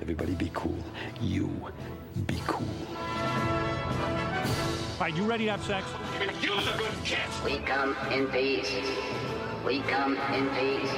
[0.00, 0.78] Everybody be cool.
[1.20, 1.50] You
[2.26, 2.66] be cool.
[4.98, 5.86] All right, you ready to have sex?
[7.44, 8.72] We come in peace.
[9.66, 10.92] We come in peace.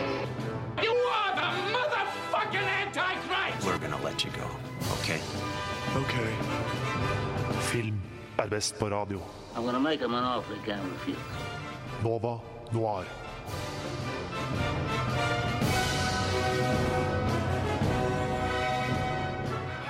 [0.83, 3.67] You are the motherfucking Antichrist!
[3.67, 4.48] We're gonna let you go,
[5.01, 5.21] okay?
[5.96, 6.14] Ok.
[7.73, 8.01] Film
[8.39, 9.21] er best på radio.
[9.57, 11.19] I'm gonna make him an offer he can't refuse.
[12.03, 12.41] Nova
[12.73, 13.05] Noir.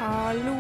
[0.01, 0.55] Hallo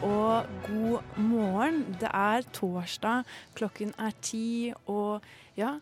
[0.00, 1.82] og god morgen.
[2.00, 5.20] Det er torsdag, klokken er ti, og
[5.60, 5.74] ja,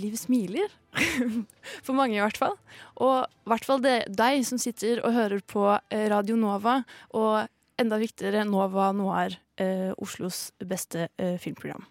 [0.00, 0.72] livet smiler.
[1.84, 2.56] For mange i hvert fall.
[2.96, 6.78] Og i hvert fall det, deg som sitter og hører på eh, Radio Nova,
[7.12, 7.44] og
[7.76, 11.84] enda viktigere Nova Noir, eh, Oslos beste eh, filmprogram.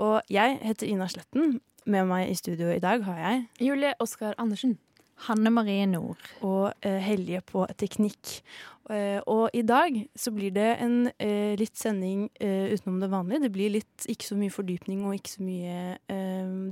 [0.00, 1.60] Og jeg heter Ina Sletten.
[1.84, 4.78] Med meg i studio i dag har jeg Julie Oskar Andersen.
[5.26, 6.20] Hanne Marie Nord.
[6.44, 8.40] og uh, Helje på teknikk.
[8.86, 13.42] Uh, og i dag så blir det en uh, litt sending utenom det vanlige.
[13.46, 15.76] Det blir litt, ikke så mye fordypning og ikke så mye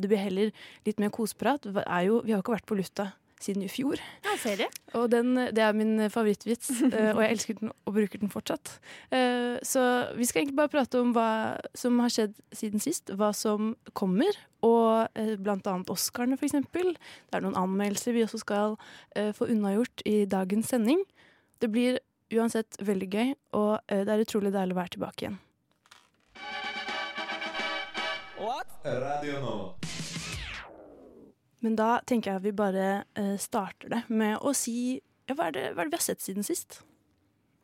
[0.01, 1.67] Det blir heller litt mer koseprat.
[1.67, 3.11] Vi har jo ikke vært på lufta
[3.45, 4.01] siden i fjor.
[4.25, 4.67] Ja, ser det.
[4.97, 8.79] Og den, det er min favorittvits, eh, og jeg elsker den og bruker den fortsatt.
[9.15, 9.83] Eh, Så
[10.17, 11.29] vi skal egentlig bare prate om hva
[11.77, 14.33] som har skjedd siden sist, hva som kommer,
[14.65, 16.95] og eh, blant annet Oscarene, for eksempel.
[17.29, 18.79] Det er noen anmeldelser vi også skal
[19.37, 21.05] få unnagjort i dagens sending.
[21.61, 22.01] Det blir
[22.35, 25.37] uansett veldig gøy, og det er utrolig deilig å være tilbake igjen.
[28.41, 28.67] What?
[28.85, 29.84] Radio Nova.
[31.65, 35.49] Men da tenker jeg at vi bare eh, starter det med å si ja, hva,
[35.49, 36.83] er det, hva er det vi har sett siden sist?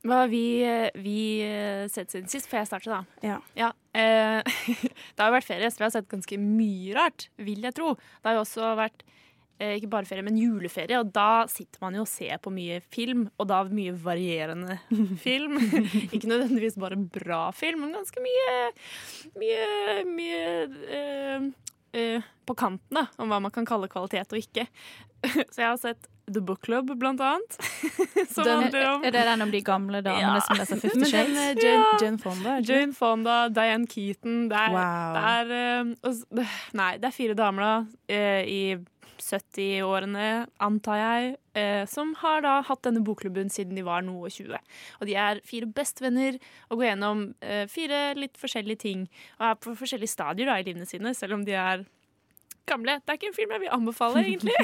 [0.09, 2.49] Hva har vi, eh, vi eh, sett siden sist?
[2.49, 3.03] Får jeg starte, da?
[3.27, 3.37] Ja.
[3.59, 4.41] Ja, eh,
[5.13, 7.93] det har jo vært ferie, så vi har sett ganske mye rart, vil jeg tro.
[8.01, 9.05] Det har jo også vært
[9.61, 12.81] eh, ikke bare ferie, men juleferie, og da sitter man jo og ser på mye
[12.89, 14.81] film, og da mye varierende
[15.27, 15.61] film.
[16.15, 18.61] ikke nødvendigvis bare bra film, men ganske mye
[19.37, 19.69] mye,
[20.09, 20.49] mye
[21.93, 24.67] eh, eh, på kanten da, om hva man kan kalle kvalitet og ikke.
[25.53, 27.57] så jeg har sett The Book Club, blant annet.
[28.35, 30.45] som Den, handler om er det den om de gamle damene Ja.
[30.47, 31.39] som leser Fifty Men den, Shades?
[31.39, 31.99] eh, Jane, Ja.
[32.05, 32.63] Jane Fonda, er?
[32.71, 35.19] Jane Fonda, Diane Keaton Det er, Wow.
[35.19, 36.49] det er, eh, det-
[36.81, 38.63] Nei, det er fire damer da uh, i
[39.31, 40.27] 70-årene,
[40.63, 44.59] antar jeg, eh, som har da hatt denne bokklubben siden de var noe 20.
[45.01, 49.07] Og de er fire bestevenner og går gjennom eh, fire litt forskjellige ting.
[49.39, 51.87] Og er på forskjellige stadier da i livene sine, selv om de er
[52.69, 52.97] gamle.
[53.01, 54.55] Det er ikke en film jeg vil anbefale, egentlig.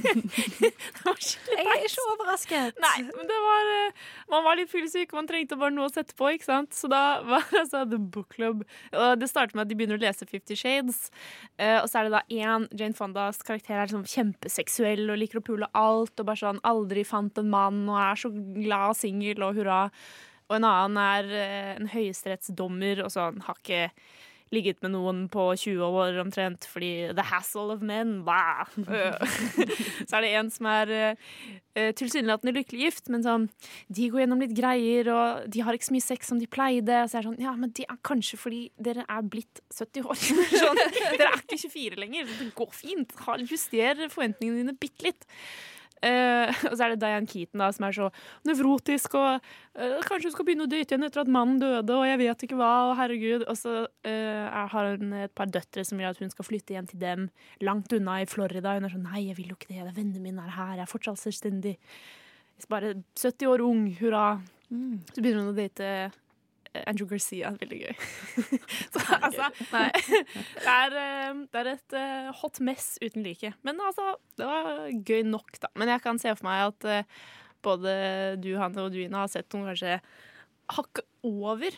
[0.60, 2.80] det var skikkelig Jeg er ikke overrasket.
[2.84, 6.16] Nei, men det var eh, Man var litt fyllesyk, man trengte bare noe å sette
[6.18, 6.76] på, ikke sant?
[6.76, 10.04] Så da var altså The Book Club Og det starter med at de begynner å
[10.04, 11.10] lese Fifty Shades.
[11.58, 15.40] eh, og så er det da én Jane Fondas karakter er liksom kjempeseksuell og liker
[15.40, 18.98] å pule alt og bare sånn aldri fant en mann og er så glad og
[18.98, 19.84] singel og hurra.
[20.50, 23.84] Og en annen er eh, en høyesterettsdommer og sånn har ikke
[24.54, 28.66] ligget med noen på 20 år omtrent, fordi the hassle of men, blah.
[30.08, 33.46] så er det en som er uh, tilsynelatende lykkelig gift, men sånn,
[33.88, 37.02] de går gjennom litt greier, og de har ikke så mye sex som de pleide.
[37.06, 40.22] Så er det sånn, ja, men det er kanskje fordi dere er blitt 70 år.
[40.64, 40.84] sånn,
[41.14, 42.32] dere er ikke 24 lenger.
[42.40, 43.18] Det går fint.
[43.46, 45.28] Juster forventningene dine bitte litt.
[46.00, 48.06] Eh, og så er det Diane Keaton da, som er så
[48.48, 49.28] nevrotisk og
[49.76, 52.44] eh, kanskje hun skal begynne å date igjen etter at mannen døde, og jeg vet
[52.46, 53.44] ikke hva, og herregud.
[53.50, 53.74] Og så
[54.08, 57.28] eh, har hun et par døtre som vil at hun skal flytte hjem til dem
[57.66, 58.78] langt unna i Florida.
[58.78, 60.94] Hun er sånn nei, jeg vil jo ikke det, vennene mine er her, jeg er
[60.94, 61.76] fortsatt selvstendig.
[62.70, 64.24] Bare 70 år ung, hurra.
[64.70, 66.10] Så begynner hun å date
[66.86, 67.52] Andrew Garcia.
[67.60, 68.06] Veldig gøy.
[68.94, 69.88] så altså, nei.
[70.64, 73.52] Det er, eh, det er et eh, hot mess uten like.
[73.66, 75.70] Men altså, det var gøy nok, da.
[75.78, 77.22] Men jeg kan se for meg at eh,
[77.64, 77.94] både
[78.42, 79.98] du, Hanne, og du, Ina, har sett noen kanskje
[80.76, 81.74] hakke over.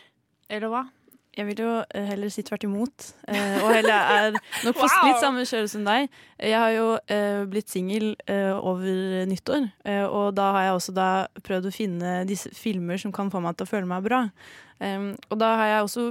[0.53, 0.85] Eller hva?
[1.33, 3.07] Jeg vil jo heller si tvert imot.
[3.25, 5.07] Eh, og heller er nok på Wow!
[5.07, 6.11] litt samme kjøre som deg.
[6.37, 9.65] Jeg har jo eh, blitt singel eh, over nyttår,
[10.13, 11.07] og da har jeg også da
[11.41, 14.27] prøvd å finne disse filmer som kan få meg til å føle meg bra.
[14.79, 16.03] Um, og da har jeg også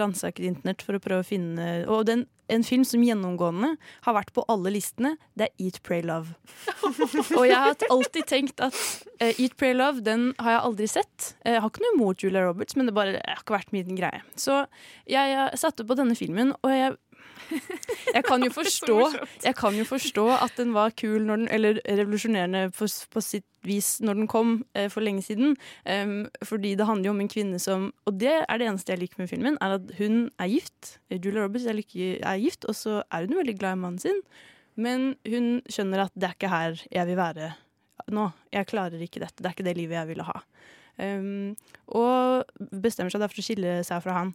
[0.00, 4.32] ransaket internett for å prøve å finne Og den, en film som gjennomgående har vært
[4.36, 6.34] på alle listene, det er Eat, Pray, Love.
[7.38, 11.32] og jeg har alltid tenkt at uh, Eat, Pray, Love den har jeg aldri sett.
[11.44, 13.72] Eh, Jeg har ikke noe imot Julia Roberts, men det bare det har ikke vært
[13.72, 14.20] min greie.
[14.36, 14.64] Så
[15.06, 16.98] jeg, jeg satte på denne filmen, og jeg
[18.16, 18.96] jeg kan, jo forstå,
[19.44, 23.46] jeg kan jo forstå at den var kul når den, eller revolusjonerende på, på sitt
[23.66, 25.56] vis når den kom eh, for lenge siden.
[25.86, 29.02] Um, fordi det handler jo om en kvinne som Og det er det eneste jeg
[29.02, 30.96] liker med filmen, er at hun er gift.
[31.10, 34.22] Julia Roberts er, lykke, er gift, og så er hun veldig glad i mannen sin.
[34.74, 37.52] Men hun skjønner at det er ikke her jeg vil være
[38.12, 38.30] nå.
[38.52, 39.38] Jeg klarer ikke dette.
[39.38, 40.42] Det er ikke det livet jeg ville ha.
[40.98, 41.54] Um,
[41.88, 42.44] og
[42.82, 44.34] bestemmer seg derfor for å skille seg fra han.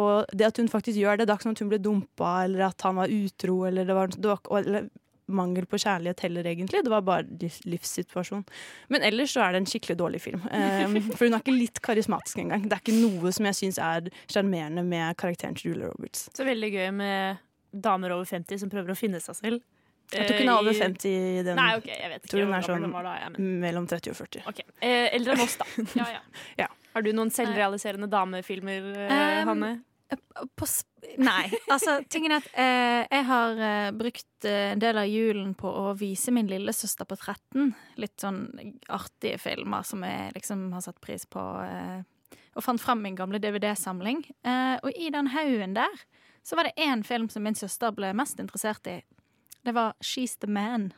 [0.00, 2.30] Og det at hun faktisk gjør det, det er ikke sånn at hun ble dumpa,
[2.44, 4.88] eller at han var utro, eller, det var, det var, eller
[5.26, 6.82] mangel på kjærlighet heller, egentlig.
[6.84, 7.24] Det var bare
[7.64, 8.44] livssituasjon.
[8.92, 10.42] Men ellers så er det en skikkelig dårlig film.
[10.50, 12.66] Um, for hun er ikke litt karismatisk engang.
[12.68, 16.26] Det er ikke noe som jeg syns er sjarmerende med karakteren til Julia Roberts.
[16.36, 17.40] Så veldig gøy med
[17.74, 19.64] damer over 50 som prøver å finne seg selv.
[20.12, 21.56] Jeg tror ikke hun er over 50 i den.
[21.56, 24.12] Nei, okay, jeg vet ikke tror hun er sånn var da, jeg, men- mellom 30
[24.12, 24.44] og 40.
[24.52, 25.66] Ok, eh, Eldre enn oss, da.
[25.96, 26.20] Ja, ja.
[26.66, 26.68] Ja.
[26.94, 29.70] Har du noen selvrealiserende damefilmer, eh, Um, Hanne?
[30.56, 30.66] På
[31.20, 31.50] Nei.
[31.70, 35.68] Altså, tingen er at eh, jeg har eh, brukt eh, en del av julen på
[35.68, 38.40] å vise min lillesøster på 13 litt sånn
[38.88, 41.42] artige filmer som jeg liksom har satt pris på.
[41.64, 44.24] Eh, og fant fram min gamle DVD-samling.
[44.46, 46.04] Eh, og i den haugen der
[46.44, 48.98] så var det én film som min søster ble mest interessert i.
[49.64, 50.92] Det var She's the Man.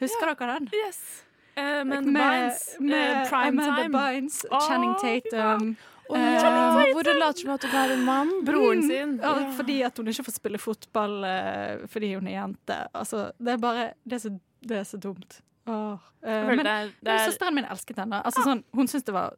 [0.00, 0.70] Husker dere den?
[0.72, 1.24] Yes.
[1.58, 2.76] Uh, Bynes.
[2.80, 3.98] med eh, prime Amanda time.
[3.98, 5.74] Bynes, Channing Tatum.
[5.76, 8.30] Å, Eh, uh, hvor hun later som at hun er en mann.
[8.44, 9.16] Broren sin.
[9.22, 12.78] Ja, fordi at hun ikke får spille fotball uh, fordi hun er jente.
[12.94, 14.32] Altså, det er bare Det er så,
[14.66, 15.40] det er så dumt.
[15.66, 15.92] Oh.
[16.24, 18.22] Uh, men det er- det men er- søsteren min elsket henne.
[18.24, 19.34] Altså, sånn, hun syntes det var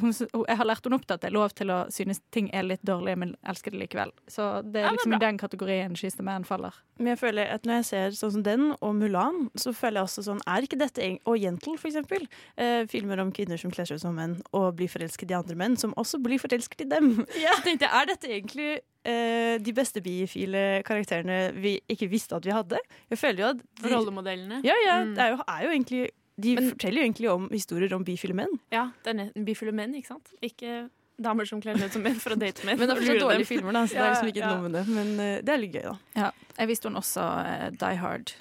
[0.00, 2.48] hun, jeg har lært henne opp til at det er lov til å synes ting
[2.56, 4.12] er litt dårlig, men elsker det likevel.
[4.30, 6.76] Så det Ja, er men liksom i den kategorien She's the Man faller.
[6.98, 10.08] Men jeg føler at når jeg ser sånn som den og Mulan, så føler jeg
[10.08, 12.24] også sånn Er ikke dette Og Jentel, for eksempel.
[12.56, 15.58] Eh, filmer om kvinner som kler seg ut som menn og blir forelsket i andre
[15.58, 17.12] menn, som også blir forelsket i dem.
[17.56, 18.70] Så tenkte jeg, er dette egentlig
[19.04, 22.80] eh, de beste bifile karakterene vi ikke visste at vi hadde?
[23.12, 24.62] Jeg føler jo at de, Rollemodellene.
[24.64, 24.98] Ja, ja.
[25.04, 25.14] Mm.
[25.16, 26.02] Det er jo, er jo egentlig
[26.40, 28.58] De Men- forteller jo egentlig om historier om bifile menn.
[28.72, 30.30] Ja, det er bifile menn, ikke sant?
[30.42, 30.88] Ikke
[31.20, 32.78] damer som kler seg ut som menn for å date menn.
[32.78, 34.54] Men det er så dårlige filmer, da, så det er liksom ikke Ja, ja.
[34.56, 34.86] noe med det.
[34.88, 35.98] Men uh, det er litt gøy, da.
[36.16, 36.30] Ja.
[36.58, 38.32] Jeg viste hun også uh, Die Hard.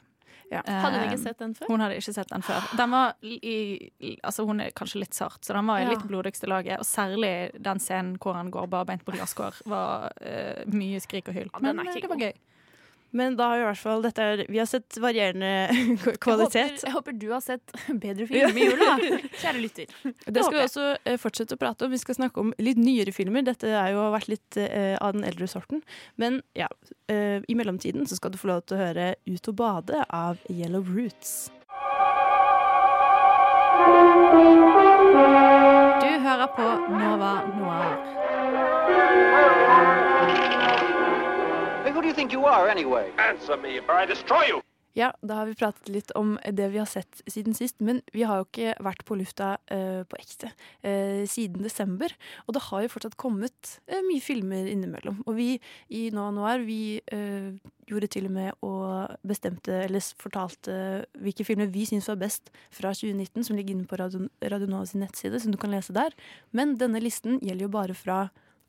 [0.52, 0.62] Ja.
[0.68, 1.68] Hadde hun Eh, ikke sett den før?
[1.68, 2.66] Hun hadde ikke sett den før.
[2.76, 5.90] Den var i, altså hun er kanskje litt sart, så den var i Ja.
[5.94, 6.80] litt blodigste laget.
[6.80, 11.34] Og særlig den scenen hvor han går barbeint på glasskår, var uh, mye skrik og
[11.36, 11.48] hyl.
[11.54, 12.20] Ja, Men eh, det var god.
[12.20, 12.34] gøy.
[13.12, 15.50] Men da har vi i hvert fall dette er, Vi har sett varierende
[16.24, 16.56] kvalitet.
[16.56, 17.74] Jeg håper, jeg håper du har sett
[18.06, 18.96] bedre film i jula,
[19.42, 19.86] kjære lytter.
[20.26, 21.92] Det skal vi også eh, fortsette å prate om.
[21.92, 23.44] Vi skal snakke om litt nyere filmer.
[23.48, 25.84] Dette er jo vært litt eh, av den eldre sorten.
[26.22, 26.70] Men ja,
[27.12, 30.40] eh, i mellomtiden så skal du få lov til å høre Ut og bade av
[30.50, 31.52] Yellow Roots.
[36.02, 38.22] Du hører på Nova Noir.
[41.92, 43.12] Hey, who do you think you are, anyway?
[43.18, 44.62] Answer me, or I destroy you!
[44.96, 48.24] Ja, da har vi pratet litt om det vi har sett siden sist, men vi
[48.24, 52.14] har jo ikke vært på lufta uh, på ekte uh, siden desember.
[52.46, 55.18] Og det har jo fortsatt kommet uh, mye filmer innimellom.
[55.26, 55.48] Og vi
[55.92, 57.52] i Nå Noir, vi eh,
[57.92, 60.78] gjorde til og med og bestemte, eller fortalte
[61.20, 64.88] hvilke filmer vi syns var best fra 2019, som ligger inne på Radio, Radio Nova
[64.88, 66.16] sin nettside, som du kan lese der.
[66.56, 68.22] Men denne listen gjelder jo bare fra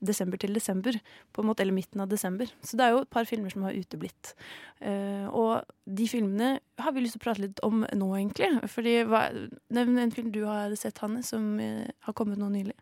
[0.03, 0.99] desember til desember,
[1.33, 2.51] på en måte, eller midten av desember.
[2.65, 4.35] Så det er jo et par filmer som har uteblitt.
[4.83, 8.51] Uh, og de filmene har vi lyst til å prate litt om nå, egentlig.
[8.73, 9.29] Fordi, hva,
[9.73, 12.77] Nevn en film du har sett, Hanne, som uh, har kommet nå nylig.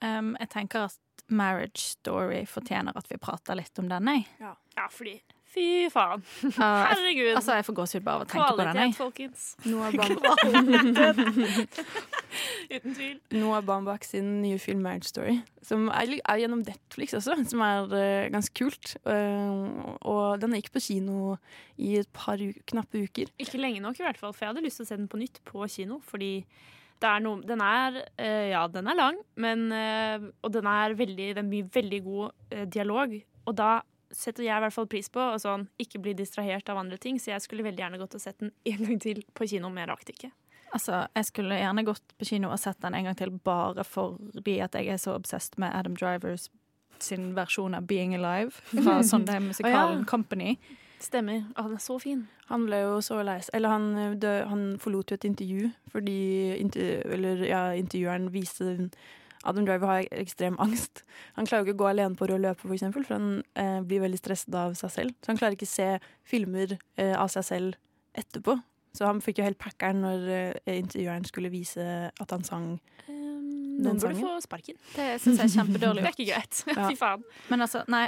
[0.00, 4.26] Um, jeg tenker at Marriage Story fortjener at vi prater litt om den, jeg.
[4.42, 5.18] Ja, fordi
[5.50, 6.22] Fy faen.
[6.62, 7.32] Herregud.
[7.34, 8.68] altså, jeg får gåsehud bare av å tenke på den.
[8.70, 9.40] Kvalitet, folkens.
[12.70, 13.16] Uten tvil.
[13.34, 17.90] Noah Bambak sin nye film 'Marriage Story', som er, er gjennom Netflix også, som er
[17.90, 18.94] uh, ganske kult.
[19.02, 21.34] Uh, og den gikk på kino
[21.74, 22.38] i et par
[22.70, 23.34] knappe uker.
[23.42, 24.30] Ikke lenge nok, i hvert fall.
[24.36, 25.98] For jeg hadde lyst til å se den på nytt på kino.
[26.06, 26.32] Fordi
[27.00, 29.72] det er noe Den er uh, Ja, den er lang, men
[30.44, 33.18] Og den er veldig Det er mye veldig god dialog.
[33.48, 33.80] Og da
[34.10, 37.18] setter jeg i hvert fall pris på Og sånn, ikke bli distrahert av andre ting.
[37.20, 39.84] Så jeg skulle veldig gjerne gått og sett den en gang til på kino, men
[39.84, 40.32] jeg rakk det ikke.
[40.70, 44.60] Altså, jeg skulle gjerne gått på kino og sett den en gang til bare fordi
[44.62, 46.48] at jeg er så obsessed med Adam Drivers
[47.02, 50.04] sin versjon av Being Alive fra Sunday Musical oh, ja.
[50.06, 50.58] Company.
[51.00, 51.46] Stemmer.
[51.56, 52.26] Å, den er så fin.
[52.50, 53.86] Han ble jo så lei seg Eller han,
[54.20, 56.18] dø, han forlot jo et intervju fordi
[56.58, 58.74] intervju, eller, ja, intervjueren viste
[59.44, 61.04] Adam Driver har ekstrem angst.
[61.38, 63.78] Han klarer jo ikke å gå alene på rød løper, for eksempel, for han eh,
[63.88, 65.14] blir veldig stresset av seg selv.
[65.24, 65.86] Så han klarer ikke å se
[66.28, 67.78] filmer eh, av seg selv
[68.20, 68.58] etterpå.
[68.92, 72.72] Så han fikk jo helt packeren når eh, intervjueren skulle vise at han sang
[73.08, 74.26] Um, Den noen burde sangen?
[74.26, 74.76] få sparken.
[74.92, 76.58] Det syns jeg er kjempedårlig Det er ikke greit.
[76.68, 76.84] Ja.
[76.90, 77.22] Fy faen.
[77.48, 78.02] Men altså, nei,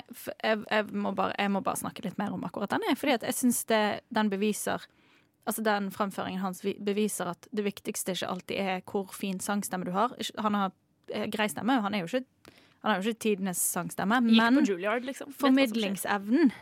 [0.45, 2.85] jeg, jeg, må bare, jeg må bare snakke litt mer om akkurat den.
[3.01, 4.85] Fordi at jeg syns den beviser
[5.49, 9.91] Altså Den fremføringen hans beviser at det viktigste ikke alltid er hvor fin sangstemme du
[9.97, 10.13] har.
[10.45, 10.77] Han har
[11.33, 15.33] grei stemme, han er jo ikke, han er jo ikke tidenes sangstemme, men Juilliard, liksom.
[15.39, 16.53] Formidlingsevnen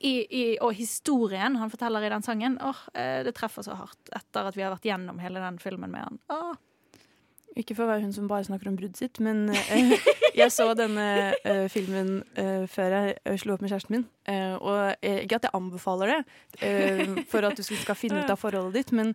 [0.00, 4.10] i, i, og historien han forteller i den sangen, åh, eh, det treffer så hardt
[4.14, 6.18] etter at vi har vært gjennom hele den filmen med han.
[6.32, 6.56] Åh.
[7.56, 9.92] Ikke for å være hun som bare snakker om bruddet sitt, men eh,
[10.40, 11.06] jeg så denne
[11.40, 14.04] eh, filmen eh, før jeg eh, slo opp med kjæresten min.
[14.28, 18.40] Eh, og eh, ikke at jeg anbefaler det for at du skal finne ut av
[18.40, 19.14] forholdet ditt, men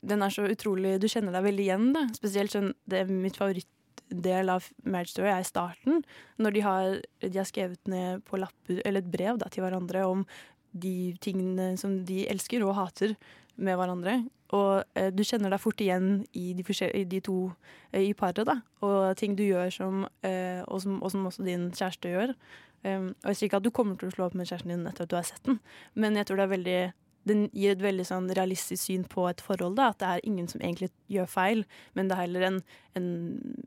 [0.00, 2.06] den er så utrolig Du kjenner deg veldig igjen, da.
[2.16, 6.00] Spesielt sånn det er mitt favorittdel av Marriage Story er i starten,
[6.40, 10.04] når de har, de har skrevet ned på lapper, eller et brev da, til hverandre
[10.08, 10.24] om
[10.72, 13.16] de tingene som de elsker og hater
[13.60, 14.20] med hverandre.
[14.56, 16.64] Og eh, du kjenner deg fort igjen i de,
[16.94, 17.36] i de to
[17.92, 18.58] eh, i paret, da.
[18.86, 22.34] Og ting du gjør som, eh, og, som og som også din kjæreste gjør.
[22.80, 24.86] Um, og jeg sier ikke at du kommer til å slå opp med kjæresten din
[24.88, 25.58] etter at du har sett den,
[26.00, 26.78] men jeg tror det er veldig
[27.28, 29.76] den gir et veldig sånn realistisk syn på et forhold.
[29.76, 32.56] da, At det er ingen som egentlig gjør feil, men det er heller en,
[32.96, 33.10] en,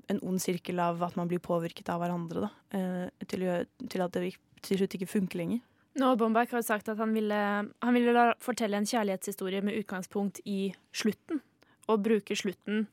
[0.09, 2.47] en ond sirkel av at man blir påvirket av hverandre.
[2.47, 2.49] da,
[2.79, 3.45] eh, til,
[3.93, 5.61] til at det til slutt ikke funker lenger.
[6.01, 10.73] Nå Bombach har sagt at han ville, han ville fortelle en kjærlighetshistorie med utgangspunkt i
[10.95, 11.43] slutten.
[11.91, 12.87] Og bruke slutten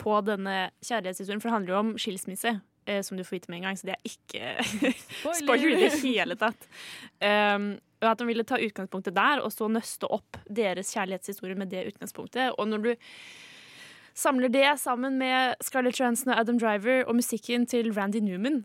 [0.00, 2.56] på denne kjærlighetshistorien, for det handler jo om skilsmisse.
[2.90, 4.92] Eh, som du får vite med en gang, så det er ikke
[5.42, 6.66] spoiler i det hele tatt.
[7.20, 11.70] Um, og at han ville ta utgangspunktet der, og så nøste opp deres kjærlighetshistorie med
[11.70, 12.56] det utgangspunktet.
[12.56, 12.90] Og når du
[14.16, 18.64] samler det sammen med Scarlett Johansson og Adam Driver og musikken til Randy Newman,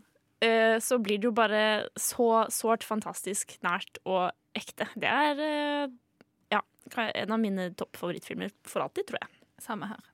[0.82, 1.62] så blir det jo bare
[1.96, 4.88] så sårt fantastisk nært og ekte.
[4.96, 5.94] Det er eh,
[6.52, 6.62] ja,
[7.06, 9.42] en av mine toppfavorittfilmer for alltid, tror jeg.
[9.62, 10.04] Samme her.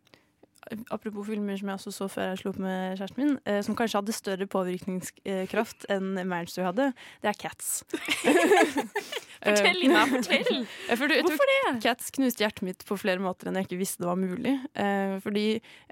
[0.94, 3.76] Apropos filmer som jeg også så før jeg slo opp med kjæresten min, eh, som
[3.78, 6.92] kanskje hadde større påvirkningskraft enn Manchester hadde,
[7.22, 7.82] det er Cats.
[9.42, 10.66] Fortell, Lina, fortell!
[11.00, 11.82] For Hvorfor det?
[11.82, 14.54] Cats knuste hjertet mitt på flere måter enn jeg ikke visste det var mulig.
[14.78, 15.46] Eh, fordi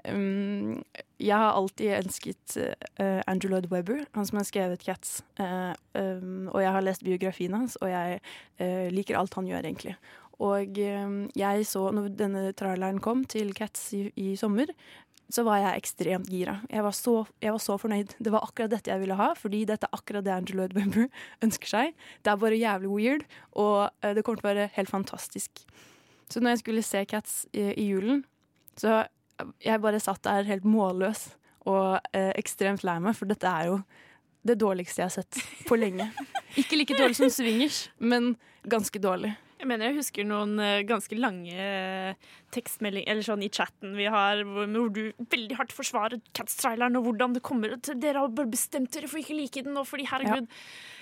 [0.07, 0.79] um,
[1.19, 5.19] jeg har alltid elsket uh, Andrew Lloyd Webber, han som har skrevet Cats.
[5.39, 8.21] Uh, um, og jeg har lest biografien hans, og jeg
[8.63, 9.97] uh, liker alt han gjør, egentlig.
[10.39, 14.71] Og eh, jeg så, når denne traileren kom til Cats i, i sommer,
[15.31, 16.57] så var jeg ekstremt gira.
[16.71, 18.15] Jeg var, så, jeg var så fornøyd.
[18.19, 21.07] Det var akkurat dette jeg ville ha, fordi dette er akkurat det Andrew Lloyd Webber
[21.45, 21.95] ønsker seg.
[22.23, 25.63] Det er bare jævlig weird, og eh, det kommer til å være helt fantastisk.
[26.31, 28.23] Så når jeg skulle se Cats i, i julen,
[28.79, 29.03] så
[29.63, 31.31] jeg bare satt der helt målløs
[31.69, 33.81] og eh, ekstremt lei meg, for dette er jo
[34.47, 36.07] det dårligste jeg har sett på lenge.
[36.59, 38.33] Ikke like dårlig som Swingers, men
[38.69, 39.35] ganske dårlig.
[39.61, 44.07] Jeg mener jeg husker noen eh, ganske lange eh, tekstmeldinger eller sånn i chatten vi
[44.09, 48.49] har, hvor, du veldig hardt forsvarer Cats-traileren og hvordan det kommer til Dere har bare
[48.49, 50.49] bestemt dere for ikke like den nå, fordi herregud.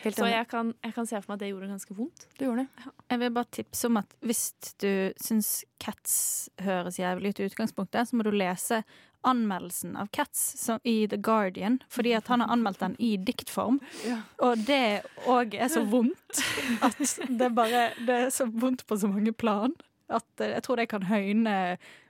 [0.04, 2.28] ja, Så jeg kan, jeg kan se for meg at det gjorde ganske vondt.
[2.36, 2.94] Du gjorde det.
[3.14, 4.44] Jeg vil bare tipse om at hvis
[4.84, 4.92] du
[5.24, 6.14] syns Cats
[6.60, 8.84] høres jævlig ut i utgangspunktet, så må du lese
[9.28, 13.82] anmeldelsen av Cats som, i The Guardian, fordi at han har anmeldt den i diktform.
[14.08, 14.22] Ja.
[14.46, 16.44] Og det òg er så vondt
[16.86, 19.76] at det bare Det er så vondt på så mange plan
[20.10, 21.56] at jeg tror det kan høyne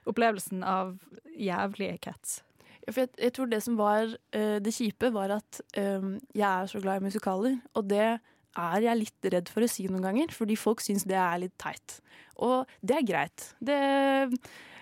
[0.08, 0.94] opplevelsen av
[1.36, 2.40] jævlige Cats.
[2.86, 6.70] Ja, jeg, jeg tror det som var uh, det kjipe, var at um, jeg er
[6.70, 7.58] så glad i musikaler.
[7.76, 11.18] Og det er jeg litt redd for å si noen ganger, fordi folk syns det
[11.20, 12.00] er litt teit.
[12.40, 13.50] Og det er greit.
[13.60, 13.76] Det,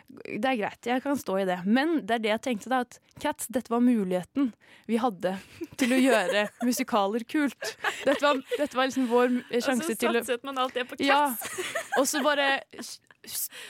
[0.09, 1.59] det er greit, jeg kan stå i det.
[1.69, 4.53] Men det er det jeg tenkte da, at Cats, dette var muligheten
[4.89, 5.35] vi hadde
[5.81, 7.75] til å gjøre musikaler kult.
[8.07, 10.97] Dette var, dette var liksom vår sjanse til Og så satset man alt det på
[11.01, 11.05] Cats.
[11.09, 12.49] ja, og så bare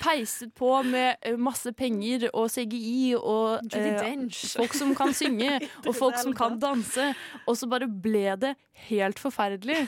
[0.02, 4.24] peiset på med eh, masse penger og CGI og eh,
[4.54, 7.10] folk som kan synge, og folk som kan danse.
[7.46, 8.54] Og så bare ble det
[8.88, 9.84] helt forferdelig.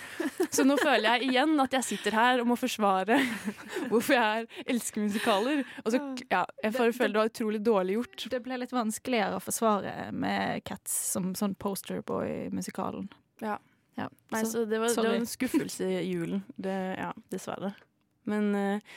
[0.51, 3.21] Så nå føler jeg igjen at jeg sitter her og må forsvare
[3.91, 5.65] hvorfor jeg er, elsker musikaler.
[5.85, 8.29] Og så, ja, jeg bare føler det var utrolig dårlig gjort.
[8.35, 13.11] Det ble litt vanskeligere å forsvare med Cats som sånn posterboy-musikalen.
[13.41, 13.59] Ja.
[14.01, 16.45] Ja, Nei, så det var, det var en skuffelse i julen.
[16.57, 17.75] Det, ja, dessverre.
[18.31, 18.95] Men eh,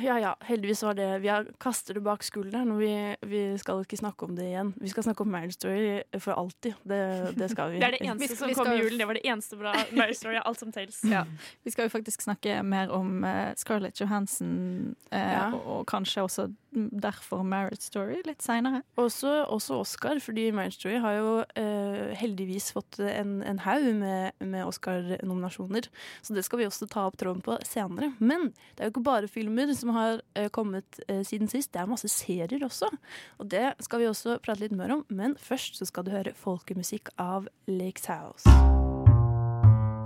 [0.00, 2.90] ja ja, heldigvis var det Vi har, kaster det bak skulderen, vi,
[3.28, 4.72] vi skal ikke snakke om det igjen.
[4.80, 6.74] Vi skal snakke om Marriage Story for alltid.
[6.82, 7.00] Det,
[7.36, 7.78] det skal vi.
[7.82, 8.98] Det er det eneste som kom i julen.
[8.98, 11.02] Det var det eneste bra Marriage Story alt som tales.
[11.10, 11.24] Ja.
[11.64, 15.50] Vi skal jo faktisk snakke mer om eh, Scarlett Johansson, eh, Ja.
[15.54, 18.82] og, og kanskje også derfor Marriage Story litt seinere.
[19.00, 24.36] Også, også Oscar, fordi Marriage Story har jo eh, heldigvis fått en, en haug med,
[24.38, 25.90] med Oscar-nominasjoner.
[26.22, 28.12] Så det skal vi også ta opp tråden på senere.
[28.18, 31.72] Men det er jo ikke bare filmer som har eh, kommet eh, siden sist.
[31.74, 32.90] Det er masse serier også.
[33.38, 35.04] Og det skal vi også prate litt mer om.
[35.08, 38.46] Men først så skal du høre folkemusikk av Lakes House.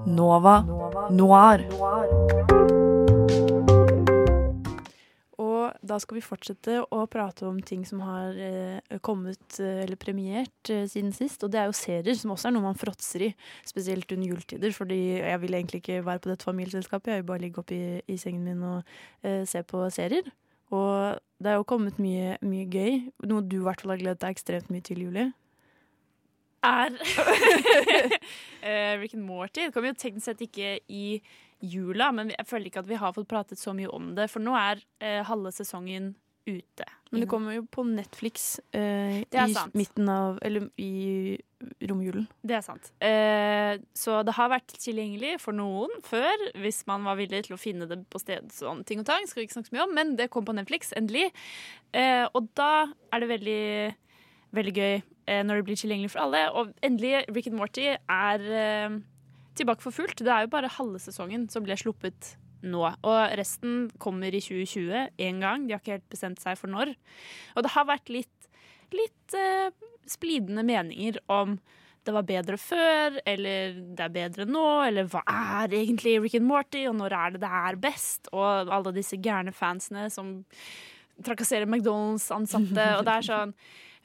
[0.04, 0.61] Nova
[1.11, 2.74] Noir.
[5.42, 9.98] Og da skal vi fortsette å prate om ting som har eh, kommet eh, eller
[9.98, 11.42] premiert eh, siden sist.
[11.42, 13.30] Og det er jo serier, som også er noe man fråtser i.
[13.66, 17.16] Spesielt under juletider, fordi jeg vil egentlig ikke være på dette familieselskapet.
[17.16, 20.30] Jeg vil bare ligge oppe i, i sengen min og eh, se på serier.
[20.74, 23.00] Og det er jo kommet mye, mye gøy.
[23.26, 25.32] Noe du i hvert fall har gledet deg ekstremt mye til, Julie.
[26.64, 26.94] er
[28.64, 29.66] Hvilken Rick and Morty.
[29.66, 31.18] Det kommer jo teknisk sett ikke i
[31.61, 34.44] jula, men jeg føler ikke at vi har fått pratet så mye om det, for
[34.44, 36.84] nå er eh, halve sesongen ute.
[37.11, 39.75] Men det kommer jo på Netflix eh, Det er i sant.
[39.78, 41.38] midten av Eller i
[41.88, 42.26] romjulen.
[42.44, 42.90] Det er sant.
[43.00, 47.61] Eh, så det har vært tilgjengelig for noen før, hvis man var villig til å
[47.61, 48.52] finne det på stedet.
[48.52, 50.56] Sånn ting og tang, skal vi ikke snakke så mye om, men det kom på
[50.56, 51.30] Netflix, endelig.
[51.96, 53.64] Eh, og da er det veldig,
[54.61, 56.44] veldig gøy eh, når det blir tilgjengelig for alle.
[56.52, 59.00] Og endelig, Rick and Morty er eh,
[59.58, 60.23] tilbake for fullt.
[60.25, 62.34] Det er jo bare halve sesongen som ble sluppet
[62.64, 62.82] nå.
[62.84, 65.66] Og resten kommer i 2020 én gang.
[65.66, 66.94] De har ikke helt bestemt seg for når.
[67.54, 68.50] Og det har vært litt,
[68.94, 69.70] litt uh,
[70.08, 71.58] splidende meninger om
[72.04, 76.44] det var bedre før, eller det er bedre nå, eller hva er egentlig Rick and
[76.44, 80.34] Morty, og når er det det er best, og alle disse gærne fansene som
[81.25, 83.54] trakasserer McDonald's-ansatte, og det er sånn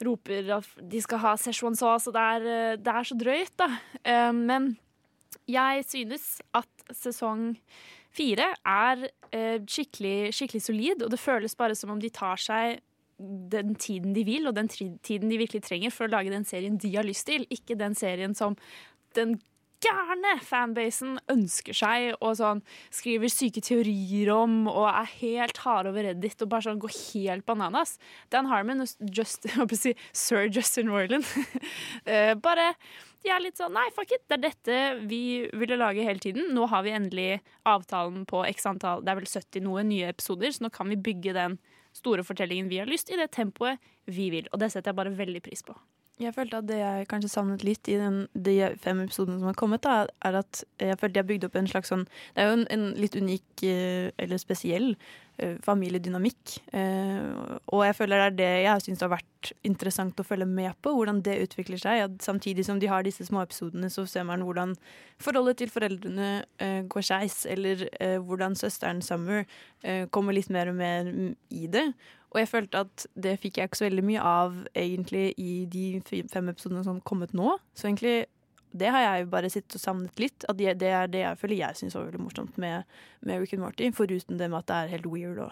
[0.00, 3.52] roper at de skal ha Szechuan sauce, og det er, eh, det er så drøyt,
[3.60, 3.68] da.
[4.00, 4.70] Eh, Men
[5.50, 6.26] jeg synes
[6.56, 7.54] at sesong
[8.14, 12.80] fire er eh, skikkelig, skikkelig solid, og det føles bare som om de tar seg
[13.20, 16.78] den tiden de vil, og den tiden de virkelig trenger for å lage den serien
[16.80, 17.44] de har lyst til.
[17.52, 18.56] Ikke den serien som
[19.18, 19.36] den
[19.80, 26.04] gærne fanbasen ønsker seg, og sånn skriver syke teorier om, og er helt harde over
[26.10, 27.96] Reddit og bare sånn går helt bananas.
[28.32, 29.48] Dan Harmon og just,
[29.82, 31.28] si, sir Justin Roiland
[32.10, 32.74] eh, bare
[33.24, 34.24] de er litt sånn Nei, fuck it.
[34.28, 34.78] Det er dette
[35.10, 35.22] vi
[35.60, 36.50] ville lage hele tiden.
[36.56, 37.28] Nå har vi endelig
[37.68, 41.00] avtalen på x antall Det er vel 70 noe nye episoder, så nå kan vi
[41.10, 41.58] bygge den
[41.96, 44.48] store fortellingen vi har lyst, i det tempoet vi vil.
[44.52, 45.74] Og det setter jeg bare veldig pris på.
[46.20, 49.56] Jeg følte at det jeg kanskje savnet litt i den, de fem episodene som har
[49.56, 52.58] kommet, da, er at jeg følte jeg bygde opp en slags sånn Det er jo
[52.58, 54.90] en, en litt unik eh, eller spesiell
[55.40, 56.58] eh, familiedynamikk.
[56.76, 57.24] Eh,
[57.72, 60.92] og jeg føler det er det jeg syns har vært interessant å følge med på,
[60.92, 62.04] hvordan det utvikler seg.
[62.04, 64.76] At samtidig som de har disse små episodene, så ser man hvordan
[65.24, 67.86] forholdet til foreldrene går skeis, eller
[68.20, 69.46] hvordan søsteren Summer
[70.12, 71.08] kommer litt mer og mer
[71.48, 71.86] i det.
[72.30, 75.86] Og jeg følte at det fikk jeg ikke så veldig mye av egentlig i de
[76.30, 77.56] fem episodene som har kommet nå.
[77.74, 78.26] Så egentlig
[78.70, 80.44] det har jeg jo bare sittet og savnet litt.
[80.48, 82.86] At det, det er det jeg føler jeg syns var veldig morsomt med,
[83.26, 83.88] med Rick and Morty.
[83.96, 85.50] Foruten det med at det er helt weird og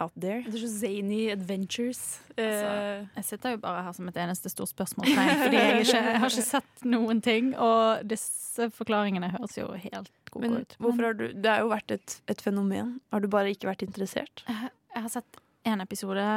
[0.00, 0.44] out there.
[0.46, 2.00] Det er så zany adventures.
[2.38, 6.02] Altså, Eh, jeg sitter jo bare her som et eneste stort spørsmålstegn, fordi jeg, ikke,
[6.06, 7.50] jeg har ikke sett noen ting.
[7.58, 10.76] Og disse forklaringene høres jo helt gode Men ut.
[10.78, 12.94] hvorfor har du Det har jo vært et, et fenomen.
[13.12, 14.44] Har du bare ikke vært interessert?
[14.48, 16.28] Jeg, jeg har sett én episode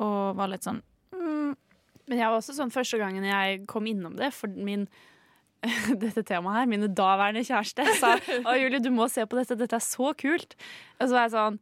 [0.00, 0.80] og var litt sånn
[1.12, 1.52] mm,
[2.08, 4.86] Men jeg var også sånn første gangen jeg kom innom det, for min
[6.02, 8.14] dette temaet her, mine daværende kjæreste sa
[8.48, 10.56] Å, Julie, du må se på dette, dette er så kult.
[10.98, 11.60] Og så var jeg sånn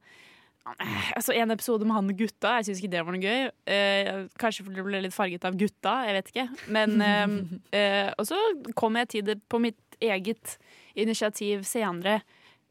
[1.16, 3.46] Altså, En episode med han og gutta, jeg syns ikke det var noe gøy.
[3.72, 4.08] Eh,
[4.40, 6.44] kanskje fordi det ble litt farget av gutta, jeg vet ikke.
[6.76, 7.36] Men eh,
[7.72, 8.40] eh, Og så
[8.76, 10.58] kom jeg til det på mitt eget
[10.98, 12.20] initiativ senere.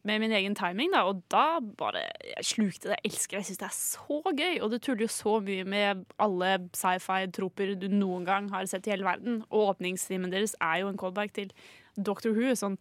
[0.08, 3.00] Med min egen timing, da, og da bare jeg slukte det.
[3.02, 3.42] Jeg elsker det.
[3.42, 4.60] Jeg syns det er så gøy.
[4.64, 8.94] Og det tuller jo så mye med alle sci-fi-troper du noen gang har sett i
[8.96, 9.42] hele verden.
[9.50, 11.52] Og åpningstimen deres er jo en callback til
[11.98, 12.56] Doctor Who.
[12.56, 12.80] Sånn,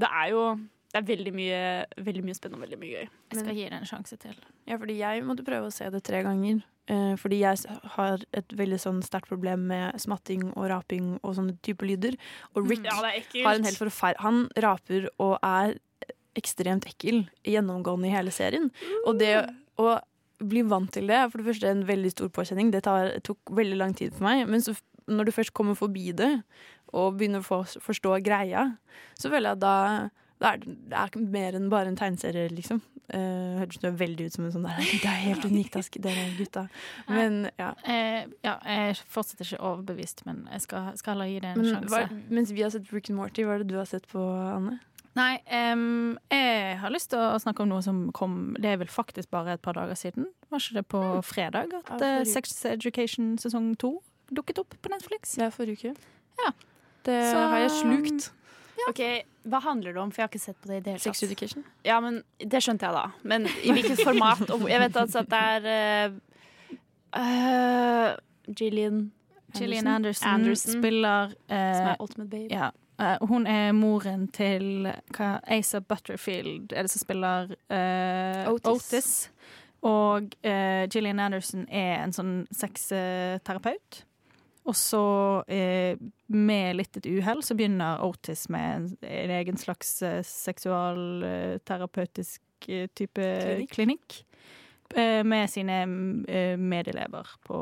[0.00, 0.48] det er jo
[0.88, 1.60] det er veldig mye,
[2.00, 3.08] veldig mye spennende og veldig mye gøy.
[3.34, 4.36] Jeg skal gi det en sjanse til.
[4.64, 6.62] Ja, fordi jeg måtte prøve å se det tre ganger.
[6.88, 11.58] Eh, fordi jeg har et veldig sånn sterkt problem med smatting og raping og sånne
[11.64, 12.16] type lyder.
[12.56, 14.16] Og Rick Ja, har en helt forferd...
[14.24, 15.76] Han raper og er
[16.38, 18.70] ekstremt ekkel gjennomgående i hele serien.
[19.04, 19.34] Og det
[19.78, 19.98] å
[20.38, 22.70] bli vant til det er for det første en veldig stor påkjenning.
[22.74, 24.44] Det tar, tok veldig lang tid for meg.
[24.50, 24.76] Men så,
[25.10, 26.30] når du først kommer forbi det,
[26.96, 28.70] og begynner å få, forstå greia,
[29.18, 29.76] så føler jeg at da
[30.38, 32.80] da er det, det er mer enn bare en tegneserie, liksom.
[33.08, 36.66] Uh, Høres veldig ut som en sånn der Det er helt unikt, dere gutta.
[37.08, 37.70] Men ja.
[37.88, 41.70] Eh, ja, jeg fortsetter ikke overbevist, men jeg skal, skal heller gi det en Men
[41.72, 42.20] sjanse.
[42.28, 44.22] mens vi har sett Rick and Morty, hva er det du har sett på,
[44.52, 44.78] Anne?
[45.18, 45.32] Nei,
[45.72, 49.30] um, jeg har lyst til å snakke om noe som kom Det er vel faktisk
[49.34, 50.28] bare et par dager siden.
[50.52, 53.96] Var ikke det på fredag at Ja, eh, Sex Education sesong to
[54.30, 55.36] dukket opp på Netflix?
[55.40, 55.96] Ja, forrige uke.
[56.44, 56.52] Ja.
[57.04, 58.30] Det Så- har jeg slukt.
[58.88, 60.10] Ok, Hva handler det om?
[60.10, 61.22] For jeg har ikke sett på det i det hele Sex.
[61.22, 61.64] Education.
[61.84, 63.06] Ja, men Det skjønte jeg da.
[63.24, 64.50] Men i hvilket format?
[64.50, 66.78] Og jeg vet altså at det er eh,
[67.14, 68.16] eh,
[68.54, 69.12] Gillian
[69.56, 72.48] Gillian Anderson, Anderson, spiller som eh, er Ultimate Babe.
[72.50, 78.68] ja, eh, Hun er moren til hva, Asa Butterfield, er det som spiller uh, Otis.
[78.72, 79.30] Otis.
[79.86, 84.04] Og uh, Gillian Anderson er en sånn sexterapeut.
[84.68, 85.42] Og så,
[86.28, 93.72] med litt et uhell, så begynner Otis med en, en egen slags seksualterapeutisk type Klinikk.
[93.72, 94.28] klinikk.
[95.24, 95.88] Med sine
[96.60, 97.56] medelever på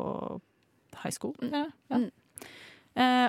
[1.05, 1.38] high school.
[1.38, 1.55] Mm.
[1.55, 1.70] Ja.
[1.94, 2.11] Mm.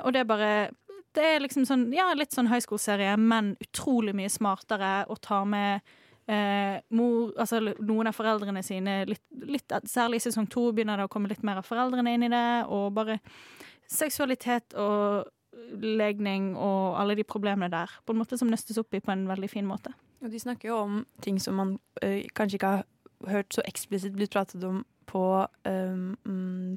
[0.07, 0.73] Og det er bare
[1.17, 5.47] Det er liksom sånn, ja, litt sånn high school-serie, men utrolig mye smartere og tar
[5.49, 5.81] med
[6.29, 11.07] eh, mor, altså noen av foreldrene sine litt, litt Særlig i sesong to begynner det
[11.07, 13.17] å komme litt mer av foreldrene inn i det, og bare
[13.89, 15.31] seksualitet og
[15.81, 19.25] legning og alle de problemene der, på en måte som nøstes opp i på en
[19.29, 19.93] veldig fin måte.
[20.21, 22.85] Og de snakker jo om ting som man ø, kanskje ikke har
[23.31, 25.21] hørt så eksplisitt blitt pratet om på,
[25.67, 26.15] um,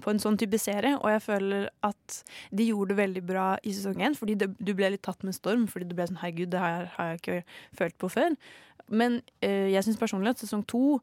[0.03, 2.21] på en sånn type serie, og jeg føler at
[2.55, 5.35] de gjorde det veldig bra i sesong én, fordi det, du ble litt tatt med
[5.37, 7.41] storm, fordi du ble sånn herregud, det jeg- har jeg ikke
[7.81, 8.37] følt på før.
[8.91, 11.01] Men uh, jeg syns personlig at sesong to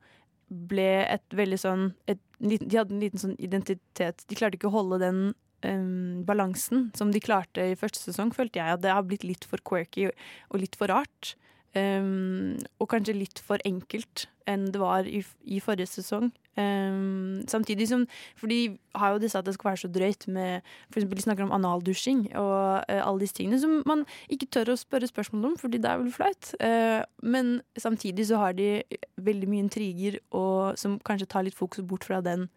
[0.47, 4.23] ble et veldig sånn et, De hadde en liten sånn identitet.
[4.29, 5.19] De klarte ikke å holde den
[5.65, 8.77] um, balansen som de klarte i første sesong, følte jeg.
[8.77, 11.33] At det har blitt litt for quirky og litt for rart.
[11.75, 16.29] Um, og kanskje litt for enkelt enn det var i, i forrige sesong.
[16.57, 18.07] Um, samtidig som
[18.39, 21.21] For de har jo disse at det skal være så drøyt med For eksempel de
[21.21, 25.51] snakker om analdusjing og uh, alle disse tingene som man ikke tør å spørre spørsmål
[25.51, 26.49] om, fordi det er vel flaut.
[26.57, 28.81] Uh, men samtidig så har de
[29.21, 32.47] veldig mye intriger og, som kanskje tar litt fokus bort fra den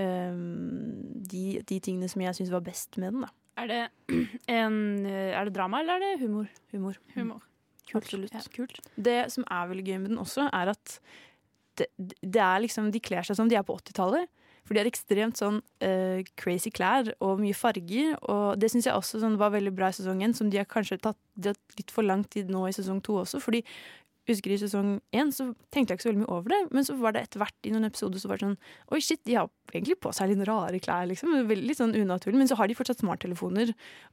[0.00, 3.28] um, de, de tingene som jeg syns var best med den.
[3.28, 3.82] da Er det,
[4.58, 6.50] en, er det drama, eller er det humor?
[6.72, 6.98] Humor.
[7.14, 7.44] Humor.
[7.94, 8.34] Absolutt.
[8.54, 8.80] Kult.
[8.96, 10.98] Det som er veldig gøy med den også, er at
[11.78, 11.86] det,
[12.22, 14.26] det er liksom, de kler seg som de er på 80-tallet.
[14.66, 18.16] For de har ekstremt sånn uh, crazy klær og mye farger.
[18.26, 20.98] Og det syns jeg også sånn, var veldig bra i sesongen, som de har kanskje
[21.04, 23.40] tatt, de har litt for lang tid nå i sesong to også.
[23.44, 23.62] Fordi
[24.28, 26.96] husker I sesong én så tenkte jeg ikke så veldig mye over det, men så
[26.98, 28.58] var det etter hvert i noen episoder så var det sånn
[28.92, 31.34] Oi, shit, de har egentlig på seg litt rare klær, liksom.
[31.50, 32.38] Litt sånn unaturlig.
[32.40, 33.72] Men så har de fortsatt smarttelefoner.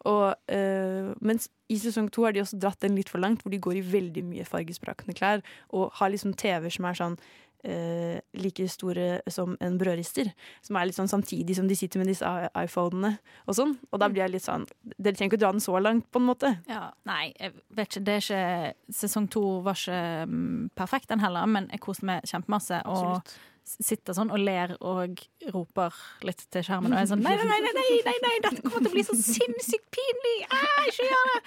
[0.10, 3.54] Og, øh, mens i sesong to har de også dratt den litt for langt, hvor
[3.54, 7.18] de går i veldig mye fargesprakende klær og har liksom TV-er som er sånn
[7.64, 10.32] øh, like store som en brødrister.
[10.66, 13.16] Som er litt sånn samtidig som de sitter med disse iPhonene
[13.48, 13.78] og sånn.
[13.92, 16.22] Og da blir jeg litt sånn Dere trenger ikke å dra den så langt, på
[16.22, 16.54] en måte.
[16.70, 21.24] Ja, nei, jeg vet ikke, det er ikke Sesong to var ikke mm, perfekt, den
[21.24, 22.84] heller, men jeg koste meg kjempemasse.
[22.86, 23.36] Og Absolutt.
[23.64, 25.22] Sitter sånn og ler og
[25.54, 25.96] roper
[26.28, 26.94] litt til skjermen.
[26.94, 29.18] Og er sånn nei, nei, nei, nei, nei, nei, dette kommer til å bli så
[29.18, 30.38] sinnssykt pinlig!
[30.52, 31.44] Ah, ikke gjør det!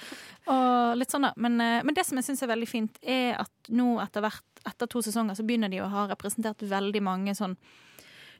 [0.55, 1.33] Og litt sånn da.
[1.37, 4.63] Men, eh, men det som jeg syns er veldig fint, er at nå etter hvert,
[4.67, 7.59] etter to sesonger, så begynner de å ha representert veldig mange sånn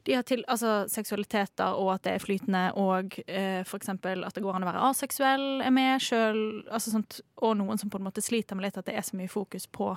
[0.07, 4.43] de har til, altså seksualiteter og at det er flytende, og eh, eksempel at det
[4.45, 6.39] går an å være aseksuell er med sjøl.
[6.71, 9.19] Altså sånt, og noen som på en måte sliter med litt at det er så
[9.19, 9.91] mye fokus på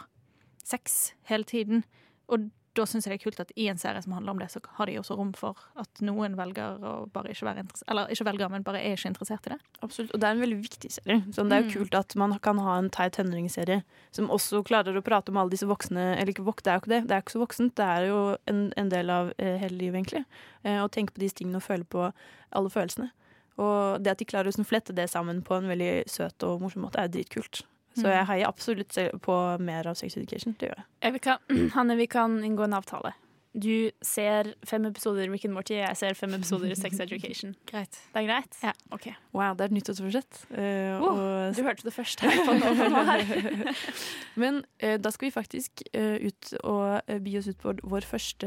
[0.66, 1.84] sex hele tiden.
[2.26, 4.46] Og da syns jeg det er kult at i en serie som handler om det,
[4.52, 8.12] så har de også rom for at noen velger å bare ikke være interessert Eller
[8.14, 9.58] ikke velger, men bare er ikke interessert i det.
[9.82, 11.18] Absolutt, og det er en veldig viktig serie.
[11.34, 11.74] Sånn, det er jo Mm.
[11.80, 15.50] kult at man kan ha en teit tenåringsserie som også klarer å prate om alle
[15.50, 17.74] disse voksne Eller ikke vok, det er jo ikke det, det er ikke så voksent.
[17.74, 20.24] Det er jo en, en del av eh, hele livet, egentlig.
[20.64, 22.12] Eh, å tenke på disse tingene og føle på
[22.52, 23.10] alle følelsene.
[23.58, 26.60] Og det at de klarer å sånn flette det sammen på en veldig søt og
[26.62, 27.64] morsom måte, er dritkult.
[28.00, 28.14] Så Mm.
[28.16, 30.56] jeg heier absolutt på mer av Sex Education.
[30.58, 30.86] Det gjør jeg.
[31.02, 31.38] jeg Vi kan,
[31.76, 33.12] Hanne, vi kan inngå en avtale.
[33.52, 37.56] Du ser fem episoder Rick and Morty, jeg ser fem episoder Sex Education.
[37.66, 37.90] Greit.
[38.14, 38.54] Det er greit?
[38.62, 38.70] Ja.
[38.94, 39.08] Ok.
[39.34, 40.44] Wow, det er et nyttårsforsett.
[40.54, 43.74] Uh, Oh, og- Du hørte det først her på her.
[44.36, 48.46] Men uh, da skal vi faktisk uh, ut og bi oss ut på vår første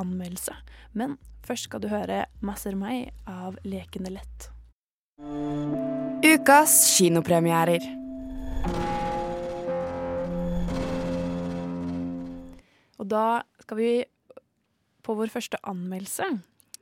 [0.00, 0.56] anmeldelse.
[0.94, 4.48] Men først skal du høre 'Masser meg' av Lekende lett.
[6.24, 7.99] Ukas kinopremierer.
[13.10, 13.90] Da skal vi
[15.06, 16.28] på vår første anmeldelse.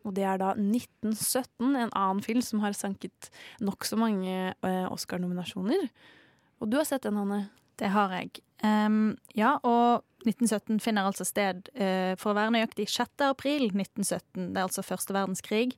[0.07, 3.31] Og det er da 1917, en annen film som har sanket
[3.65, 5.89] nokså mange eh, Oscar-nominasjoner.
[6.63, 7.49] Og du har sett den, Hanne.
[7.79, 8.41] Det har jeg.
[8.65, 13.23] Um, ja, og 1917 finner altså sted uh, for å være nøyaktig 6.
[13.29, 14.49] april 1917.
[14.51, 15.77] Det er altså første verdenskrig.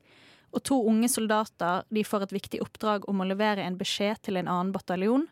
[0.57, 4.41] Og to unge soldater de får et viktig oppdrag om å levere en beskjed til
[4.41, 5.29] en annen bataljon.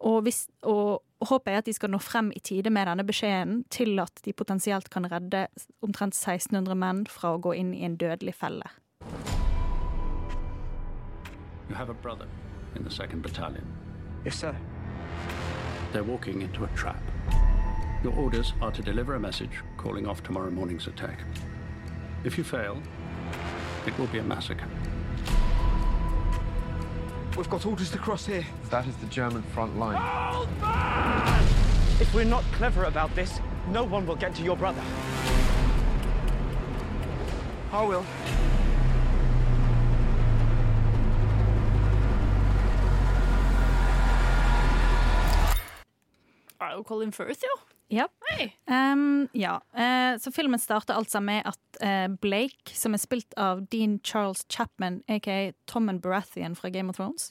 [0.00, 3.62] Og, hvis, og håpet er at de skal nå frem i tide med denne beskjeden
[3.74, 5.46] til at de potensielt kan redde
[5.84, 8.68] omtrent 1600 menn fra å gå inn i en dødelig felle.
[11.68, 12.28] You have a brother
[12.76, 13.66] in the 2nd Battalion.
[14.24, 14.54] Yes, sir.
[15.92, 17.02] They're walking into a trap.
[18.02, 21.20] Your orders are to deliver a message calling off tomorrow morning's attack.
[22.24, 22.82] If you fail,
[23.86, 24.68] it will be a massacre.
[27.36, 28.46] We've got orders to cross here.
[28.70, 30.00] That is the German front line.
[32.00, 34.82] If we're not clever about this, no one will get to your brother.
[37.72, 38.04] I will.
[46.60, 47.73] Er det jo Colin Firth, jo?
[47.88, 48.08] Ja.
[48.66, 49.60] Um, ja.
[49.76, 54.46] Uh, så filmen starter altså med at uh, Blake, som er spilt av Dean Charles
[54.48, 57.30] Chapman, aka Tommen Baratheon fra Game of Thrones,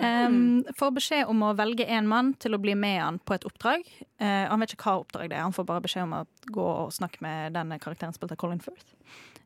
[0.00, 3.46] um, får beskjed om å velge en mann til å bli med han på et
[3.46, 3.86] oppdrag.
[4.20, 6.66] Uh, han vet ikke hva oppdrag det er, han får bare beskjed om å gå
[6.86, 8.96] og snakke med denne karakteren spilt av Colin Firth.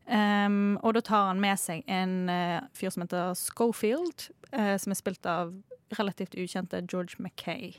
[0.09, 2.31] Um, og da tar han med seg en
[2.73, 5.53] fyr som heter Schofield, som er spilt av
[5.99, 7.75] relativt ukjente George Mackay.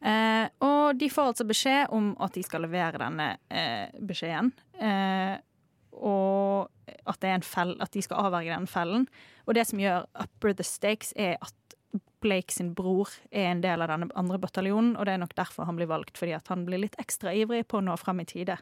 [0.00, 4.52] Eh, og de får altså beskjed om at de skal levere denne eh, beskjeden.
[4.78, 5.36] Eh,
[5.98, 6.68] og
[7.08, 9.08] at, fell, at de skal avverge den fellen.
[9.46, 11.54] Og det som gjør upper the stakes, er at
[12.20, 15.68] Blake sin bror er en del av denne andre bataljonen, og det er nok derfor
[15.68, 18.26] han blir valgt, fordi at han blir litt ekstra ivrig på å nå fram i
[18.28, 18.58] tide.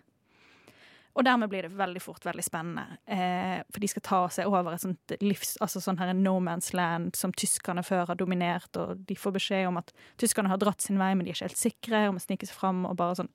[1.16, 2.98] Og dermed blir det veldig fort veldig spennende.
[3.08, 5.54] Eh, for de skal ta seg over et sånt livs...
[5.64, 9.70] Altså sånn her no man's land som tyskerne før har dominert, og de får beskjed
[9.70, 12.24] om at tyskerne har dratt sin vei, men de er ikke helt sikre og må
[12.24, 13.32] snike seg fram, og bare sånn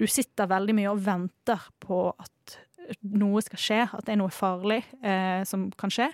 [0.00, 2.58] Du sitter veldig mye og venter på at
[3.04, 6.08] noe skal skje, at det er noe farlig eh, som kan skje.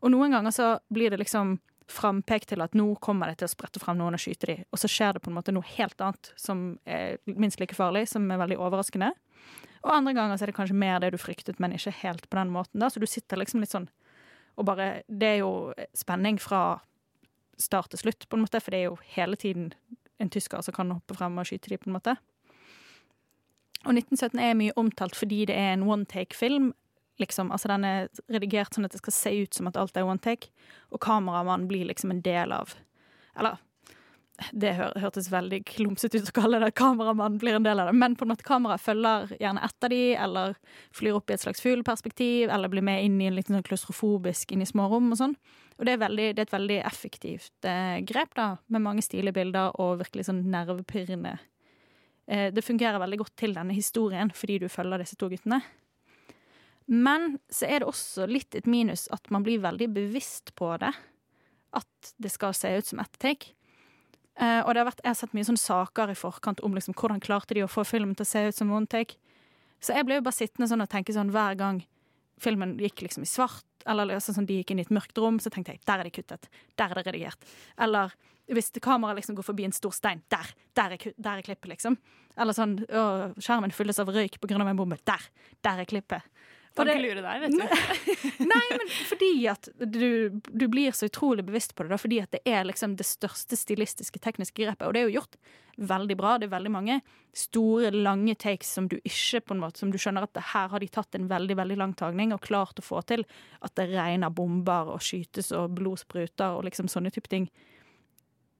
[0.00, 1.58] Og noen ganger så blir det liksom
[1.90, 4.80] frampekt til at nå kommer det til å sprette fram noen og skyte dem, og
[4.80, 8.28] så skjer det på en måte noe helt annet som er minst like farlig, som
[8.30, 9.12] er veldig overraskende.
[9.80, 12.36] Og andre ganger så er det kanskje mer det du fryktet, men ikke helt på
[12.36, 12.80] den måten.
[12.80, 13.88] da, Så du sitter liksom litt sånn
[14.58, 16.80] og bare Det er jo spenning fra
[17.56, 19.72] start til slutt, på en måte, for det er jo hele tiden
[20.18, 22.16] en tysker som kan hoppe frem og skyte dem, på en måte.
[23.84, 26.72] Og 1917 er mye omtalt fordi det er en one take-film.
[27.20, 30.08] Liksom, altså Den er redigert sånn at det skal se ut som at alt er
[30.08, 30.48] one take,
[30.90, 32.74] og kameramannen blir liksom en del av
[33.36, 33.60] Eller
[34.52, 37.96] det hør, hørtes veldig klumsete ut å kalle det kameramann blir en del av det,
[38.00, 40.56] men på en måte kameraet følger gjerne etter de, eller
[40.96, 44.54] flyr opp i et slags fugleperspektiv, eller blir med inn i en liten sånn klaustrofobisk
[44.54, 45.36] inn i små rom og sånn.
[45.80, 49.38] Og det er, veldig, det er et veldig effektivt eh, grep, da, med mange stilige
[49.38, 51.38] bilder og virkelig sånn nervepirrende.
[52.30, 55.62] Eh, det fungerer veldig godt til denne historien fordi du følger disse to guttene.
[56.90, 60.90] Men så er det også litt et minus at man blir veldig bevisst på det.
[61.76, 63.54] At det skal se ut som ett take.
[64.38, 66.94] Eh, og det har vært, jeg har sett mye sånne saker i forkant om liksom,
[66.96, 69.18] hvordan klarte de å få filmen til å se ut som one take.
[69.80, 71.82] Så jeg ble jo bare sittende sånn og tenke sånn hver gang
[72.40, 75.40] filmen gikk liksom i svart, eller liksom, sånn, de gikk inn i et mørkt rom,
[75.40, 76.48] så tenkte jeg der er det kuttet.
[76.80, 77.52] Der er det redigert.
[77.80, 78.14] Eller
[78.50, 80.48] hvis kameraet liksom går forbi en stor stein, der!
[80.74, 81.96] Der er, der er klippet, liksom.
[82.40, 83.02] Eller sånn å,
[83.38, 84.58] skjermen fylles av røyk pga.
[84.58, 84.98] en bombe.
[85.06, 85.26] Der!
[85.62, 86.26] Der er klippet.
[86.78, 87.62] Kan ikke lure deg, vet du.
[88.52, 90.06] Nei, men fordi at du,
[90.46, 91.90] du, blir så utrolig bevisst på det.
[91.92, 94.86] Da, fordi at det er liksom det største stilistiske tekniske grepet.
[94.86, 95.34] Og det er jo gjort
[95.90, 96.36] veldig bra.
[96.38, 97.00] Det er veldig mange
[97.36, 100.82] store, lange takes som du ikke på en måte, som du skjønner at her har
[100.82, 103.26] de tatt en veldig veldig lang tagning og klart å få til
[103.60, 107.50] at det regner bomber og skytes og blod spruter og liksom sånne type ting.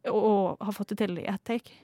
[0.08, 1.78] Og, og har fått det til i ett take.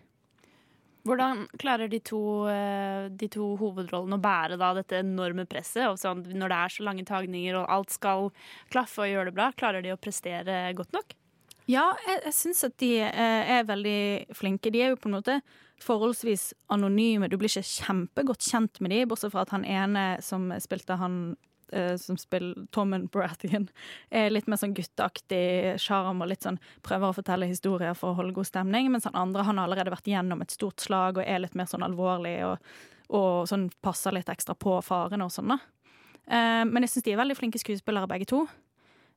[1.06, 6.00] Hvordan klarer de to, eh, de to, hovedrollene å bære da dette enorme presset?
[6.02, 8.32] Sånn, når det er så lange tagninger og alt skal
[8.74, 11.14] klaffe og gjøre det bra, klarer de å prestere godt nok?
[11.70, 14.70] Ja, jeg, jeg syns at de eh, er veldig flinke.
[14.70, 15.40] De er jo på en måte
[15.82, 17.28] forholdsvis anonyme.
[17.30, 21.36] Du blir ikke kjempegodt kjent med de, bortsett fra at han ene som spilte han
[21.98, 23.68] som spiller Tommen Baratheon,
[24.14, 28.18] er litt mer sånn gutteaktig sjarm og litt sånn prøver å fortelle historier for å
[28.20, 31.26] holde god stemning, mens han andre han har allerede vært gjennom et stort slag og
[31.26, 32.70] er litt mer sånn alvorlig og,
[33.10, 35.58] og sånn passer litt ekstra på farene og sånn, da.
[36.26, 38.44] Eh, men jeg syns de er veldig flinke skuespillere, begge to.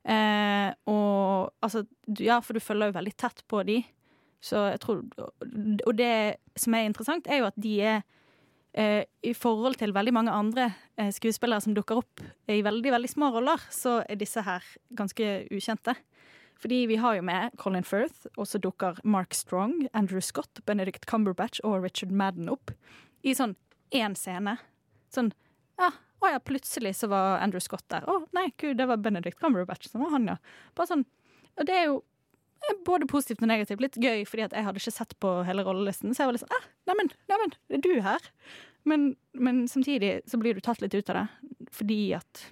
[0.09, 1.83] Eh, og altså
[2.19, 3.81] Ja, for du følger jo veldig tett på de.
[4.41, 5.03] Så jeg tror
[5.85, 8.01] Og det som er interessant, er jo at de er
[8.73, 13.11] eh, I forhold til veldig mange andre eh, skuespillere som dukker opp i veldig, veldig
[13.11, 14.65] små roller, så er disse her
[14.97, 15.95] ganske ukjente.
[16.59, 21.07] Fordi vi har jo med Colin Firth, og så dukker Mark Strong, Andrew Scott, Benedict
[21.07, 22.73] Cumberbatch og Richard Madden opp
[23.23, 23.55] i sånn
[23.95, 24.57] én scene.
[25.13, 25.31] Sånn
[25.79, 28.03] Ja, å ja, plutselig så var Andrew Scott der.
[28.03, 30.35] Å nei, gud, det var Benedict Cumberbatch som var han, ja.
[30.75, 31.05] Bare sånn,
[31.59, 32.01] Og det er jo
[32.87, 33.81] både positivt og negativt.
[33.83, 36.13] Litt gøy, fordi jeg hadde ikke sett på hele rollelisten.
[36.13, 38.29] Så jeg var litt sånn ah, Neimen, neimen, er du her?
[38.87, 41.25] Men, men, samtidig så blir du tatt litt ut av det.
[41.75, 42.45] Fordi at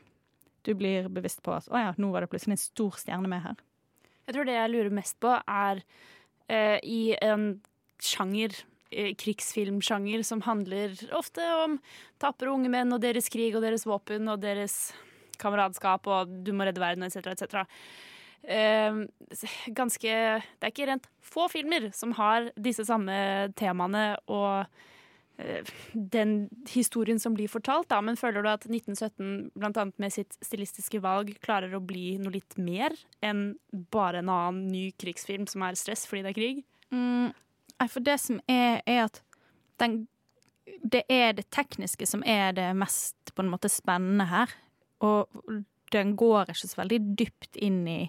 [0.67, 3.43] du blir bevisst på at å ja, nå var det plutselig en stor stjerne med
[3.45, 3.59] her.
[4.27, 5.83] Jeg tror det jeg lurer mest på, er
[6.51, 7.53] eh, i en
[8.03, 8.55] sjanger
[8.91, 11.77] krigsfilmsjanger som handler ofte om
[12.21, 14.93] tapre unge menn og deres krig og deres våpen og deres
[15.41, 17.33] kameradskap og du må redde verden etc.
[17.33, 17.65] etc.
[18.47, 19.03] Uh,
[19.75, 23.15] ganske Det er ikke rent få filmer som har disse samme
[23.59, 24.63] temaene og
[25.35, 27.99] eh, den historien som blir fortalt, da.
[28.01, 32.37] Men føler du at 1917, blant annet med sitt stilistiske valg, klarer å bli noe
[32.37, 33.57] litt mer enn
[33.91, 36.63] bare en annen ny krigsfilm som er stress fordi det er krig?
[36.95, 37.35] Mm,
[37.83, 39.21] for det som er, er at
[39.83, 40.05] den,
[40.81, 44.55] det er det tekniske som er det mest på en måte spennende her.
[45.03, 45.27] Og
[45.93, 48.01] den går ikke så veldig dypt inn i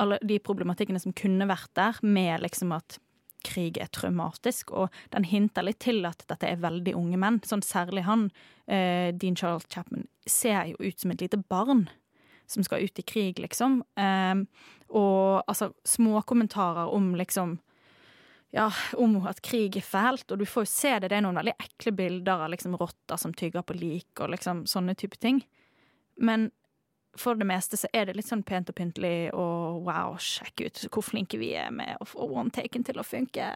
[0.00, 2.98] alle de problematikkene som kunne vært der, med liksom at
[3.44, 7.42] krig er traumatisk, og den hinter litt til at dette er veldig unge menn.
[7.44, 8.30] Sånn særlig han,
[8.66, 11.88] eh, Dean Charles Chapman, ser jo ut som et lite barn
[12.46, 13.82] som skal ut i krig, liksom.
[13.96, 14.34] Eh,
[14.88, 17.58] og altså småkommentarer om liksom
[18.54, 21.08] ja, om at krig er fælt, og du får jo se det.
[21.10, 24.62] Det er noen veldig ekle bilder av liksom rotter som tygger på lik, og liksom
[24.70, 25.40] sånne type ting.
[26.22, 26.52] Men
[27.20, 30.84] for det meste så er det litt sånn pent og pyntelig, og wow, sjekk ut
[30.90, 33.48] hvor flinke vi er med å få one-taken til å funke.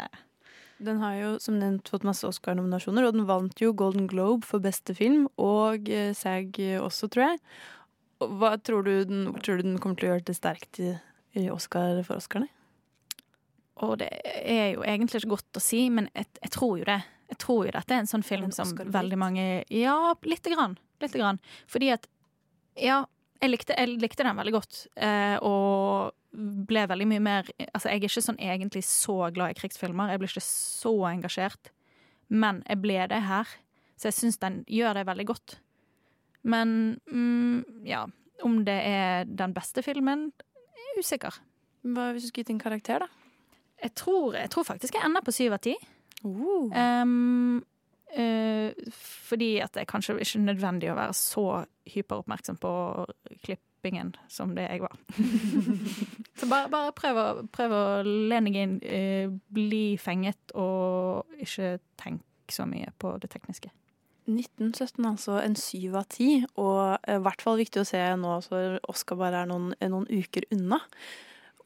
[0.79, 4.63] Den har jo som nevnt fått masse Oscar-nominasjoner, og den vant jo Golden Globe for
[4.63, 7.43] beste film, og eh, SAG også, tror jeg.
[8.19, 10.93] Hva tror du, den, tror du den kommer til å gjøre det sterkt i,
[11.39, 12.51] i Oscar for Oscarene?
[13.87, 14.09] Og det
[14.43, 16.99] er jo egentlig ikke godt å si, men jeg, jeg tror jo det.
[17.29, 19.45] Jeg tror jo dette er en sånn film En som veldig mange
[19.75, 20.79] Ja, lite grann.
[21.03, 21.39] Lite grann.
[21.71, 22.09] Fordi at
[22.79, 23.03] Ja,
[23.39, 26.15] jeg likte, jeg likte den veldig godt, eh, og
[26.69, 30.11] ble veldig mye mer Altså, jeg er ikke sånn egentlig så glad i krigsfilmer.
[30.13, 31.71] Jeg blir ikke så engasjert.
[32.29, 33.49] Men jeg ble det her,
[33.97, 35.59] så jeg syns den gjør det veldig godt.
[36.49, 38.05] Men mm, ja,
[38.45, 40.29] om det er den beste filmen,
[40.77, 41.41] jeg er usikker.
[41.89, 43.09] Hva hvis du skulle gitt en karakter, da?
[43.79, 45.77] Jeg tror, jeg tror faktisk jeg ender på syv av ti.
[46.25, 46.67] Uh.
[46.75, 47.61] Um,
[48.09, 51.47] fordi at det er kanskje ikke nødvendig å være så
[51.93, 52.71] hyperoppmerksom på
[53.45, 54.97] klippingen som det jeg var.
[56.39, 61.77] så bare, bare prøv, å, prøv å lene deg inn, eh, bli fenget, og ikke
[62.01, 63.71] tenk så mye på det tekniske.
[64.29, 68.39] 1917, altså en syv av ti, og eh, i hvert fall viktig å se nå
[68.45, 70.81] så Oscar bare er noen, noen uker unna.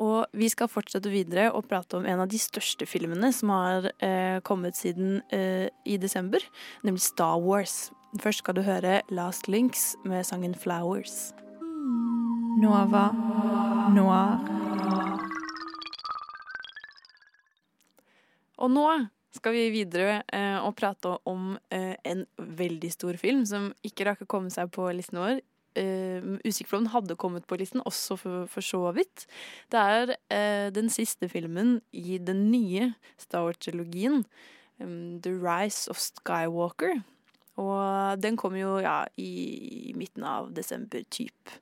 [0.01, 3.91] Og vi skal fortsette videre og prate om en av de største filmene som har
[3.99, 6.41] eh, kommet siden eh, i desember,
[6.83, 7.91] nemlig Star Wars.
[8.21, 11.33] Først skal du høre Last Links med sangen Flowers.
[12.63, 13.09] Nova
[13.93, 14.41] Noir.
[18.63, 18.87] Og nå
[19.33, 24.27] skal vi videre eh, og prate om eh, en veldig stor film som ikke rakk
[24.27, 25.41] å komme seg på listen vår.
[25.79, 29.27] Uh, om den hadde kommet på listen, også for, for så vidt.
[29.73, 34.25] Det er uh, den siste filmen i den nye Star Wars-trilogien,
[34.81, 37.01] um, The Rise of Skywalker.
[37.61, 41.57] Og den kom jo ja, i midten av desember, typ.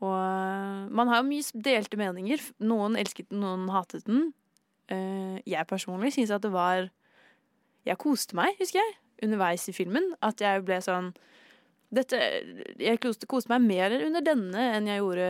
[0.00, 2.42] Og uh, man har jo mye delte meninger.
[2.60, 4.32] Noen elsket den, noen hatet den.
[4.86, 6.90] Eh, jeg personlig syns at det var
[7.86, 10.14] Jeg koste meg, husker jeg, underveis i filmen.
[10.22, 11.12] At jeg ble sånn
[11.92, 12.16] dette,
[12.78, 15.26] Jeg koste, koste meg mer under denne enn jeg gjorde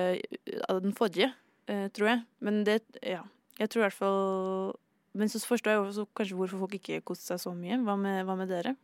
[0.69, 1.33] av den forrige,
[1.69, 2.23] eh, tror jeg.
[2.41, 3.23] Men det Ja.
[3.59, 4.73] Jeg tror i hvert fall
[5.17, 7.79] Men så forstår jeg også kanskje hvorfor folk ikke koste seg så mye.
[7.81, 8.77] Hva med, hva med dere?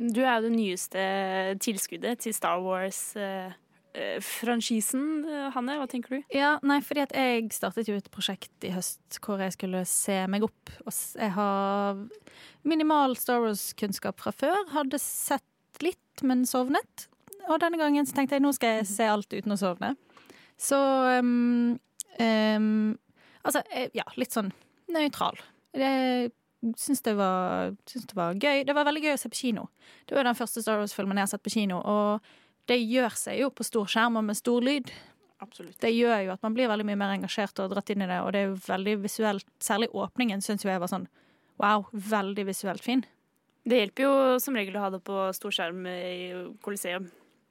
[0.00, 0.96] Du er jo det nyeste
[1.60, 5.04] tilskuddet til Star Wars-franchisen,
[5.52, 5.76] Hanne.
[5.76, 6.22] Hva tenker du?
[6.32, 10.26] Ja, nei, fordi at jeg startet jo et prosjekt i høst hvor jeg skulle se
[10.32, 10.70] meg opp.
[10.86, 12.00] Og jeg har
[12.64, 14.56] minimal Star Wars-kunnskap fra før.
[14.72, 15.44] Hadde sett
[15.82, 17.06] litt, men sovnet.
[17.48, 19.94] Og denne gangen så tenkte jeg nå skal jeg se alt uten å sovne.
[20.60, 20.76] Så
[21.20, 21.78] um,
[22.20, 22.98] um,
[23.40, 24.50] Altså, eh, ja, litt sånn
[24.92, 25.38] nøytral.
[25.72, 26.32] Jeg
[26.76, 28.66] syns det, var- syns det var gøy.
[28.68, 29.70] Det var veldig gøy å se på kino.
[30.06, 32.20] Det var den første Star Wars-filmen jeg har sett på kino, og
[32.68, 34.92] det gjør seg jo på stor skjerm og med stor lyd.
[35.40, 35.78] Absolutt.
[35.80, 38.20] Det gjør jo at man blir veldig mye mer engasjert og dratt inn i det,
[38.20, 39.46] og det er jo veldig visuelt.
[39.58, 41.08] Særlig åpningen syns jo jeg var sånn
[41.56, 43.06] wow, veldig visuelt fin.
[43.68, 46.30] Det hjelper jo som regel å ha det på storskjerm i
[46.64, 47.10] Coliseum.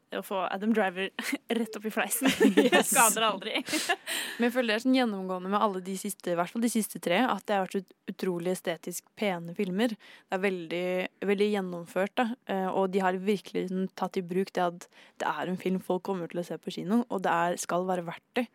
[0.10, 1.12] Å få Adam Driver
[1.60, 2.32] rett opp i fleisen.
[2.58, 3.60] Det skader aldri.
[4.40, 6.72] Men jeg føler det er sånn gjennomgående med alle de siste, i hvert fall de
[6.74, 9.94] siste tre, at det har vært ut- utrolig estetisk pene filmer.
[9.94, 10.82] Det er veldig,
[11.30, 12.26] veldig gjennomført, da.
[12.50, 14.88] Eh, Og de har virkelig sånn tatt i bruk det at
[15.22, 17.86] det er en film folk kommer til å se på kino, og det er, skal
[17.86, 18.48] være verdt det.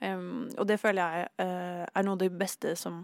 [0.00, 3.02] Um, og det føler jeg eh, er noe av det beste som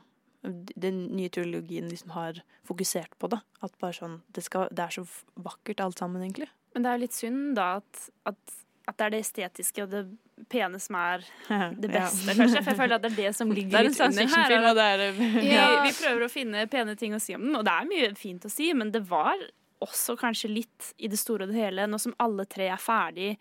[0.76, 3.28] den nye teologien liksom har fokusert på.
[3.32, 3.40] det.
[3.62, 5.05] At bare sånn, det, skal, det er så
[5.42, 6.49] vakkert alt sammen, egentlig.
[6.74, 9.90] Men det er jo litt synd da at, at, at det er det estetiske og
[9.94, 10.05] det
[10.53, 11.24] pene som er
[11.82, 12.61] det beste, kanskje.
[12.62, 14.74] For jeg føler at det er det som ligger Det er litt under her.
[14.76, 15.68] det er vi, Ja.
[15.86, 18.44] vi prøver å finne pene ting å si om den, og det er mye fint
[18.44, 19.40] å si, men det var
[19.84, 23.34] også kanskje litt i det store og det hele, nå som alle tre er ferdig,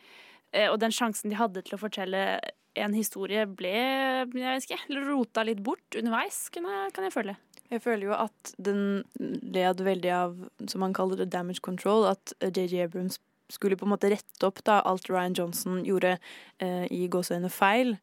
[0.51, 2.23] eh, og den sjansen de hadde til å fortelle
[2.75, 7.35] en historie ble jeg vet ikke, rota litt bort underveis, kan jeg, kan jeg føle.
[7.71, 8.81] Jeg føler jo at den
[9.55, 10.35] led veldig av,
[10.69, 12.05] som man kaller det, damage control.
[12.11, 13.17] At JJ Abrams
[13.51, 16.15] skulle på en måte rette opp da alt Ryan Johnson gjorde
[16.63, 17.95] eh, i gåseøyne feil.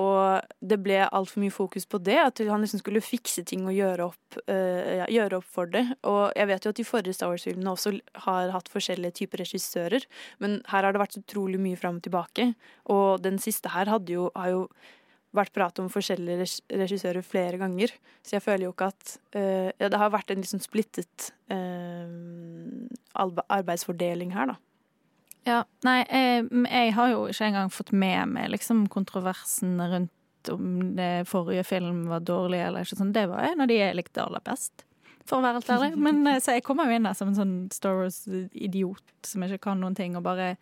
[0.00, 3.76] Og det ble altfor mye fokus på det, at han liksom skulle fikse ting og
[3.76, 5.84] gjøre opp, eh, gjøre opp for det.
[6.08, 10.08] Og jeg vet jo at de forrige Star Wars-filmene også har hatt forskjellige typer regissører,
[10.40, 12.52] men her har det vært utrolig mye fram og tilbake.
[12.92, 14.66] Og den siste her jo, har jo
[15.36, 16.46] vært prat om forskjellige
[16.80, 17.92] regissører flere ganger.
[18.24, 22.08] Så jeg føler jo ikke at eh, Det har vært en liksom splittet uh,
[23.16, 24.60] arbeidsfordeling her, da.
[25.48, 30.94] Ja, nei, jeg, jeg, har jo ikke engang fått med meg liksom kontroversen rundt om
[30.98, 33.14] det forrige film var dårlig eller ikke sånn.
[33.14, 34.84] Det var en av de jeg likte aller best,
[35.26, 35.90] for å være helt ærlig.
[35.98, 39.62] Men eh, så jeg kommer jo inn der som en sånn Star Wars-idiot som ikke
[39.66, 40.54] kan noen ting, og bare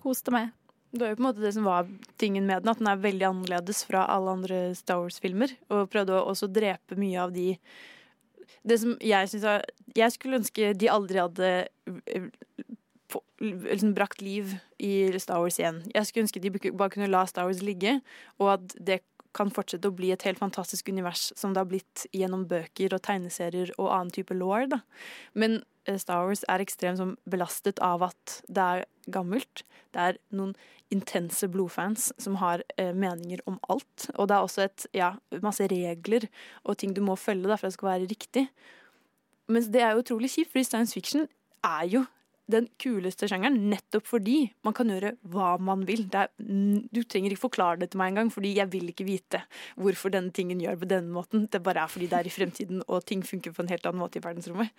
[0.00, 0.50] koste meg.
[0.90, 3.02] Det var jo på en måte det som var tingen med den, at den er
[3.02, 5.54] veldig annerledes fra alle andre Star Wars-filmer.
[5.70, 7.52] Og prøvde å også drepe mye av de
[8.66, 9.46] Det som jeg syns
[9.96, 11.50] Jeg skulle ønske de aldri hadde
[13.40, 15.82] liksom brakt liv i Star Wars igjen.
[15.94, 18.00] Jeg skulle ønske de bare kunne la Star Wars ligge,
[18.38, 19.00] og at det
[19.36, 23.02] kan fortsette å bli et helt fantastisk univers som det har blitt gjennom bøker og
[23.06, 24.66] tegneserier og annen type law.
[25.38, 28.84] Men eh, Star Wars er ekstremt belastet av at det er
[29.14, 29.64] gammelt.
[29.94, 30.56] Det er noen
[30.90, 34.10] intense blodfans som har eh, meninger om alt.
[34.16, 35.14] Og det er også et, ja,
[35.44, 36.26] masse regler
[36.64, 38.48] og ting du må følge da, for at det skal være riktig.
[39.50, 41.30] Mens det er jo utrolig kjipt, fordi science fiction
[41.66, 42.04] er jo
[42.52, 46.06] den kuleste sjangeren, nettopp fordi man kan gjøre hva man vil.
[46.16, 49.42] Er, du trenger ikke forklare det til meg engang, fordi jeg vil ikke vite
[49.80, 51.46] hvorfor denne tingen gjør på denne måten.
[51.50, 54.02] Det bare er fordi det er i fremtiden, og ting funker på en helt annen
[54.02, 54.74] måte i verdensrommet.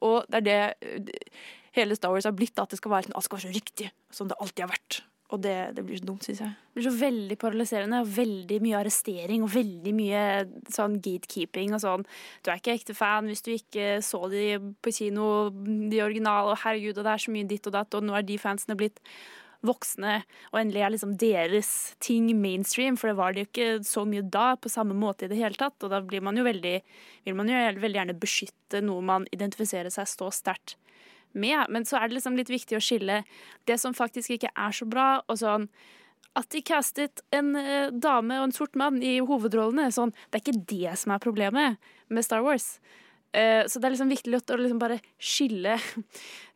[0.00, 1.30] Og det er det
[1.76, 4.30] hele Star Wars har blitt, at det skal være, alt skal være så riktig som
[4.30, 5.02] det alltid har vært.
[5.30, 6.54] Og det, det, blir så dumt, syns jeg.
[6.70, 8.00] Det blir så veldig paralyserende.
[8.02, 10.22] og Veldig mye arrestering og veldig mye
[10.74, 12.06] sånn gatekeeping og sånn.
[12.42, 14.46] Du er ikke ekte fan hvis du ikke så de
[14.82, 18.06] på kino, de originale, og herregud, og det er så mye ditt og datt, og
[18.06, 18.98] nå er de fansene blitt
[19.66, 21.70] voksne, og endelig er liksom deres
[22.02, 25.30] ting mainstream, for det var det jo ikke så mye da på samme måte i
[25.30, 25.76] det hele tatt.
[25.84, 26.76] Og da blir man jo veldig,
[27.28, 30.78] vil man jo veldig gjerne beskytte noe man identifiserer seg så sterkt
[31.32, 31.64] med.
[31.70, 33.22] Men så er det liksom litt viktig å skille
[33.68, 35.68] det som faktisk ikke er så bra, og sånn
[36.38, 39.88] at de castet en uh, dame og en sort mann i hovedrollene.
[39.94, 42.76] Sånn, det er ikke det som er problemet med Star Wars.
[43.34, 45.78] Uh, så det er liksom viktig å liksom bare skille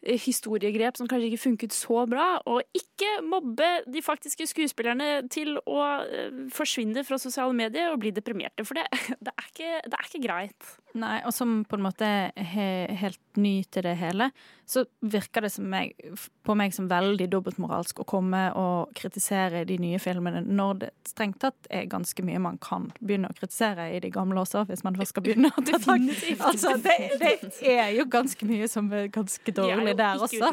[0.04, 5.80] historiegrep som kanskje ikke funket så bra, og ikke mobbe de faktiske skuespillerne til å
[6.04, 8.66] uh, forsvinne fra sosiale medier og bli deprimerte.
[8.68, 8.86] For det,
[9.24, 10.74] det, er, ikke, det er ikke greit.
[10.94, 14.28] Nei, og som på en måte er helt ny til det hele,
[14.66, 15.96] så virker det meg,
[16.46, 21.40] på meg som veldig dobbeltmoralsk å komme og kritisere de nye filmene, når det strengt
[21.42, 24.96] tatt er ganske mye man kan begynne å kritisere i de gamle også, hvis man
[25.00, 26.06] først skal begynne å ta tak.
[26.38, 27.34] Altså, det, det,
[27.74, 30.50] er jo ganske mye som er ganske dårlig der også.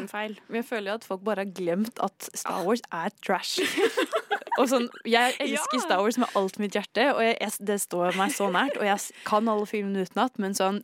[0.48, 3.62] Men jeg føler jo at folk bare har glemt at Star Wars er trash.
[4.60, 5.84] Og sånn, Jeg elsker ja.
[5.86, 8.76] Star Wars med alt mitt hjerte, og jeg, jeg, det står meg så nært.
[8.76, 10.82] Og jeg kan alle filmene utenat, men sånn,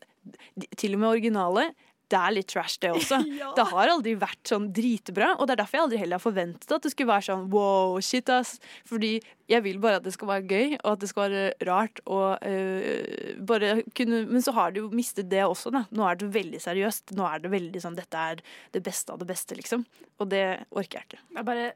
[0.81, 1.67] til og med originale
[2.09, 3.21] det er litt trash, det også.
[3.39, 3.51] Ja.
[3.55, 6.73] Det har aldri vært sånn dritbra, og det er derfor jeg aldri heller har forventet
[6.75, 8.57] at det skulle være sånn wow, shit, ass.
[8.89, 9.11] Fordi
[9.51, 12.43] jeg vil bare at det skal være gøy, og at det skal være rart og
[12.43, 15.85] uh, bare kunne Men så har du jo mistet det også, da.
[15.95, 17.15] Nå er det veldig seriøst.
[17.19, 18.43] Nå er det veldig sånn dette er
[18.75, 19.85] det beste av det beste, liksom.
[20.19, 21.23] Og det orker jeg ikke.
[21.29, 21.69] Det er bare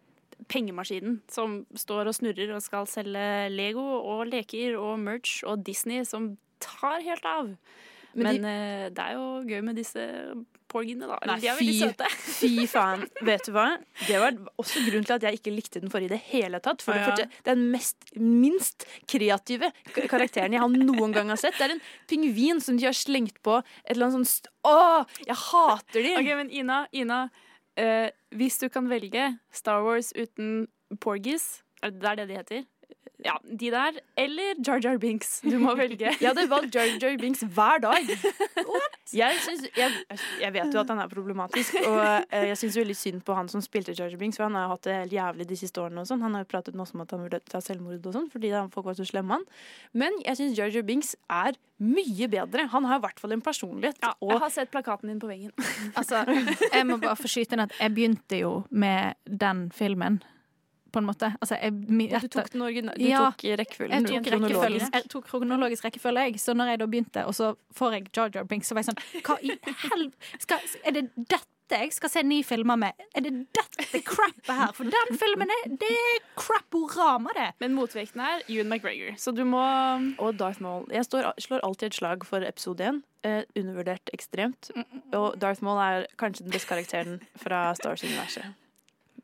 [0.50, 6.06] pengemaskinen som står og snurrer og skal selge Lego og leker og merch og Disney
[6.08, 7.54] som tar helt av.
[8.14, 10.06] Men, de, uh, det er jo gøy med disse
[10.72, 11.18] porgiene, da.
[11.28, 12.08] Nei, de er veldig søte.
[12.38, 13.04] Fy faen.
[13.28, 13.66] Vet du hva?
[14.06, 16.84] Det var også grunnen til at jeg ikke likte den forrige i det hele tatt.
[16.84, 17.14] For ah, ja.
[17.18, 21.58] det er den mest, minst kreative karakteren jeg har noen gang har sett.
[21.60, 24.76] Det er en pingvin som de har slengt på et eller annet sånt Å,
[25.26, 26.12] jeg hater de!
[26.20, 27.24] Ok, men Ina, Ina
[27.72, 30.66] Uh, hvis du kan velge Star Wars uten
[31.00, 32.64] Porgies, det er det de heter?
[33.24, 35.40] Ja, de der, eller Jar Jar Binks.
[35.44, 36.10] Du må velge.
[36.20, 38.08] jeg hadde valgt Jar Jar Binks hver dag.
[39.12, 39.90] Jeg, synes, jeg,
[40.40, 43.50] jeg, vet jo at han er problematisk, og uh, jeg syns veldig synd på han
[43.52, 46.02] som spilte Jar Jar Binks, for han har hatt det helt jævlig de siste årene.
[46.02, 46.22] og sånn.
[46.24, 48.88] Han har jo pratet masse om at han burde ta selvmord og sånn, fordi folk
[48.88, 49.46] var så slemme han.
[49.92, 52.66] Men jeg syns Jar Jar Binks er mye bedre.
[52.72, 53.98] Han har i hvert fall en personlighet.
[54.02, 54.36] Ja, og...
[54.36, 55.52] Jeg har sett plakaten din på veggen.
[55.98, 56.24] altså,
[56.72, 60.22] jeg må bare få skyte inn at jeg begynte jo med den filmen
[60.92, 61.32] på en måte.
[61.40, 61.74] Altså, jeg,
[62.08, 64.08] etter, du tok den original, du ja, tok rekkefølgen?
[64.08, 66.42] Jeg tok, rekkefølge, jeg tok kronologisk rekkefølge, jeg.
[66.42, 68.92] Så når jeg da begynte, og så får jeg Jar Jar Binks, så var jeg
[68.92, 69.56] sånn Hva i
[69.88, 72.98] helvete Er det dette jeg skal se ni filmer med.
[73.16, 74.72] Er det dette crappet her?
[74.76, 77.48] For den filmen er, det er crapporama, det.
[77.62, 79.62] Men motvekten er Ewan McGregor, så du må
[80.18, 80.84] Og Darth Maul.
[80.92, 83.00] Jeg står, slår alltid et slag for episode én.
[83.24, 84.70] Eh, undervurdert ekstremt.
[85.14, 88.52] Og Darth Maul er kanskje den beste karakteren fra Star Wars-universet.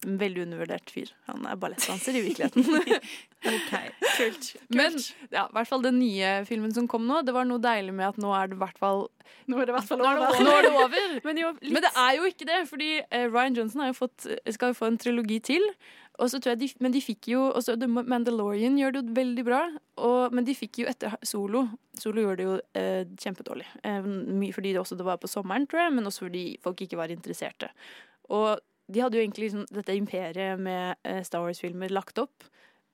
[0.07, 1.11] En Veldig undervurdert fyr.
[1.27, 2.65] Han er ballettdanser i virkeligheten.
[4.19, 4.49] Kult.
[4.75, 4.97] Men
[5.31, 8.09] ja, i hvert fall den nye filmen som kom nå, det var noe deilig med
[8.13, 9.07] at nå er det i hvert fall
[9.49, 10.43] Nå er det Nå er det over.
[10.45, 11.15] Nå er det over.
[11.27, 14.29] Men jo, Men det er jo ikke det, fordi eh, Ryan Johnson har jo fått,
[14.55, 15.67] skal jo få en trilogi til.
[16.19, 19.61] De, men de fikk jo også The Mandalorian gjør det jo veldig bra.
[20.03, 21.69] Og, men de fikk jo etter Solo
[21.99, 23.69] Solo gjorde det jo eh, kjempedårlig.
[23.87, 24.09] Eh,
[24.55, 27.15] fordi det også det var på sommeren, tror jeg, men også fordi folk ikke var
[27.15, 27.71] interesserte.
[28.35, 32.47] Og de hadde jo egentlig liksom dette imperiet med eh, Star Wars-filmer lagt opp.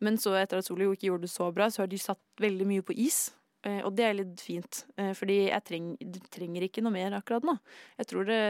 [0.02, 2.66] Men så etter at Solo ikke gjorde det så bra, så har de satt veldig
[2.68, 3.28] mye på is.
[3.64, 5.92] Eh, og det er litt fint, eh, fordi jeg treng,
[6.34, 7.56] trenger ikke noe mer akkurat nå.
[8.02, 8.40] Jeg tror det,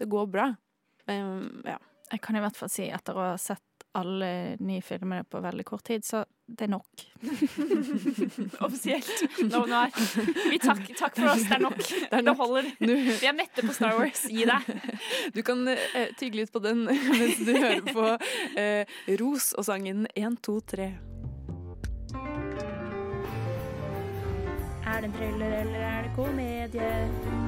[0.00, 0.50] det går bra.
[1.08, 1.78] Um, ja.
[2.08, 3.64] Jeg kan i hvert fall si etter å ha sett
[3.98, 7.02] alle ni filmene på veldig kort tid, så det er nok.
[8.64, 9.24] Offisielt.
[9.50, 9.82] No, no,
[10.48, 11.82] vi takk, takk for oss, det er nok.
[11.82, 12.70] Det, holder.
[12.80, 14.24] Vi er mette på Star Wars.
[14.30, 14.70] Gi deg.
[15.34, 16.86] Du kan eh, tygge litt på den
[17.20, 18.08] mens du hører på
[18.58, 20.90] eh, Ros og sangen 1, 2, 3.
[24.88, 27.47] Er det en thriller eller er det komedie?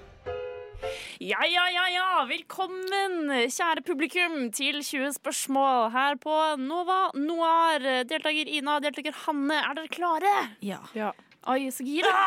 [1.21, 2.05] Ja, ja, ja, ja.
[2.25, 7.85] Velkommen, kjære publikum, til 20 spørsmål her på Nova Noir.
[8.09, 10.33] Deltaker Ina, deltaker Hanne, er dere klare?
[10.65, 11.11] Ja.
[11.51, 12.11] Oi, så gira!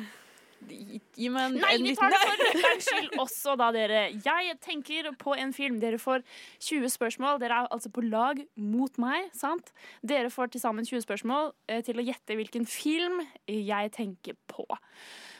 [0.70, 4.02] Gi meg en, Nei, en vi tar det for røkkerens skyld også, da, dere.
[4.26, 5.80] Jeg tenker på en film.
[5.82, 6.26] Dere får
[6.60, 7.40] 20 spørsmål.
[7.42, 9.74] Dere er altså på lag mot meg, sant?
[10.06, 14.68] Dere får til sammen 20 spørsmål eh, til å gjette hvilken film jeg tenker på.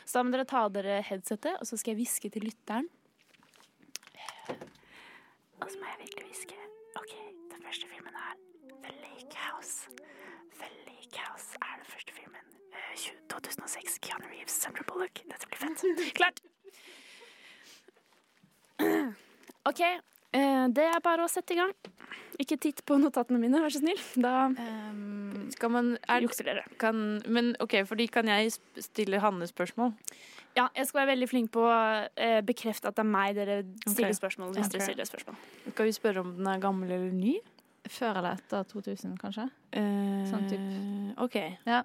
[0.04, 2.90] Så da må dere ta av dere headsetet, og så skal jeg hviske til lytteren.
[5.62, 6.58] Og så må jeg virkelig hviske.
[6.98, 7.14] OK,
[7.52, 8.34] den første filmen er
[8.82, 9.88] The Lake House.
[10.58, 12.51] The Lake House er den første filmen.
[12.72, 13.98] Eh, 20 2006.
[14.02, 15.22] Keanu Reeves, Sandra Bullock.
[15.28, 15.84] Dette blir fett.
[16.18, 16.42] Klart!
[19.70, 21.72] OK, eh, det er bare å sette i gang.
[22.40, 24.00] Ikke titt på notatene mine, vær så snill.
[24.18, 24.48] Da
[25.52, 25.92] Skal man
[26.24, 26.64] jukse dere.
[26.80, 29.92] kan, Men OK, fordi kan jeg stille Hanne spørsmål?
[30.56, 31.76] Ja, jeg skal være veldig flink på å
[32.16, 34.74] eh, bekrefte at det er meg dere stiller spørsmål hvis okay.
[34.74, 35.38] dere stiller spørsmål.
[35.70, 37.38] Skal vi spørre om den er gammel eller ny?
[37.88, 39.46] Før eller etter 2000, kanskje?
[39.74, 40.66] Uh, Sånn typ.
[41.24, 41.38] OK.
[41.66, 41.80] Ja.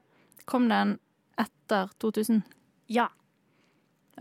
[0.45, 0.97] Kom den
[1.37, 2.41] etter 2000?
[2.87, 3.09] Ja.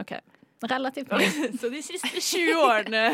[0.01, 0.13] OK.
[0.61, 1.29] Relativt ny.
[1.61, 3.05] Så de siste 20 årene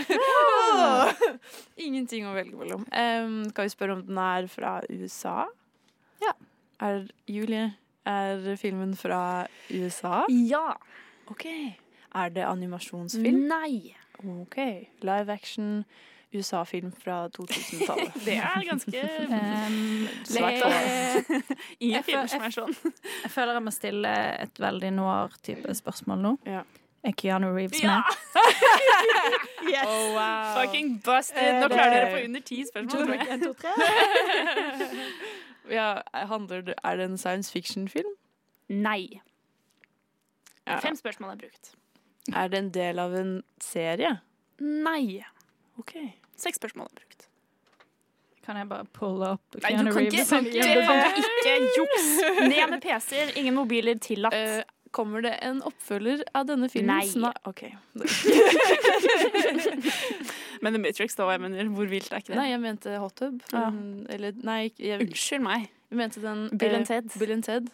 [1.86, 2.86] Ingenting å velge mellom.
[2.86, 5.48] Um, skal vi spørre om den er fra USA?
[6.22, 6.34] Ja.
[6.82, 7.72] Er, Julie,
[8.06, 10.22] er filmen fra USA?
[10.30, 10.76] Ja.
[11.30, 11.46] OK.
[12.14, 13.46] Er det animasjonsfilm?
[13.50, 13.96] Nei.
[14.22, 14.58] OK.
[15.02, 15.84] Live action
[16.34, 18.14] USA-film fra 2000-tallet.
[18.26, 21.42] Det er ganske Um, Svært le-
[21.80, 22.76] Ingen Jeg filmer som er sånn.
[23.24, 24.12] jeg føler jeg må stille
[24.46, 26.32] et veldig noir-type spørsmål nå.
[26.46, 26.62] Ja.
[27.04, 27.96] Er Keanu Reeves Ja!
[27.98, 28.04] med?
[29.74, 29.86] yes!
[29.88, 30.52] Oh, wow.
[30.60, 31.58] Fucking busted.
[31.58, 33.06] Nå Er klarer dere på under ti spørsmål.
[33.06, 33.38] tror jeg.
[35.70, 35.88] ja,
[36.30, 38.12] handler det, er det en science fiction-film?
[38.68, 39.20] Nei.
[40.66, 40.78] Ja.
[40.78, 41.72] Fem spørsmål er brukt.
[42.38, 44.12] Er det en del av en serie?
[44.62, 45.24] Nei.
[45.82, 45.96] OK.
[46.40, 47.28] Seks spørsmål er brukt.
[48.42, 50.32] Kan jeg bare pulle opp Nei, du Keanu kan Reeves?
[50.32, 52.06] ikke, du kan ikke juks.
[52.40, 54.34] Ned med PC-er, ingen mobiler tillatt.
[54.34, 54.62] Uh,
[54.92, 56.90] kommer det en oppfølger av denne filmen?
[56.90, 57.06] Nei.
[57.08, 57.38] Snart?
[57.48, 57.62] OK.
[60.62, 62.38] Men The Matrix, da, jeg mener, hvor vilt er ikke det?
[62.40, 63.40] Nei, jeg mente Hot Tub.
[63.52, 63.68] Ja.
[63.70, 65.70] Mm, Eller nei, jeg, Unnskyld meg.
[65.90, 67.14] jeg mente den Bill eh, and Ted.
[67.18, 67.70] Bill and Ted.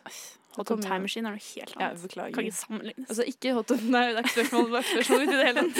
[0.58, 2.02] Hot Tub Time Machine er noe helt Ja, annet.
[2.02, 2.34] beklager.
[2.34, 3.08] kan ikke sammenlignes.
[3.12, 5.38] Altså ikke Hot Tub, nei, det er ikke spørsmål, det er ikke spørsmål ut i
[5.38, 5.78] det hele tatt.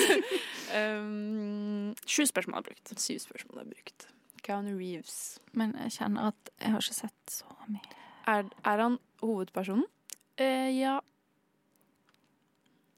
[0.78, 2.94] um, Sju spørsmål er brukt.
[3.02, 4.06] syv spørsmål er brukt.
[4.46, 5.16] Keanu Reeves.
[5.52, 7.96] Men jeg kjenner at jeg har ikke sett så mye.
[8.28, 9.84] Er, er han hovedpersonen?
[10.40, 10.98] Uh, ja.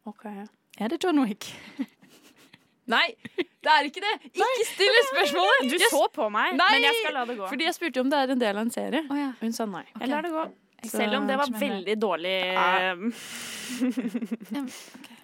[0.04, 0.24] OK.
[0.78, 1.48] Er det John Wick?
[2.90, 3.06] Nei,
[3.62, 4.12] det er ikke det!
[4.34, 5.68] Ikke still spørsmålet!
[5.70, 6.70] Du så på meg, Nei!
[6.74, 7.46] men jeg skal la det gå.
[7.52, 9.02] Fordi jeg spurte om det er en del av en serie.
[9.14, 9.28] Ja.
[9.38, 9.84] Hun sa nei.
[10.00, 10.42] Jeg lar det gå.
[10.82, 12.66] Så- Selv om det var veldig dårlig Ja.
[12.90, 12.96] eh,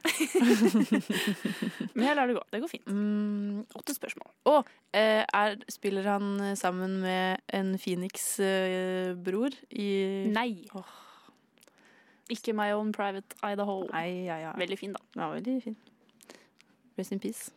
[1.96, 2.42] Men jeg lar det gå.
[2.52, 2.86] Det går fint.
[2.86, 4.28] Mm, Åtte spørsmål.
[4.46, 4.56] Å,
[4.94, 9.90] eh, er, spiller han eh, sammen med en Phoenix-bror i
[10.30, 10.50] Nei.
[12.30, 13.80] Ikke My Own Private Idaho.
[13.92, 14.54] Nei, ja, ja.
[14.58, 15.02] Veldig fin, da.
[15.18, 15.76] Ja, veldig fin.
[16.98, 17.50] Rest in peace.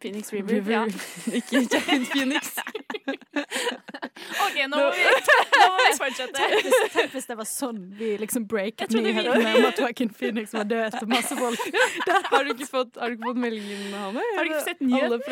[0.00, 0.62] Phoenix River.
[0.70, 0.84] Ja.
[1.38, 2.56] Ikke Giant Phoenix.
[4.44, 5.03] OK, nå må vi,
[6.00, 6.38] nå må.
[6.38, 10.12] Tenk hvis, tenk hvis det var sånn vi liksom breaket Jeg nyhetene om at Joaquin
[10.14, 11.64] Phoenix var død etter masse folk.
[12.32, 15.22] har, du ikke fått, har du ikke fått meldingen, Har du ikke sett nyheten?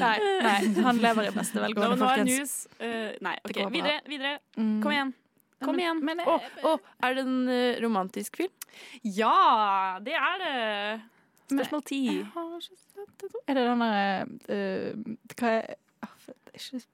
[0.00, 0.14] Nei,
[0.44, 0.56] nei,
[0.86, 2.32] han lever i beste velgående, nå er folkens.
[2.32, 3.60] news eh, Nei, OK.
[3.74, 4.00] Videre.
[4.08, 4.38] videre.
[4.56, 4.78] Mm.
[4.82, 5.14] Kom igjen.
[5.64, 6.00] Kom igjen.
[6.04, 8.52] Men, men, oh, oh, er det en eh, romantisk film?
[9.02, 10.54] Ja, det er det.
[11.52, 12.02] Spørsmål ti.
[13.46, 15.74] Er det den derre uh, Hva er
[16.04, 16.84] ah, det er ikke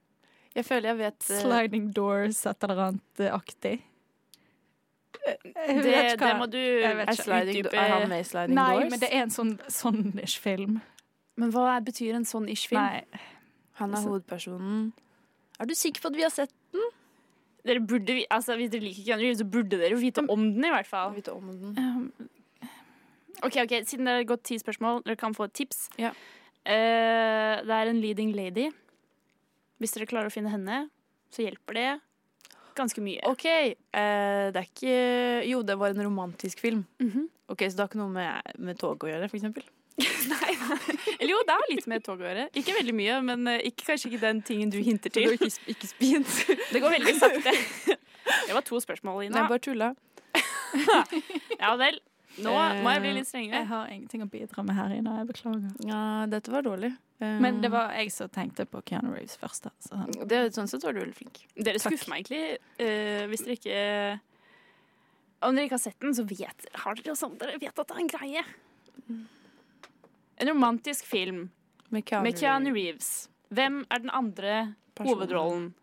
[0.57, 3.31] Jeg føler jeg vet uh, Sliding doors, et eller annet eh?
[3.31, 3.83] Jeg
[5.85, 8.91] Det, det må du er, sliding, er han med i Sliding Nei, Doors?
[8.91, 10.81] men det er en sånn sånn-ish film.
[11.41, 13.05] Men hva betyr en sånn ish-film?
[13.81, 14.91] Han er hovedpersonen.
[15.61, 16.89] Er du sikker på at vi har sett den?
[17.69, 20.45] Dere burde, vi- altså, hvis dere liker Keanu Reeves, så burde dere jo vite om
[20.55, 21.13] den, i hvert fall.
[21.17, 21.79] Vite om den?
[21.79, 22.29] Um,
[23.43, 25.89] Ok, ok, Siden det har gått ti spørsmål, dere kan få et tips.
[26.01, 26.11] Ja.
[26.67, 28.67] Uh, det er en leading lady.
[29.81, 30.83] Hvis dere klarer å finne henne,
[31.33, 31.89] så hjelper det
[32.79, 33.21] ganske mye.
[33.29, 33.45] OK.
[33.51, 33.75] eh,
[34.55, 34.95] det er ikke
[35.49, 36.85] Jo, det var en romantisk film.
[37.03, 37.29] Mhm.
[37.51, 39.65] Ok, Så det har ikke noe med, med tog å gjøre, for eksempel?
[40.31, 40.53] Nei,
[41.19, 42.45] Eller jo, det har litt med tog å gjøre.
[42.57, 45.35] Ikke veldig mye, men eh, ikke, kanskje ikke den tingen du hinter til.
[45.35, 46.31] Ikke, ikke spint.
[46.73, 47.57] Det går veldig sakte.
[48.47, 49.41] Det var to spørsmål, Ina.
[49.41, 49.91] Nei, bare tulla.
[51.61, 51.99] Ja vel.
[52.39, 52.53] Nå
[52.85, 53.59] må jeg bli litt strengere.
[53.59, 55.73] Jeg har ingenting å bidra med her inne, jeg beklager.
[55.89, 56.93] Ja, dette var dårlig.
[57.21, 59.67] Eh, Men det var jeg som tenkte på Keanu Reeves først.
[59.67, 59.99] Da, så.
[60.31, 61.43] det, Sånn sett var du veldig flink.
[61.59, 62.59] Dere skuffer meg egentlig.
[62.79, 64.21] eh, hvis dere ikke
[65.43, 67.97] Om dere ikke har sett den, så vet har dere, sånn, dere vet at det
[67.97, 68.45] er en greie.
[70.41, 71.51] En romantisk film
[71.91, 73.29] Med Keanu, med Keanu Reeves.
[73.51, 75.17] Hvem er den andre Personen.
[75.17, 75.75] hovedrollen?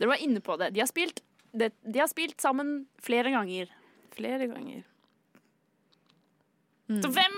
[0.00, 0.72] Dere var inne på det.
[0.74, 1.20] De har spilt,
[1.54, 3.70] det, de har spilt sammen flere ganger.
[4.12, 4.82] Flere ganger.
[6.92, 7.36] Så hvem?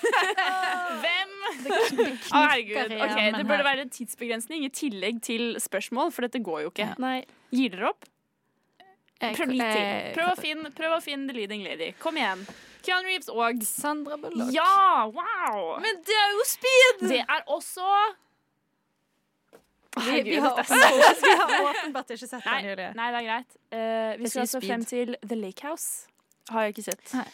[1.04, 1.34] hvem?
[1.70, 2.94] Å, herregud.
[2.96, 6.88] Ok, det burde være en tidsbegrensning i tillegg til spørsmål, for dette går jo ikke.
[7.02, 7.20] Nei.
[7.54, 8.08] Gir dere opp?
[9.20, 10.10] Prøv litt til.
[10.16, 11.92] Prøv å finne, prøv å finne The Leading Lady.
[12.00, 12.46] Kom igjen.
[12.80, 14.48] Keanu Reeves og Sandra Bullock.
[14.54, 15.04] Ja!
[15.12, 15.76] Wow!
[15.84, 17.04] Men det er jo speed!
[17.10, 17.84] Det er også
[19.98, 22.90] Herregud, vi, har åpenbart, ikke sett Nei, den, Julie.
[22.94, 23.56] nei, det er greit.
[23.74, 26.06] Uh, vi skal altså frem til The Lake House.
[26.50, 27.14] Har jeg ikke sett.
[27.14, 27.26] Nei.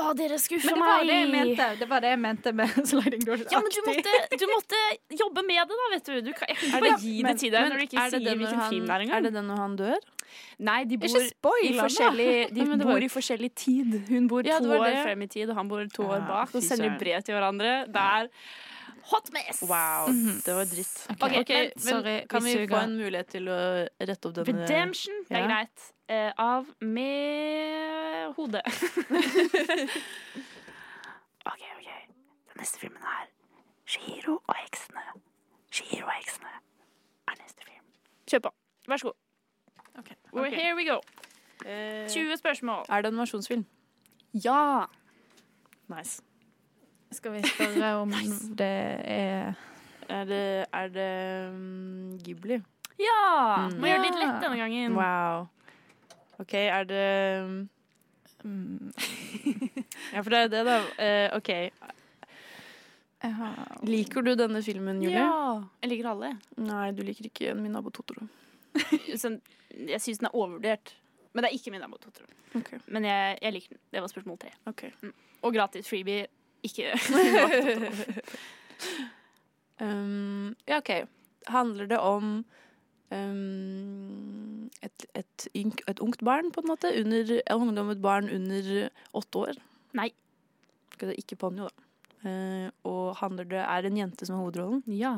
[0.00, 1.30] Å, dere skuffer Men det var meg!
[1.32, 1.66] mente.
[1.82, 3.42] Det var det jeg mente med sliding doors.
[3.52, 4.80] Ja, men du måtte, du måtte
[5.20, 6.14] jobbe med det, da, vet du.
[6.28, 8.22] du kan, jeg kan ikke bare gi det til deg når du ikke er det
[8.22, 10.08] sier hvilken han, film det er Er det den når han dør?
[10.64, 13.98] Nei, de bor, i forskjellig, de Men bor var i forskjellig tid.
[14.08, 16.54] Hun bor Ja, to år frem i tid, og han bor to år bak.
[16.56, 17.74] Og sender brev til hverandre.
[17.92, 18.32] Der er
[19.10, 19.62] hot mess!
[19.62, 20.06] Wow,
[20.46, 21.06] det var dritt.
[21.10, 23.58] Ok, okay, okay men sorry, kan vi vi få en mulighet til å
[24.00, 25.46] rette opp denne Redemption, det er Ja.
[25.50, 25.88] greit.
[26.12, 28.62] Uh, av med hodet.
[31.50, 31.90] OK, OK.
[32.52, 33.26] Den neste filmen er
[33.88, 35.02] Shihiro og heksene.
[35.72, 36.52] Shihiro og heksene
[37.28, 37.84] er neste film.
[38.30, 38.52] Kjør på.
[38.88, 39.18] Vær så god.
[40.32, 40.54] Well, Ok.
[40.54, 41.00] Here we go.
[41.66, 42.84] Eh, 20 spørsmål.
[42.88, 43.64] Er det en versjonsfilm?
[44.44, 44.86] Ja.
[45.88, 46.22] Nice.
[47.12, 48.12] Skal vi spørre om
[48.60, 48.72] det
[49.04, 49.54] er
[50.08, 51.10] Er det, er det
[51.52, 52.58] um, Ghibli?
[53.00, 53.68] Ja!
[53.68, 53.78] Mm.
[53.80, 54.96] Må gjøre det litt lett denne gangen.
[54.98, 55.46] Wow.
[56.42, 57.06] OK, er det
[57.44, 57.54] um,
[58.44, 58.92] mm,
[60.12, 60.76] Ja, for det er det, da.
[60.98, 61.50] Uh, OK.
[63.22, 65.22] har, Liker du denne filmen, Julie?
[65.22, 65.62] Ja.
[65.84, 66.34] Jeg liker alle.
[66.60, 68.28] Nei, du liker ikke Min nabo Totoro.
[69.08, 70.96] Jeg syns den er overvurdert.
[71.32, 72.28] Men det er ikke min nabo Totoro.
[72.52, 72.76] Okay.
[72.92, 73.80] Men jeg, jeg liker den.
[73.88, 74.50] Det var spørsmål tre.
[74.68, 74.82] Ok.
[75.40, 76.26] Og gratis freebie.
[76.62, 76.92] Ikke
[79.82, 80.90] Um, ja, OK.
[81.50, 82.44] Handler det om
[83.10, 85.46] um, et, et,
[85.90, 86.92] et ungt barn, på en måte?
[87.00, 89.58] Under, ungdom, et barn under åtte år?
[89.98, 90.12] Nei.
[91.18, 91.88] Ikke Ponyo, da.
[92.22, 94.84] Uh, og handler det Er det en jente som har hovedrollen?
[94.86, 95.16] Ja.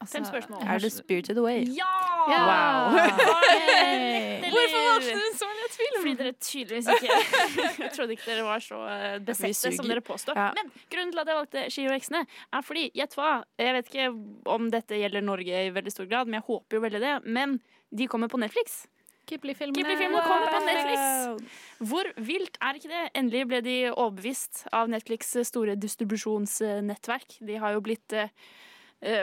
[0.00, 0.62] Altså, Fem spørsmål.
[0.66, 1.64] Er det Spirited Away?
[1.76, 1.90] Ja!
[2.30, 2.98] Wow.
[2.98, 4.50] Yay!
[4.50, 5.98] Hvorfor valgte du en så lett film?
[5.98, 7.18] Fordi dere tydeligvis ikke
[7.84, 10.38] Jeg trodde ikke dere var så eh, besette som dere påstår.
[10.38, 10.50] Ja.
[10.56, 13.92] Men grunnen til at jeg valgte Ski og heksene, er fordi, gjett hva, jeg vet
[13.92, 14.08] ikke
[14.56, 17.18] om dette gjelder Norge i veldig stor grad, men jeg håper jo veldig det.
[17.26, 18.82] Men de kommer på Netflix.
[19.30, 20.22] Ghibli-filmene.
[20.26, 21.52] Kommer på Netflix.
[21.90, 23.04] Hvor vilt er ikke det?
[23.18, 27.38] Endelig ble de overbevist av Netflix' store distribusjonsnettverk.
[27.46, 28.32] De har jo blitt eh,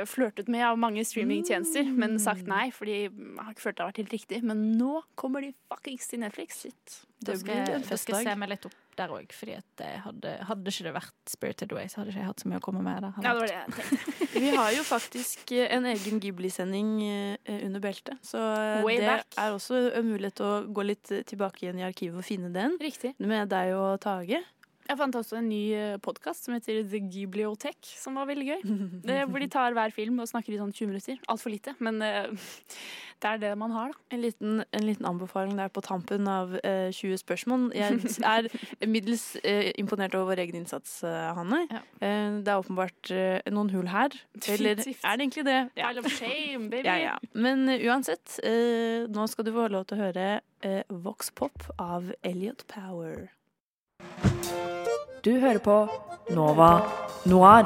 [0.09, 3.91] flørtet med av mange streamingtjenester, men sagt nei fordi jeg har ikke følt det har
[3.91, 4.41] vært helt riktig.
[4.43, 6.63] Men nå kommer de fuckings til Netflix.
[7.19, 10.31] Da Det skal, blir en da jeg se meg litt opp der òg, fordi hadde,
[10.49, 12.81] hadde ikke det vært Spirited Away, så hadde ikke jeg hatt så mye å komme
[12.85, 13.13] med der.
[13.21, 14.27] Ja, det var det jeg tenkte.
[14.43, 19.09] Vi har jo faktisk eh, en egen Ghibli-sending eh, under beltet, så eh, Way det
[19.11, 19.37] back.
[19.37, 22.77] er også en mulighet å gå litt eh, tilbake igjen i arkivet og finne den.
[22.81, 23.13] Riktig.
[23.21, 24.41] Med deg og Tage.
[24.87, 25.63] Jeg fant også en ny
[26.03, 28.61] podkast som heter The Gibliotek, som var veldig gøy.
[29.07, 31.19] Det, hvor de tar hver film og snakker i sånn 20 minutter.
[31.27, 32.31] Altfor lite, men uh,
[33.21, 34.05] det er det man har, da.
[34.15, 37.67] En liten, en liten anbefaling der på tampen av uh, 20 spørsmål.
[37.75, 37.99] Jeg
[38.33, 38.47] er
[38.87, 41.63] middels uh, imponert over vår egen innsats, eh, Hanne.
[41.99, 44.13] Eh, det er åpenbart eh, noen hull her.
[44.47, 45.03] Eller Definitivt.
[45.03, 45.59] er det egentlig det?
[45.75, 46.87] Pile of shame, baby.
[46.87, 47.15] Ja, ja.
[47.33, 50.27] Men eh, uansett, eh, nå skal du få lov til å høre
[50.61, 53.29] eh, Vox Pop av Elliot Power.
[55.27, 55.73] Du hører på
[56.31, 56.67] Nova
[57.27, 57.65] Noir.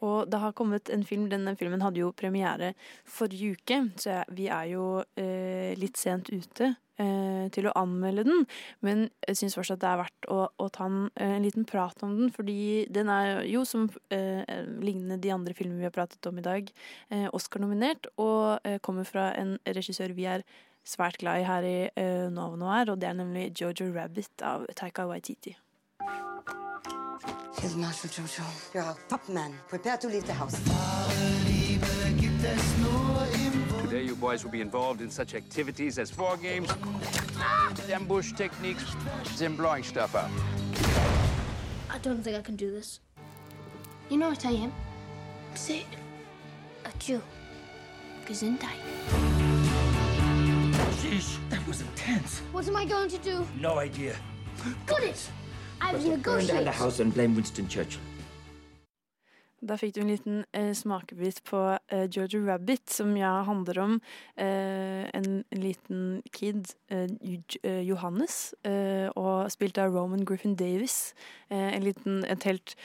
[0.00, 1.26] Og det har kommet en film.
[1.28, 2.70] Denne filmen hadde jo premiere
[3.04, 4.86] forrige uke, så vi er jo
[5.20, 8.48] eh, litt sent ute eh, til å anmelde den.
[8.80, 12.08] Men jeg syns fortsatt det er verdt å, å ta en, eh, en liten prat
[12.08, 14.48] om den, fordi den er jo, som eh,
[14.80, 16.72] lignende de andre filmene vi har pratet om i dag,
[17.12, 20.48] eh, Oscar-nominert, og eh, kommer fra en regissør vi er
[20.84, 24.66] svært glad i her i uh, Novo Noir, og det er nemlig Jojo Rabbit av
[24.76, 25.56] Taika Waititi.
[27.58, 28.42] Here's Marshal Jojo.
[28.74, 29.54] You're our top man.
[29.68, 30.58] Prepare to leave the house.
[33.82, 36.68] Today, you boys will be involved in such activities as war games,
[37.92, 38.96] ambush techniques,
[39.40, 40.30] and blowing stuff up.
[41.90, 43.00] I don't think I can do this.
[44.08, 44.72] You know what I am?
[45.54, 45.84] Say.
[46.84, 47.20] A Jew.
[48.26, 49.21] Gesundheit.
[51.02, 52.42] Sheesh, that was intense.
[52.52, 53.44] What am I going to do?
[53.60, 54.14] No idea.
[54.86, 55.30] Got it!
[55.80, 58.00] I was Burn down the house and blame Winston Churchill.
[59.62, 61.58] Da fikk du en liten eh, smakebit på
[61.90, 64.00] eh, Georgia Rabbit, som ja handler om
[64.36, 67.10] eh, en liten kid, eh,
[67.62, 71.14] eh, Johannes, eh, og spilt av Roman Griffin Davis.
[71.50, 72.76] Eh, en liten, et helt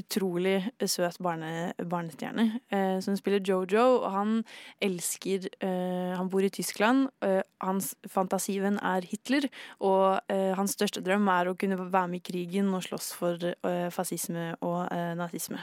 [0.00, 3.84] utrolig søt barne, barnestjerne eh, som spiller Jojo.
[4.02, 4.34] Og han
[4.82, 7.08] elsker eh, Han bor i Tyskland.
[7.24, 9.48] Eh, hans fantasivenn er Hitler.
[9.80, 13.48] Og eh, hans største drøm er å kunne være med i krigen og slåss for
[13.50, 15.62] eh, fascisme og eh, nazisme.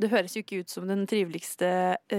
[0.00, 1.68] Det høres jo ikke ut som den triveligste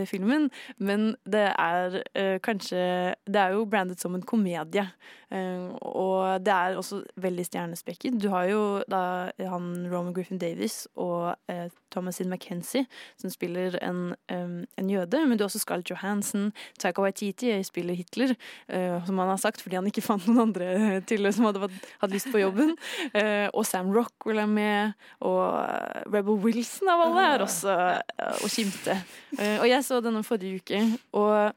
[0.09, 1.97] filmen, men det er
[2.43, 4.83] kanskje Det er jo brandet som en komedie.
[5.31, 8.17] Og det er også veldig stjernespekket.
[8.21, 12.85] Du har jo da han Roman Griffin Davis og eh, Thomasin McKenzie
[13.21, 17.97] som spiller en, um, en jøde, men du har også Scarlett Johansson, Taika Waititi spiller
[17.97, 18.35] Hitler,
[18.73, 21.69] uh, som han har sagt fordi han ikke fant noen andre til som hadde
[22.01, 22.75] hadde lyst på jobben.
[23.15, 28.41] Uh, og Sam Rockwell er med, og eh, Rebel Wilson av alle er også uh,
[28.43, 28.97] å kimte.
[29.37, 30.81] Eh, og jeg så denne forrige uke,
[31.17, 31.55] og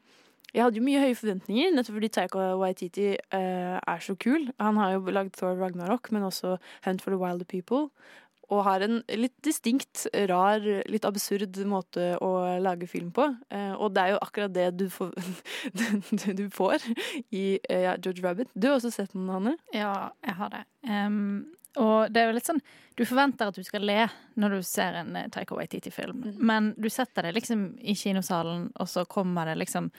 [0.49, 4.47] jeg hadde jo mye høye forventninger, nettopp fordi Taika Waititi eh, er så kul.
[4.57, 6.55] Han har jo lagd Thor Ragnarok, men også
[6.87, 7.89] Hunt for the Wilder People.
[8.49, 12.31] Og har en litt distinkt, rar, litt absurd måte å
[12.63, 13.27] lage film på.
[13.53, 15.13] Eh, og det er jo akkurat det du får,
[16.39, 16.83] du får
[17.29, 18.51] i eh, ja, George Rabbit.
[18.55, 19.55] Du har også sett den, Hanne?
[19.75, 20.65] Ja, jeg har det.
[20.89, 21.47] Um,
[21.77, 22.61] og det er jo litt sånn
[22.97, 24.07] Du forventer at du skal le
[24.41, 28.89] når du ser en «Take Taika Waititi-film, men du setter deg liksom i kinosalen, og
[28.89, 29.89] så kommer det liksom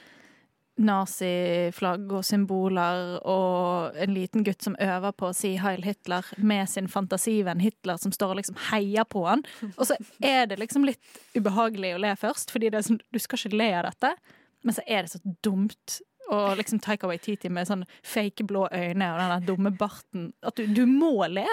[0.80, 6.68] naziflagg og symboler og en liten gutt som øver på å si Heil Hitler med
[6.72, 9.44] sin fantasivenn Hitler som står og liksom heier på han.
[9.76, 13.60] Og så er det liksom litt ubehagelig å le først, fordi sånn, du skal ikke
[13.60, 14.14] le av dette,
[14.64, 16.00] men så er det så dumt.
[16.30, 20.28] Og liksom Taika Waititi med sånn fake blå øyne og den dumme barten.
[20.46, 21.48] At du, du må le.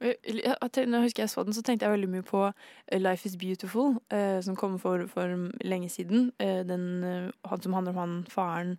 [0.00, 0.14] Eh,
[0.86, 3.36] når jeg husker jeg så den, så tenkte jeg veldig mye på eh, Life Is
[3.40, 5.34] Beautiful, eh, som kom for, for
[5.66, 6.30] lenge siden.
[6.38, 8.76] Eh, den eh, han som handler om han faren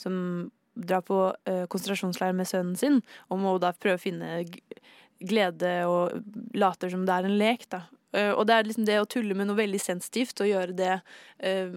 [0.00, 4.44] som drar på eh, konsentrasjonsleir med sønnen sin, og må da prøve å finne
[5.20, 6.20] glede og
[6.56, 7.84] later som det er en lek, da.
[8.16, 10.94] Eh, og det er liksom det å tulle med noe veldig sensitivt og gjøre det
[11.46, 11.76] eh,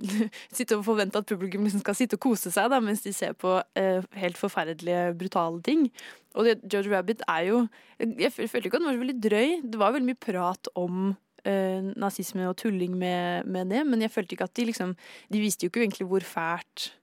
[0.56, 3.34] Sitte og forvente at publikum liksom skal sitte og kose seg da, mens de ser
[3.38, 5.88] på eh, helt forferdelige, brutale ting.
[6.34, 7.58] Og det, George Rabbit er jo
[8.00, 9.50] Jeg, følte ikke at den var så veldig drøy.
[9.66, 11.10] Det var veldig mye prat om
[11.44, 14.96] eh, nazisme og tulling med, med det, men jeg følte ikke at de liksom
[15.28, 16.94] De viste jo ikke egentlig hvor fælt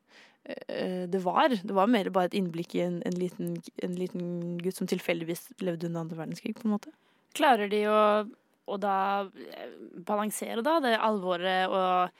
[0.47, 1.51] det var.
[1.51, 3.49] Det var mer bare et innblikk i en, en, liten,
[3.83, 4.29] en liten
[4.61, 6.93] gutt som tilfeldigvis levde under andre verdenskrig, på en måte.
[7.35, 7.97] Klarer de å,
[8.67, 8.97] å da
[9.27, 12.11] eh, balansere da det alvoret og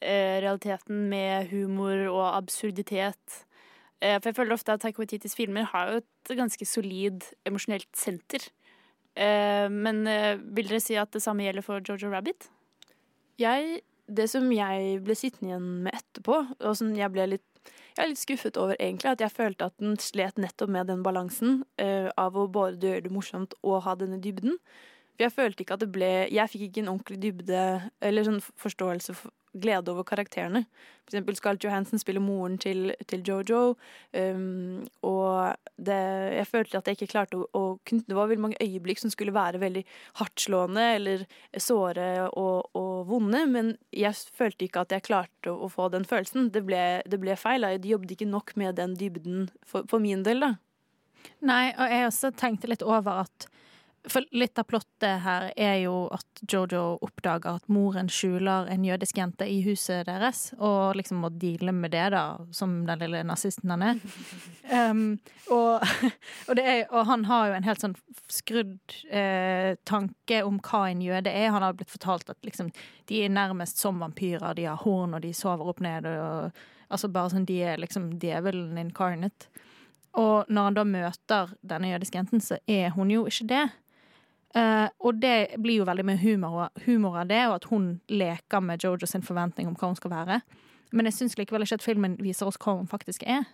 [0.00, 3.42] eh, realiteten med humor og absurditet?
[4.00, 7.90] Eh, for jeg føler ofte at Taika Waititis filmer har jo et ganske solid emosjonelt
[7.98, 8.44] senter.
[9.18, 12.50] Eh, men eh, vil dere si at det samme gjelder for Jojo Rabbit?
[13.38, 17.44] Jeg, det som jeg ble sittende igjen med etterpå, og som jeg ble litt
[17.98, 21.00] jeg er litt skuffet over, egentlig, at jeg følte at den slet nettopp med den
[21.02, 24.54] balansen uh, av å både gjøre det morsomt og ha denne dybden.
[25.18, 27.64] Jeg følte ikke at det ble Jeg fikk ikke en ordentlig dybde,
[28.04, 30.64] eller sånn forståelse, for, glede over karakterene.
[31.02, 33.74] For eksempel Scarlett Johansen spiller moren til, til Jojo,
[34.12, 35.98] um, og det,
[36.36, 39.34] jeg følte at jeg ikke klarte å, å Det var veldig mange øyeblikk som skulle
[39.34, 39.84] være veldig
[40.20, 45.72] hardtslående eller såre og, og vonde, men jeg følte ikke at jeg klarte å, å
[45.72, 46.50] få den følelsen.
[46.54, 47.66] Det ble, det ble feil.
[47.80, 50.54] De jobbet ikke nok med den dybden for, for min del, da.
[51.44, 53.48] Nei, og jeg også tenkte litt over at
[54.06, 59.18] For litt av plottet her er jo at Jojo oppdager at moren skjuler en jødisk
[59.18, 63.74] jente i huset deres, og liksom må deale med det, da, som den lille nazisten
[63.74, 64.00] han er.
[64.70, 65.02] Um,
[65.56, 65.82] og,
[66.46, 67.96] og, det er, og han har jo en helt sånn
[68.32, 71.50] skrudd eh, tanke om hva en jøde er.
[71.54, 72.70] Han har blitt fortalt at liksom,
[73.10, 74.54] de er nærmest som vampyrer.
[74.56, 76.06] De har horn, og de sover opp ned.
[76.06, 79.50] Og, altså bare sånn, De er liksom djevelen incarnate.
[80.18, 83.66] Og når han da møter denne jødiske jenten, så er hun jo ikke det.
[84.56, 88.64] Uh, og det blir jo veldig mye humor, humor, av det, og at hun leker
[88.64, 90.40] med Jojo sin forventning om hva hun skal være.
[90.96, 93.44] Men jeg syns likevel ikke at filmen viser oss hva hun faktisk er.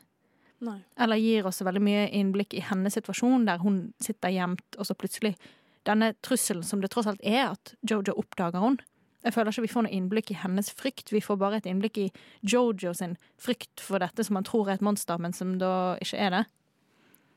[0.64, 0.78] Nei.
[1.00, 4.96] Eller gir oss veldig mye innblikk i hennes situasjon, der hun sitter gjemt, og så
[4.98, 5.36] plutselig
[5.84, 8.78] Denne trusselen som det tross alt er at Jojo oppdager hun.
[9.20, 11.12] Jeg føler ikke vi får noe innblikk i hennes frykt.
[11.12, 12.06] Vi får bare et innblikk i
[12.40, 16.22] Jojo sin frykt for dette som han tror er et monster, men som da ikke
[16.24, 16.42] er det.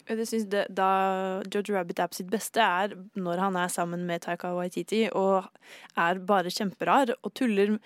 [0.07, 0.89] Jeg synes det, Da
[1.51, 5.49] George Rabbit er på sitt beste, er når han er sammen med Taika Waititi og
[5.97, 7.77] er bare kjemperar og tuller.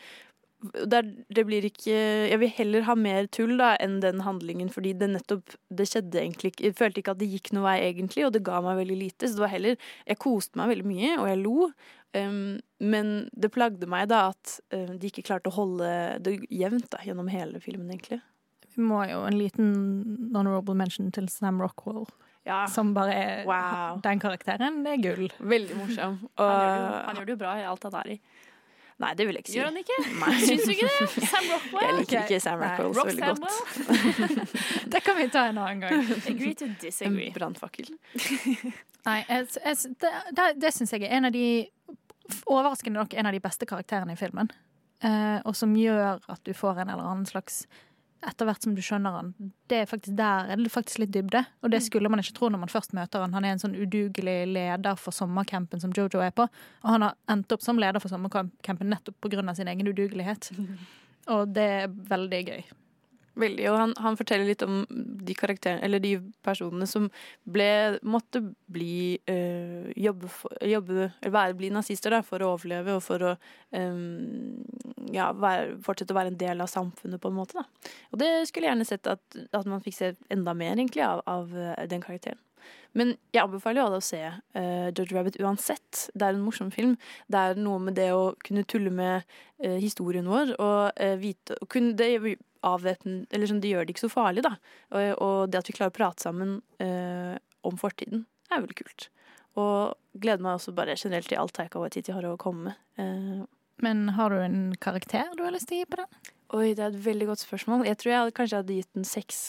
[0.61, 1.01] Der,
[1.34, 1.95] det blir ikke
[2.30, 6.19] Jeg vil heller ha mer tull da enn den handlingen, fordi det nettopp Det skjedde
[6.22, 8.78] egentlig ikke Jeg følte ikke at det gikk noe vei, egentlig, og det ga meg
[8.84, 9.26] veldig lite.
[9.26, 11.72] Så det var heller Jeg koste meg veldig mye, og jeg lo.
[12.13, 15.89] Um, men det plagde meg da at uh, de ikke klarte å holde
[16.22, 18.19] det jevnt da, gjennom hele filmen, egentlig.
[18.76, 19.72] Vi må jo en liten
[20.36, 22.05] honorable mention til Sam Rockwell.
[22.47, 22.65] Ja.
[22.67, 23.99] Som bare er wow.
[24.01, 25.28] Den karakteren, det er gull.
[25.39, 26.22] Veldig morsom.
[26.41, 28.17] Og, han, gjør det, jo bra i alt han er i.
[29.01, 29.57] Nei, det vil jeg ikke si.
[29.57, 29.97] Gjør han ikke?
[30.24, 30.38] Nei.
[30.45, 31.09] Syns du ikke det?
[31.34, 31.84] Sam Rockwell?
[31.86, 34.55] Jeg liker ikke Sam Rockwell så veldig godt.
[34.95, 36.09] det kan vi ta en annen gang.
[36.22, 37.30] Agree to disagree.
[37.30, 37.93] En brannfakkel.
[39.05, 41.45] Nei, jeg, jeg, det, det, det syns jeg er en av de
[42.47, 44.47] Overraskende nok en av de beste karakterene i filmen.
[45.03, 47.65] Uh, og som gjør at du får en eller annen slags
[48.28, 49.32] etter hvert som du skjønner han,
[49.72, 51.43] det er faktisk der er det faktisk litt dybde.
[51.63, 53.34] Og det skulle man ikke tro når man først møter han.
[53.38, 56.45] Han er en sånn udugelig leder for sommercampen som Jojo er på.
[56.84, 59.55] Og han har endt opp som leder for sommercampen nettopp pga.
[59.55, 60.51] sin egen udugelighet.
[61.34, 62.63] Og det er veldig gøy.
[63.40, 67.08] Veldig, og han, han, forteller litt om de karakterene, eller de personene som
[67.48, 67.70] ble,
[68.04, 73.06] måtte bli øh, jobbe, for, jobbe eller være, bli nazister da, for å overleve og
[73.06, 74.04] for å øh,
[75.16, 77.62] ja, være, fortsette å være en del av samfunnet, på en måte.
[77.62, 77.92] Da.
[78.12, 81.24] Og det skulle jeg gjerne sett at, at man fikk se enda mer, egentlig, av,
[81.30, 82.42] av den karakteren.
[82.98, 86.08] Men jeg anbefaler jo alle å se uh, George Rabbit uansett.
[86.14, 86.98] Det er en morsom film.
[87.32, 89.24] Det er noe med det å kunne tulle med
[89.64, 92.36] uh, historien vår og uh, vite og kunne, det,
[92.68, 94.55] avvæpne Eller sånn, det gjør det ikke så farlig, da.
[94.91, 96.59] Og, og det at vi klarer å prate sammen
[97.62, 99.07] om fortiden, er veldig kult.
[99.62, 103.47] Og gleder meg også bare generelt til alt Taika Waititi har å komme med.
[103.82, 106.32] Men har du en karakter du har lyst til å gi på den?
[106.51, 107.86] Oi, det er et veldig godt spørsmål.
[107.88, 109.39] Jeg tror jeg hadde, kanskje hadde gitt den seks.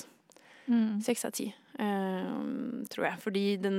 [0.71, 1.01] Mm.
[1.03, 1.49] Seks av ti.
[1.81, 3.19] Uh, tror jeg.
[3.23, 3.79] Fordi den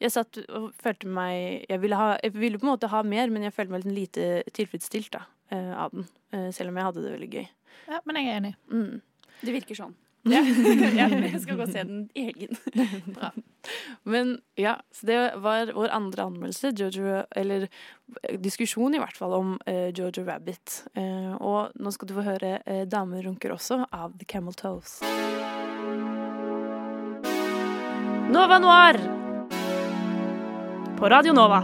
[0.00, 3.30] Jeg satt og følte meg jeg ville, ha, jeg ville, på en måte ha mer,
[3.30, 5.22] men jeg følte meg litt lite tilfredsstilt da,
[5.54, 6.08] uh, av den.
[6.34, 7.46] Uh, selv om jeg hadde det veldig gøy.
[7.88, 8.54] Ja, Men jeg er enig.
[8.72, 9.00] Mm.
[9.42, 9.94] Det virker sånn.
[10.26, 10.40] Ja.
[10.42, 12.56] jeg skal gå og se den i helgen.
[13.14, 13.30] Bra.
[14.02, 17.68] Men ja, så det var vår andre anmeldelse, Jojo, eller
[18.42, 20.80] diskusjon i hvert fall, om Jojo Rabbit.
[21.38, 22.58] og nå skal du få høre
[22.90, 24.98] Damer runker også, av The Camel Toes.
[28.30, 28.98] Nova Noir
[30.98, 31.62] på Radio Nova.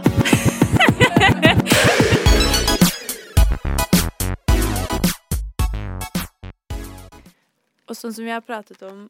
[7.89, 9.07] Og sånn som vi har pratet om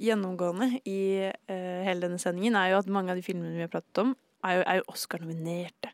[0.00, 3.72] gjennomgående i uh, hele denne sendingen, er jo at mange av de filmene vi har
[3.72, 4.14] pratet om,
[4.48, 5.92] er jo, jo Oscar-nominerte.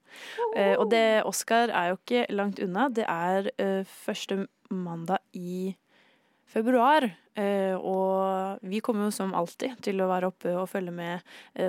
[0.55, 2.87] Uh, og det Oscar er jo ikke langt unna.
[2.95, 5.75] Det er uh, første mandag i
[6.51, 7.11] februar.
[7.37, 11.27] Og vi kommer jo som alltid til å være oppe og følge med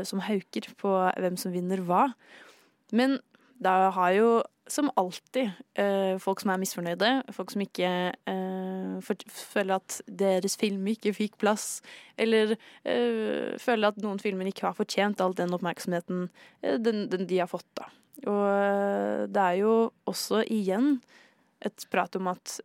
[0.07, 2.05] som hauker på hvem som vinner hva.
[2.95, 3.17] Men
[3.59, 4.29] Da har jo
[4.71, 7.91] som alltid eh, folk som er misfornøyde, folk som ikke
[8.29, 11.81] eh, føler at deres film ikke fikk plass,
[12.19, 16.27] eller eh, føler at noen filmer ikke har fortjent all den oppmerksomheten
[16.83, 17.89] den, den de har fått, da.
[18.27, 19.73] Og det er jo
[20.09, 20.95] også igjen
[21.61, 22.55] et prat om at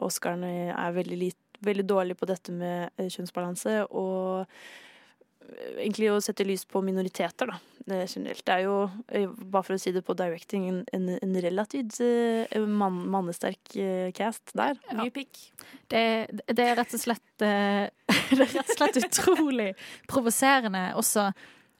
[0.00, 4.48] Oscarene er veldig, lit, veldig dårlige på dette med kjønnsbalanse, og
[5.78, 7.58] egentlig å sette lys på minoriteter, da,
[7.90, 8.44] eh, generelt.
[8.44, 11.98] Det er jo, eh, bare for å si det på directing, en, en, relativt
[12.68, 14.78] man, mannesterk eh, cast der.
[14.92, 15.40] Mye pikk.
[15.88, 16.04] Det,
[16.46, 17.90] det er rett og slett eh,
[18.34, 19.72] Det er rett og slett utrolig
[20.10, 21.30] provoserende også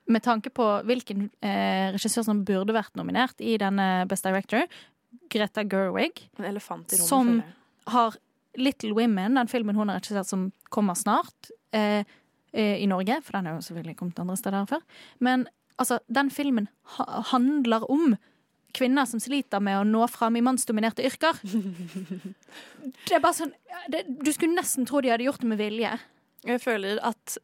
[0.07, 4.67] med tanke på hvilken eh, regissør som burde vært nominert i denne Best Director.
[5.33, 6.27] Greta Gerwig.
[6.39, 7.43] En elefant i rommet, Som
[7.95, 8.19] har
[8.61, 12.15] Little Women, den filmen hun har regissert som kommer snart eh, eh,
[12.55, 13.21] i Norge.
[13.25, 14.85] For den har jo selvfølgelig kommet andre steder før.
[15.25, 15.49] Men
[15.81, 18.15] altså, den filmen ha handler om
[18.75, 21.39] kvinner som sliter med å nå fram i mannsdominerte yrker.
[23.07, 23.53] Det er bare sånn
[23.89, 25.93] det, Du skulle nesten tro de hadde gjort det med vilje.
[26.45, 27.39] Jeg føler at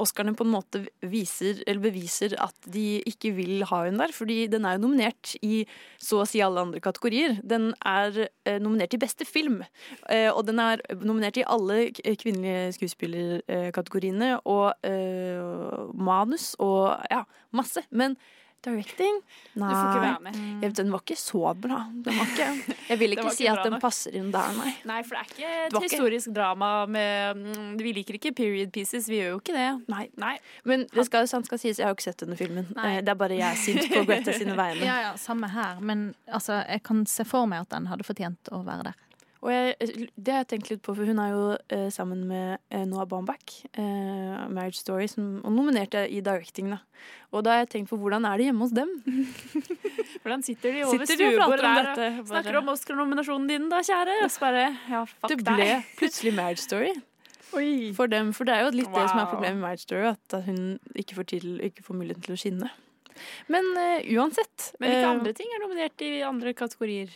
[0.00, 4.14] Oscarene på en måte viser, beviser at de ikke vil ha hun der.
[4.14, 5.64] Fordi den er jo nominert i
[6.02, 7.38] så å si alle andre kategorier.
[7.46, 9.62] Den er eh, nominert i beste film.
[10.10, 14.38] Eh, og den er nominert i alle kvinnelige skuespillerkategoriene.
[14.44, 17.24] Og eh, manus og ja,
[17.54, 17.86] masse.
[17.90, 18.18] Men
[18.64, 19.20] directing
[19.60, 19.68] Nei.
[19.70, 20.38] får ikke være med.
[20.64, 21.78] Jeg den var ikke så bra.
[22.06, 23.82] Den var ikke, jeg vil ikke si at den nok.
[23.84, 24.72] passer inn der, nei.
[24.90, 28.34] Nei, for det er ikke Det et historisk ikke- drama med mm, Vi liker ikke
[28.34, 29.08] period pieces.
[29.08, 29.68] Vi gjør jo ikke det.
[29.88, 30.08] Nei.
[30.16, 30.34] Nei.
[30.64, 32.66] Men det skal, sant skal sies, jeg har jo ikke sett denne filmen.
[32.76, 32.96] Nei.
[32.96, 34.84] Eh, Det er bare jeg er sint på Greta sine vegne.
[34.84, 35.80] Ja, ja, Samme her.
[35.80, 39.00] Men altså, jeg kan se for meg at den hadde fortjent å være der.
[39.44, 41.40] Og jeg, det har jeg tenkt litt på, for hun er jo
[41.76, 46.70] eh, sammen med eh, Noah Baumbach, eh, Marriage Story, som, og nominerte i directing.
[46.72, 46.78] da.
[47.34, 48.92] Og da har jeg tenkt på hvordan er det hjemme hos dem?
[50.24, 52.04] Hvordan sitter de over stuebordet der dette?
[52.22, 54.14] og snakker om Oscar-nominasjonen din, da, kjære?
[54.40, 55.90] Bare Ja, Det ble deg.
[55.98, 56.94] plutselig Marriage Story.
[57.94, 60.38] For dem, for det er jo litt det som er problemet med Marriage Story, at
[60.46, 62.70] hun ikke får, til, ikke får muligheten til å skinne.
[63.52, 67.12] Men eh, uansett Men hvilke eh, andre ting er nominert i andre kategorier?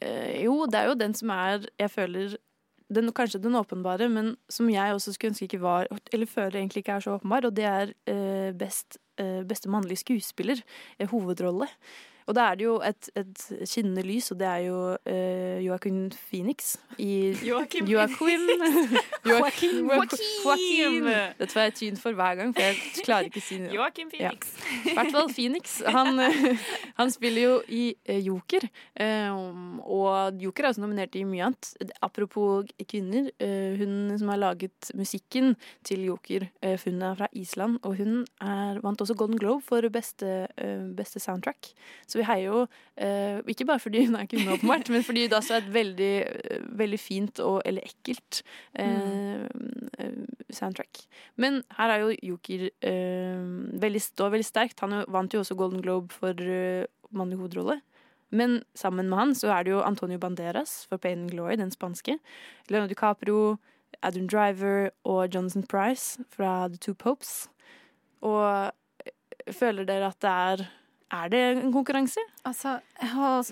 [0.00, 2.36] Eh, jo, det er jo den som er Jeg føler
[2.94, 6.84] den, Kanskje den åpenbare, men som jeg også skulle ønske ikke var Eller føler egentlig
[6.84, 10.62] ikke er så åpenbar, og det er eh, best, eh, beste mannlige skuespiller.
[10.98, 11.68] Eh, hovedrolle.
[12.28, 16.10] Og da er det jo et, et skinnende lys, og det er jo uh, Joaquin
[16.12, 18.44] Phoenix i Joaquin Joaquin.
[19.24, 19.78] Joaquin.
[19.88, 21.08] Joaquin.
[21.38, 24.52] Dette får jeg tyn for hver gang, for jeg klarer ikke å si Joaquin Phoenix.
[24.84, 25.78] I hvert fall Phoenix.
[25.88, 26.66] Han, eh,
[26.98, 28.68] han spiller jo i eh, Joker,
[29.00, 31.72] um, og Joker er også nominert i mye annet.
[32.04, 35.54] Apropos kvinner, uh, hun som har laget musikken
[35.86, 39.88] til Joker, uh, hun er fra Island, og hun er, vant også Golden Globe for
[39.92, 40.44] beste,
[40.96, 41.72] beste soundtrack.
[42.06, 42.62] Så vi heier jo,
[42.96, 46.14] eh, ikke bare fordi hun er kvinne, åpenbart, men fordi det også er et veldig,
[46.80, 48.42] veldig fint og eller ekkelt
[48.78, 49.46] eh,
[50.50, 51.04] soundtrack.
[51.36, 53.44] Men her er jo Joker eh,
[53.84, 54.80] veldig, står veldig sterkt.
[54.84, 56.34] Han vant jo også Golden Globe for
[57.10, 57.80] mannlig hovedrolle.
[58.30, 61.70] Men sammen med han så er det jo Antonio Banderas for Pain and Glory, den
[61.72, 62.18] spanske.
[62.68, 63.56] Leonardo DiCaprio,
[64.02, 67.48] Adam Driver og Jonathan Price fra The Two Popes.
[68.20, 68.72] Og
[69.54, 70.66] føler dere at det er
[71.08, 72.20] Er det en konkurranse?
[72.44, 73.46] Altså, har,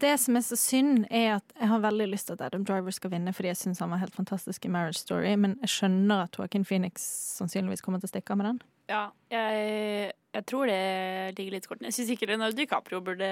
[0.00, 2.94] det som er så synd, er at jeg har veldig lyst til at Adam Driver
[2.94, 6.28] skal vinne, fordi jeg syns han var helt fantastisk i Marriage Story, men jeg skjønner
[6.28, 7.02] at Joaquin Phoenix
[7.40, 8.62] sannsynligvis kommer til å stikke av med den.
[8.92, 10.80] Ja, jeg, jeg tror det
[11.38, 11.88] ligger litt i kortene.
[11.88, 13.28] Jeg syns ikke Leonardo DiCaprio burde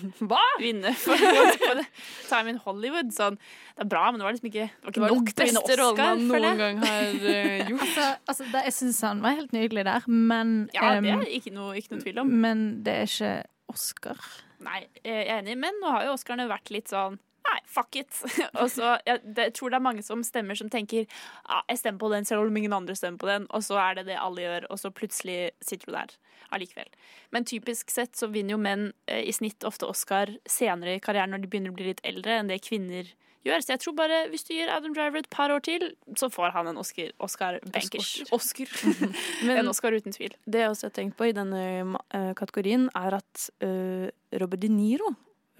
[0.64, 1.86] vinne for Once
[2.26, 3.12] Time in Hollywood.
[3.14, 3.38] Sånn,
[3.76, 5.44] det er bra, men det var liksom ikke, det var ikke Det var nok til
[5.44, 7.84] å vinne beste rollen han noen noen gang har eh, gjort.
[7.86, 11.54] Altså, altså det, jeg syns han var helt nydelig der, men Ja, det er ikke
[11.54, 12.34] noe, ikke noe tvil om.
[12.46, 13.34] Men det er ikke
[13.70, 14.26] Oscar.
[14.64, 18.10] Nei, jeg er enig, men nå har jo Oscarene vært litt sånn Nei, fuck it.
[18.60, 21.80] og så, jeg, det, jeg tror det er mange som stemmer som tenker ja, jeg
[21.82, 24.20] stemmer på den selv om ingen andre stemmer på den, og så er det det
[24.20, 26.14] alle gjør, og så plutselig sitter du der
[26.54, 26.88] allikevel.
[27.34, 31.34] Men typisk sett så vinner jo menn eh, i snitt ofte Oscar senere i karrieren
[31.34, 33.10] når de begynner å bli litt eldre enn det kvinner
[33.44, 33.64] gjør.
[33.64, 36.54] Så jeg tror bare hvis du gir Adam Driver et par år til, så får
[36.56, 37.12] han en Oscar.
[37.22, 38.16] Oscar bankers.
[38.34, 38.72] Oscar.
[39.46, 40.36] Men en Oscar uten tvil.
[40.46, 44.08] Det jeg også har tenkt på i denne uh, kategorien, er at uh,
[44.40, 45.12] Robert De Niro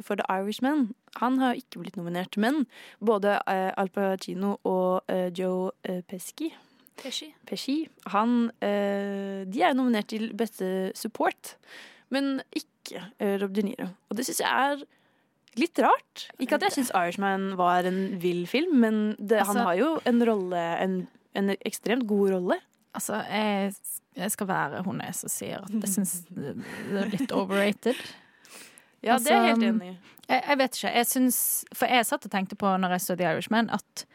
[0.03, 0.89] for The Irishman,
[1.21, 2.37] han har ikke blitt nominert.
[2.41, 2.65] Men
[3.05, 6.51] både eh, Al Pacino og eh, Joe eh, Pesci
[6.97, 7.27] Pesci.
[7.47, 11.57] Pesci, han eh, De er nominert til beste support,
[12.15, 13.89] men ikke eh, Rob De Niro.
[14.11, 14.85] Og det syns jeg er
[15.59, 16.29] litt rart.
[16.43, 19.91] Ikke at jeg syns Irishman var en vill film, men det, han Altså- har jo
[20.07, 20.95] en rolle, en,
[21.35, 22.61] en ekstremt god rolle.
[22.95, 23.73] Altså, jeg,
[24.15, 26.53] jeg skal være hun jeg som sier at jeg syns det
[27.03, 27.99] er litt overrated.
[29.05, 29.95] Ja, det er jeg helt enig i.
[30.25, 30.93] Jeg, jeg vet ikke.
[30.97, 31.39] Jeg syns
[31.77, 34.07] For jeg satt og tenkte på når jeg så The Irishman, at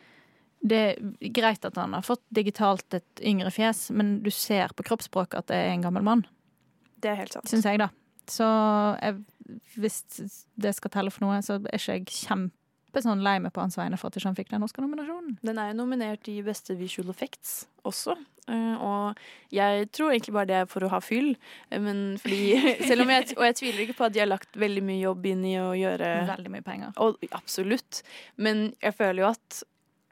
[0.59, 4.83] det er greit at han har fått digitalt et yngre fjes, men du ser på
[4.89, 6.25] kroppsspråket at det er en gammel mann.
[6.99, 7.47] Det er helt sant.
[7.47, 7.87] Syns jeg, da.
[8.29, 8.47] Så
[8.99, 9.21] jeg,
[9.79, 10.01] hvis
[10.59, 13.77] det skal telle for noe, så er ikke jeg kjempe sånn lei meg på hans
[13.79, 15.39] vegne for at ikke han fikk den Oscar-nominasjonen.
[15.45, 18.17] Den er jo nominert i beste visual effects også.
[18.49, 19.19] Eh, og
[19.55, 21.33] jeg tror egentlig bare det er for å ha fyll.
[21.69, 22.57] eh, Men fordi,
[22.89, 25.29] selv om jeg, og jeg tviler ikke på at de har lagt veldig mye jobb
[25.33, 26.95] inn i å gjøre Veldig mye penger.
[27.03, 28.01] Og, absolutt.
[28.37, 29.61] Men jeg føler jo at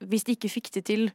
[0.07, 1.09] hvis de ikke fikk det til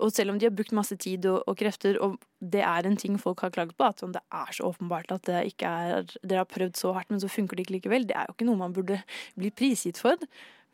[0.00, 2.96] og selv om de har brukt masse tid og, og krefter, og det er en
[2.96, 6.06] ting folk har klaget på, at sånn, det er så åpenbart at det ikke er
[6.22, 8.06] Dere har prøvd så hardt, men så funker det ikke likevel.
[8.08, 9.00] Det er jo ikke noe man burde
[9.38, 10.16] bli prisgitt for,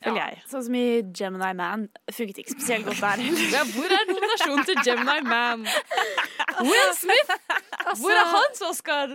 [0.04, 0.40] føler jeg.
[0.50, 0.84] Sånn som i
[1.16, 1.86] Gemini Man.
[2.12, 3.46] Funket ikke spesielt godt der heller.
[3.54, 5.64] Ja, hvor er nominasjonen til Gemini Man?
[6.66, 7.32] Will Smith!
[8.00, 9.06] Hvor er hans Oscar?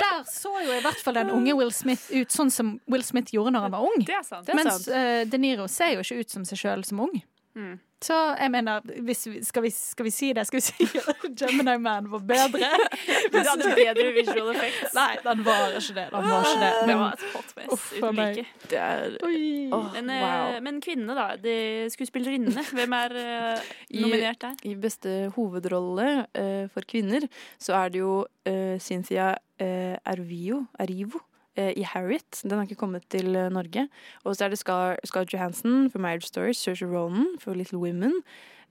[0.00, 3.32] Der så jo i hvert fall den unge Will Smith ut sånn som Will Smith
[3.34, 4.04] gjorde når han var ung.
[4.06, 4.50] Det er sant.
[4.54, 4.92] Mens sant.
[4.96, 7.14] eh, De Niro ser jo ikke ut som seg sjøl som ung.
[7.56, 7.76] Mm.
[8.04, 10.42] Så jeg mener, hvis vi, skal, vi, skal vi si det?
[10.46, 12.68] Skal vi si at Gemini Man var bedre?
[13.32, 14.92] Den hadde bedre visual effects.
[14.94, 16.04] Nei, den var ikke det.
[16.12, 16.72] Den var ikke det.
[16.90, 18.44] Det var et hot mess Uff, uten like.
[18.68, 20.58] Det er Åh, Men, eh, wow.
[20.66, 21.26] men kvinnene, da.
[21.40, 21.56] De
[21.94, 22.66] skuespillerinnene.
[22.76, 23.70] Hvem er uh,
[24.02, 24.60] nominert der?
[24.68, 27.24] I beste hovedrolle uh, for kvinner
[27.58, 31.22] så er det jo uh, Cynthia Ervio, Arrivo
[31.56, 32.42] i Harriet.
[32.42, 33.88] Den har ikke kommet til eh, Norge.
[34.24, 38.22] Og så er det Scar Scar Johansson for Marriage Story, Saoirse Ronan for Little Women,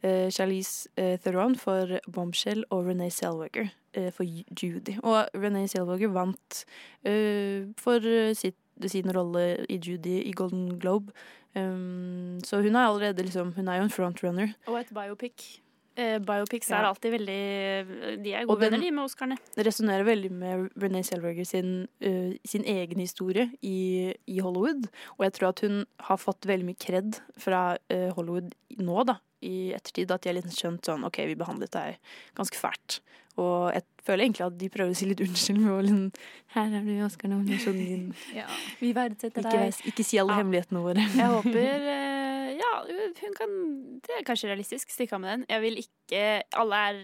[0.04, 4.98] uh, Charlize eh, Theron for Bombshell og Renee Selvager uh, for Judy.
[5.04, 6.66] Og Renee Selvager vant
[7.08, 11.14] uh, for eh, sitt, sin rolle i Judy i Golden Globe.
[11.56, 14.50] Um, så hun er allerede liksom Hun er jo en frontrunner.
[14.68, 15.62] Og et biopic.
[15.96, 16.82] Eh, biopics Ja.
[16.82, 19.38] er alltid veldig De er gode venner, de, med Oscarene.
[19.56, 24.90] Det resonnerer veldig med Renee Zellweger sin, uh, sin egen historie i, i Hollywood.
[25.18, 29.18] Og jeg tror at hun har fått veldig mye kred fra uh, Hollywood nå, da,
[29.46, 30.12] i ettertid.
[30.12, 31.96] At de har liksom skjønt sånn OK, vi behandlet deg
[32.36, 33.00] ganske fælt.
[33.36, 36.04] Og jeg føler egentlig at de prøver å si litt unnskyld med å liksom
[36.56, 38.06] Her er du, Oscar-nominasjonen din.
[38.36, 38.46] Ja.
[38.80, 39.82] Vi verdsetter Ikke, deg.
[39.92, 41.04] ikke si alle hemmelighetene våre.
[41.04, 42.15] Jeg håper eh,
[42.76, 43.52] Ja, hun kan
[44.06, 44.90] Det er kanskje realistisk.
[44.92, 45.46] Stikke av med den.
[45.50, 46.24] Jeg vil ikke
[46.62, 47.00] Alle er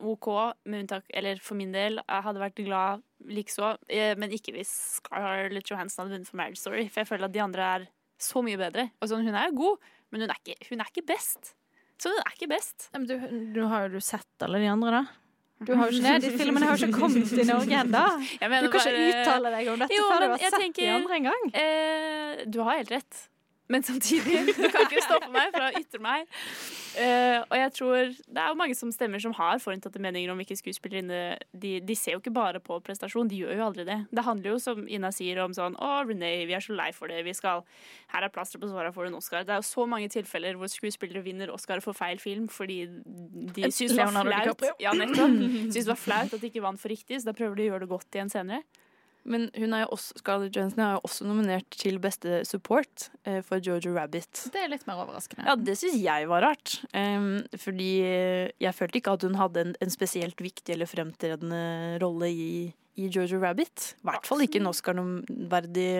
[0.00, 0.28] OK,
[0.64, 1.98] med unntak Eller for min del.
[2.04, 3.76] Jeg hadde vært glad likeså.
[3.90, 6.88] eh, Men ikke hvis Scarlett Johansson hadde vunnet for Marriage Story.
[6.88, 7.86] For jeg føler at de andre er
[8.20, 8.90] så mye bedre.
[9.02, 9.78] Og sånn, hun er jo god,
[10.10, 11.54] men hun er ikke, hun er ikke best.
[11.98, 12.88] Så hun er ikke best.
[12.94, 13.16] Men du,
[13.54, 15.02] du har jo du sett alle de andre, da?
[15.66, 16.30] Du har jo ikke det.
[16.30, 18.04] De filmene har jo ikke kommet til Norge ennå.
[18.62, 21.16] Du kan ikke uttale deg om dette Jo, før du har sett tenker- de andre
[21.18, 21.48] en gang.
[21.58, 23.24] Eh, du har helt rett.
[23.68, 26.28] Men samtidig, du kan ikke stoppe meg fra å ytre meg.
[26.96, 30.40] Uh, og jeg tror det er jo mange som stemmer som har forutinntatte meninger om
[30.40, 33.98] hvilke skuespillerinne de, de ser jo ikke bare på prestasjon, de gjør jo aldri det.
[34.10, 37.12] Det handler jo, som Ina sier, om sånn Å, Renee, vi er så lei for
[37.12, 37.20] det.
[37.28, 37.62] Vi skal
[38.14, 39.44] Her er plasteret på såra, du en Oscar.
[39.46, 43.68] Det er jo så mange tilfeller hvor skuespillere vinner Oscar for feil film fordi de
[43.68, 44.68] syns det var flaut.
[44.82, 45.38] Ja, nettopp.
[45.74, 47.72] Syns det var flaut at de ikke vant for riktig, så da prøver de å
[47.72, 48.64] gjøre det godt igjen senere.
[49.28, 53.40] Men hun er jo også, Scarlett Johansson er jo også nominert til beste support eh,
[53.44, 54.46] for Jojo Rabbit.
[54.54, 55.46] Det er litt mer overraskende.
[55.48, 56.78] Ja, det syns jeg var rart.
[56.96, 57.92] Um, fordi
[58.58, 61.62] jeg følte ikke at hun hadde en, en spesielt viktig eller fremtredende
[62.02, 62.50] rolle i,
[62.98, 63.92] i Jojo Rabbit.
[64.00, 65.90] I hvert fall ikke en Oscar-verdig,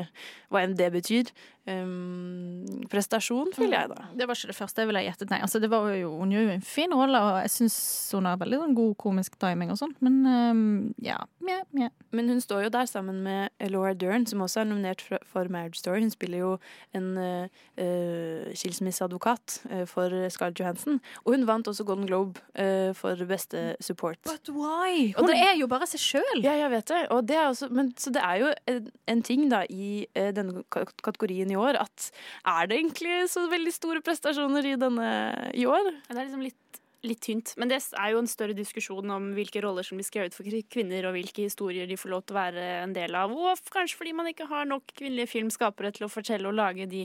[0.49, 1.33] hva enn det betyr.
[1.69, 4.07] Em, prestasjon, føler jeg, da.
[4.17, 5.41] Det var ikke det første jeg ville gjettet, nei.
[5.45, 7.77] Altså, det var jo, hun gjør jo en fin rolle, og jeg syns
[8.17, 10.63] hun har veldig sånn god komisk timing og sånn, men um,
[11.05, 11.19] ja.
[11.45, 11.91] Mjau, mjau.
[12.17, 15.81] Men hun står jo der sammen med Laura Dern, som også er nominert for, Marriage
[15.81, 16.01] Story.
[16.05, 16.51] Hun spiller jo
[16.97, 20.99] en uh, skilsmisseadvokat uh, for Scarlett Johansson.
[21.25, 24.21] Og hun vant også Golden Globe uh, for beste support.
[24.29, 25.13] But why?
[25.17, 26.43] Hun det- er jo bare seg sjøl.
[26.45, 27.03] Ja, jeg vet det.
[27.29, 31.58] Det også, men, så det er jo en, en ting da i denne kategorien i
[31.61, 32.11] år at
[32.49, 35.11] er det egentlig så veldig store prestasjoner i denne
[35.55, 35.93] i år?
[36.09, 37.53] Ja, det er liksom litt, litt tynt.
[37.61, 41.09] Men det er jo en større diskusjon om hvilke roller som blir skrevet for kvinner,
[41.09, 43.35] og hvilke historier de får lov til å være en del av.
[43.35, 47.05] Og kanskje fordi man ikke har nok kvinnelige filmskapere til å fortelle og lage de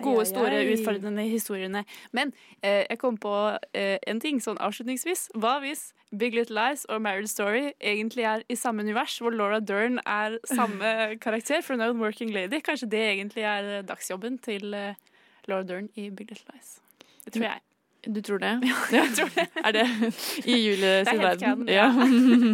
[0.00, 0.72] gode, ai, store, ai.
[0.76, 1.84] utfordrende historiene.
[2.16, 3.34] Men eh, jeg kom på
[3.72, 5.30] eh, en ting sånn avslutningsvis.
[5.38, 9.60] Hva hvis Big Little Lies og Married Story egentlig er i samme univers, hvor Laura
[9.60, 12.60] Dern er samme karakter, for hun er en working lady?
[12.64, 14.94] Kanskje det egentlig er eh, dagsjobben til eh,
[15.50, 16.76] Laura Dern i Big Little Lies.
[17.24, 17.60] Det tror jeg.
[18.04, 18.52] Du tror det?
[18.92, 19.46] Ja, jeg tror det.
[19.64, 19.86] Er det
[20.44, 21.40] i Julie Det er helt verden?
[21.40, 21.86] canon, ja.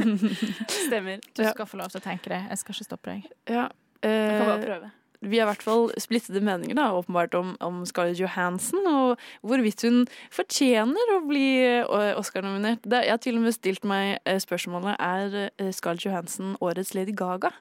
[0.87, 1.17] Stemmer.
[1.37, 2.39] Du skal få lov til å tenke det.
[2.53, 3.27] Jeg skal ikke stoppe deg.
[3.51, 3.67] Ja.
[4.01, 4.91] Jeg kan bare eh, prøve.
[5.21, 9.85] Vi har i hvert fall splittede meninger da, åpenbart om, om Scarlett Johansson, og hvorvidt
[9.85, 10.03] hun
[10.33, 12.89] fortjener å bli eh, Oscar-nominert.
[12.89, 17.15] Jeg har til og med stilt meg eh, spørsmålet er eh, Scarlett Johansson årets Lady
[17.17, 17.53] Gaga.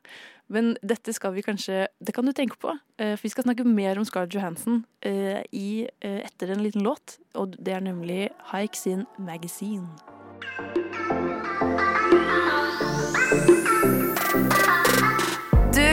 [0.50, 2.74] Men dette skal vi kanskje Det kan du tenke på.
[2.98, 7.20] For vi skal snakke mer om Scarlett Johansson eh, i, etter en liten låt.
[7.38, 9.86] Og det er nemlig Hike sin Magazine.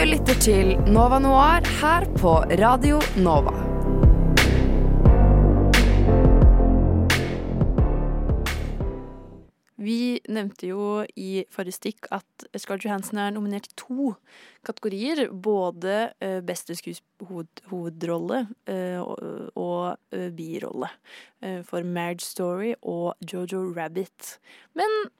[0.06, 3.54] Lytter til Nova Noir her på Radio Nova.
[9.82, 14.12] Vi nevnte jo i forrige stikk at Scarlett Johansson er nominert i to
[14.66, 15.26] kategorier.
[15.30, 16.76] Både eh, beste
[17.72, 20.92] hovedrolle eh, og, eh, birolle.
[21.66, 24.38] For Marriage Story og Jojo Rabbit.
[24.74, 25.10] Men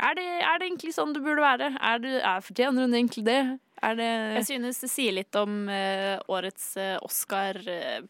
[0.00, 1.74] er det, er det egentlig sånn det burde være?
[1.78, 3.42] Er det, er, fortjener hun egentlig det?
[3.84, 8.00] Er det Jeg synes det sier litt om uh, årets uh, Oscar uh,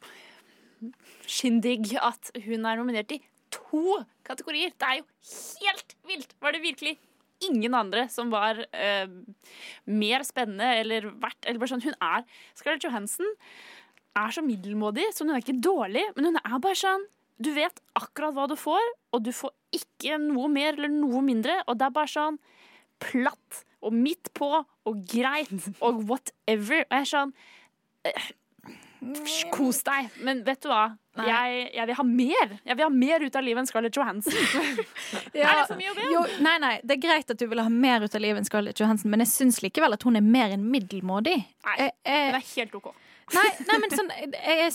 [1.99, 3.21] at hun er nominert i
[3.55, 4.73] to kategorier.
[4.79, 5.07] Det er jo
[5.65, 6.35] helt vilt!
[6.43, 6.95] Var det virkelig
[7.45, 9.09] ingen andre som var eh,
[9.91, 12.25] mer spennende eller verdt eller bare sånn, Hun er
[12.57, 13.29] Scarlett Johansson
[14.15, 17.07] er så middelmådig, så hun er ikke dårlig, men hun er bare sånn
[17.43, 21.57] Du vet akkurat hva du får, og du får ikke noe mer eller noe mindre,
[21.67, 22.39] og det er bare sånn
[23.11, 25.53] platt og midt på og greit
[25.85, 26.85] og whatever.
[26.87, 27.35] Og jeg er sånn
[28.09, 28.31] eh,
[29.53, 30.07] Kos deg.
[30.25, 30.95] Men vet du hva?
[31.21, 32.55] Jeg, jeg vil ha mer.
[32.65, 34.33] Jeg vil ha mer ut av livet enn Scarlett Johansson.
[35.37, 36.33] Ja, Er det for mye å be om?
[36.47, 38.81] Nei, nei, det er greit at du vil ha mer ut av livet enn Scarlett
[38.81, 41.37] Johansson, men jeg syns likevel at hun er mer enn middelmådig.
[41.67, 42.89] Nei, Jeg- jeg- det er helt OK.
[43.35, 44.73] Nei, nei, men sånn jeg, jeg,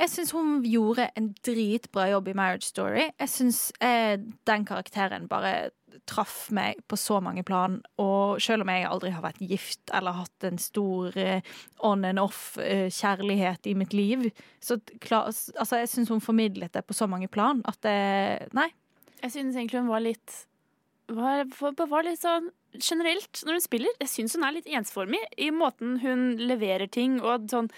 [0.00, 3.04] jeg syns hun gjorde en dritbra jobb i Marriage Story.
[3.18, 4.16] Jeg syns eh,
[4.50, 5.70] den karakteren bare
[6.08, 7.78] traff meg på så mange plan.
[8.02, 11.54] Og selv om jeg aldri har vært gift eller hatt en stor eh,
[11.86, 14.28] on and off eh, i mitt liv,
[14.60, 14.78] så
[15.10, 17.96] altså, jeg syns hun formidlet det på så mange plan at det
[18.56, 18.68] Nei.
[19.22, 20.46] Jeg synes egentlig hun var litt
[21.08, 21.46] var,
[21.86, 23.96] var, litt sånn generelt når hun spiller.
[24.02, 27.70] Jeg syns hun er litt ensformig i måten hun leverer ting og sånn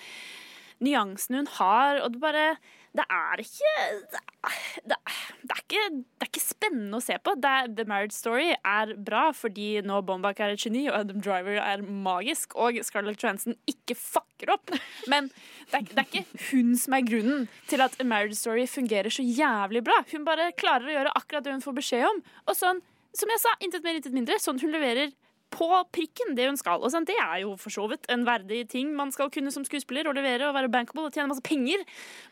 [0.84, 2.48] nyansene hun har, og det bare
[2.96, 3.72] Det er ikke
[4.12, 4.58] Det er,
[4.90, 4.98] det
[5.42, 7.34] det er, ikke, det er spennende å se på.
[7.42, 11.84] The Marriage Story er bra fordi nå Bombak er et geni, og Adam Driver er
[11.84, 14.74] magisk, og Scarlett Johansson ikke fucker opp.
[15.12, 15.30] Men
[15.70, 19.12] det er, det er ikke hun som er grunnen til at A Marriage Story fungerer
[19.12, 20.00] så jævlig bra.
[20.12, 22.20] Hun bare klarer å gjøre akkurat det hun får beskjed om.
[22.48, 22.84] Og sånn,
[23.16, 24.38] som jeg sa, intet mer, intet mindre.
[24.42, 25.12] Sånn hun leverer
[25.54, 26.82] på prikken det hun skal.
[26.84, 29.64] Og sånn, det er jo for så vidt en verdig ting man skal kunne som
[29.66, 30.08] skuespiller.
[30.08, 31.84] Å levere og være bankable og tjene masse penger.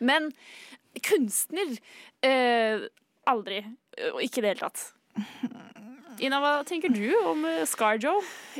[0.04, 0.30] Men
[1.04, 1.76] kunstner
[2.24, 2.86] eh,
[3.28, 3.62] aldri.
[4.22, 4.92] Ikke i det hele tatt.
[6.16, 8.14] Ina, hva tenker du om Scar Scarjo?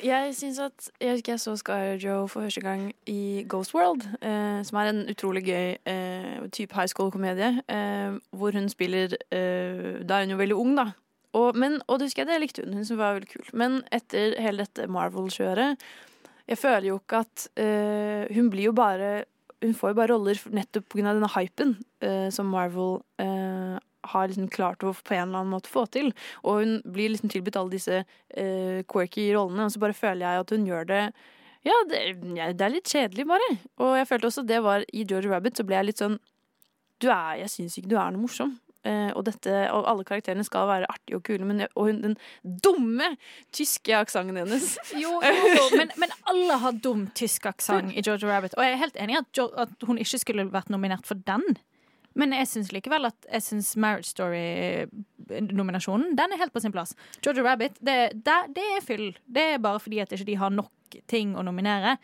[0.05, 4.61] Jeg synes at Jeg husker jeg så Scarjo for første gang i Ghost World, eh,
[4.65, 7.63] som er en utrolig gøy eh, type high school-komedie.
[7.69, 10.91] Eh, hvor hun spiller eh, Da er hun jo veldig ung, da.
[11.37, 12.77] Og, men, og det husker jeg det likte hun.
[12.77, 13.49] Hun var veldig kul.
[13.57, 15.83] Men etter hele dette Marvel-kjøret
[16.47, 19.25] Jeg føler jo ikke at eh, Hun blir jo bare
[19.65, 21.13] Hun får jo bare roller nettopp pga.
[21.13, 23.77] denne hypen eh, som Marvel eh,
[24.12, 26.12] har liksom klart å på en eller annen måte få til.
[26.45, 30.45] Og hun blir liksom tilbudt alle disse uh, quirky rollene, og så bare føler jeg
[30.45, 31.03] at hun gjør det
[31.66, 32.01] ja det,
[32.37, 33.49] ja, det er litt kjedelig, bare.
[33.83, 36.20] Og jeg følte også det var i George Rabbit, så ble jeg litt sånn
[37.03, 38.55] du er, Jeg syns ikke du er noe morsom.
[38.87, 42.15] Uh, og, dette, og alle karakterene skal være artige og kule, men, og hun, den
[42.62, 43.09] dumme
[43.57, 48.31] tyske aksenten hennes Jo, jo, jo, men, men alle har dum tysk aksent i Georgia
[48.31, 48.55] Rabbit.
[48.55, 51.59] Og jeg er helt enig i at, at hun ikke skulle vært nominert for den.
[52.16, 56.94] Men jeg syns likevel at jeg synes Marriage Story-nominasjonen Den er helt på sin plass.
[57.20, 59.10] Georgia Rabbit, det, det, det er fyll.
[59.26, 60.72] Det er bare fordi at ikke de har nok
[61.10, 61.97] ting å nominere.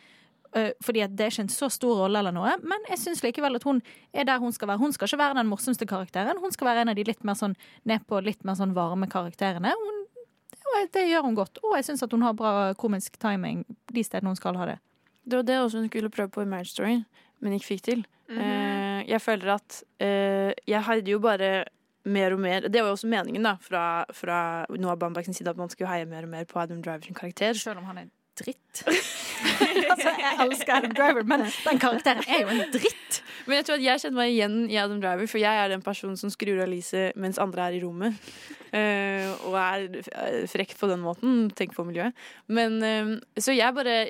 [0.84, 3.56] Fordi at det er ikke en så stor rolle, eller noe men jeg syns likevel
[3.56, 3.80] at hun
[4.12, 4.82] er der hun skal være.
[4.82, 6.40] Hun skal ikke være den morsomste karakteren.
[6.42, 7.56] Hun skal være en av de litt mer sånn
[7.88, 9.72] nedpå, litt mer sånn varme karakterene.
[9.72, 9.96] Hun,
[10.52, 11.56] det, det gjør hun godt.
[11.64, 14.78] Og jeg syns at hun har bra komisk timing de stedene hun skal ha det.
[15.24, 16.96] Det var det også hun skulle prøve på i Marriage Story,
[17.40, 18.00] men ikke fikk til.
[18.28, 18.42] Mhm.
[18.42, 21.64] Eh, jeg føler at eh, Jeg hadde jo bare
[22.04, 24.38] mer og mer Det var jo også meningen da fra, fra
[24.74, 27.54] Noah Bambaks side at man skulle heie mer og mer på Adam Driver sin karakter.
[27.58, 28.82] Selv om han er dritt.
[29.92, 33.22] altså, jeg elsker Adam Driver, men den karakteren er jo en dritt.
[33.46, 35.84] Men jeg tror at jeg kjenner meg igjen i Adam Driver, for jeg er den
[35.84, 38.18] personen som skrur av lyset mens andre er i rommet.
[38.72, 39.88] Uh, og er
[40.48, 41.50] frekt frekk på den måten.
[41.56, 42.16] Tenk på miljøet.
[42.48, 44.06] Men uh, Så jeg bare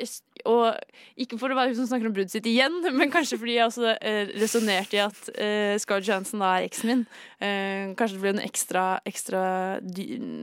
[0.49, 0.75] Og
[1.19, 3.69] ikke for å være hun som snakker om bruddet sitt igjen, men kanskje fordi jeg
[3.69, 7.05] også uh, resonnerte i at uh, Scarlett Johansson da er eksen min.
[7.43, 9.43] Eh, kanskje det ble en ekstra, ekstra,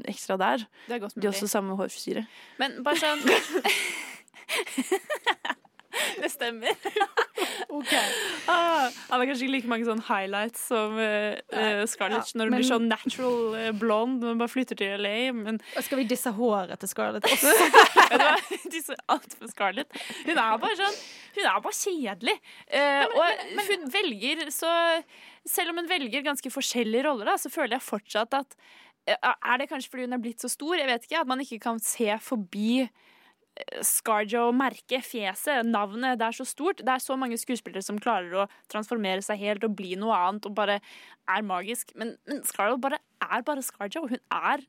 [0.10, 0.66] ekstra der.
[0.88, 1.28] Det er godt De mulig.
[1.30, 2.26] har også samme hårfrisyre.
[2.60, 3.24] Men bare sånn
[6.36, 6.76] stemmer.
[8.50, 12.52] ah, det er kanskje ikke like mange sånne highlights som uh, uh, Scarlett Ja, når
[12.52, 15.18] men- blir sånn natural uh, blond når man bare flytter til LA.
[15.36, 17.56] Men Skal vi disse håret til Scarlett også?
[18.76, 19.92] disse alt altfor Scarlett.
[20.26, 21.00] Hun er bare sånn
[21.38, 22.36] Hun er bare kjedelig.
[22.68, 24.72] Eh, og hun velger så
[25.48, 28.58] Selv om hun velger ganske forskjellige roller, da, så føler jeg fortsatt at
[29.08, 30.76] eh, Er det kanskje fordi hun er blitt så stor?
[30.78, 31.22] Jeg vet ikke.
[31.22, 32.88] At man ikke kan se forbi
[33.60, 36.20] eh, Scarjo, merket, fjeset, navnet.
[36.20, 36.84] Det er så stort.
[36.84, 40.50] Det er så mange skuespillere som klarer å transformere seg helt og bli noe annet
[40.50, 40.80] og bare
[41.30, 41.94] er magisk.
[42.00, 44.08] Men, men Scarjo bare er bare Scarjo.
[44.10, 44.66] Hun er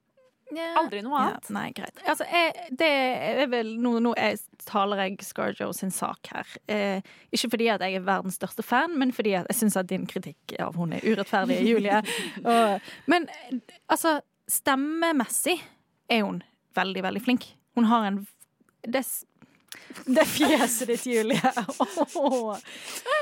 [0.76, 1.48] aldri noe annet.
[1.48, 2.00] Ja, nei, greit.
[2.08, 6.56] Altså, jeg, det er vel Nå, nå jeg, taler jeg Scarjo sin sak her.
[6.70, 9.90] Eh, ikke fordi at jeg er verdens største fan, men fordi at jeg syns at
[9.90, 12.02] din kritikk av hun er urettferdig, Julie.
[12.50, 13.28] Og, men
[13.90, 14.18] altså,
[14.50, 15.60] stemmemessig
[16.10, 16.42] er hun
[16.76, 17.50] veldig, veldig flink.
[17.78, 18.22] Hun har en
[18.82, 19.04] Det,
[20.06, 21.40] det fjeset ditt, Julie.
[22.16, 22.56] Åh.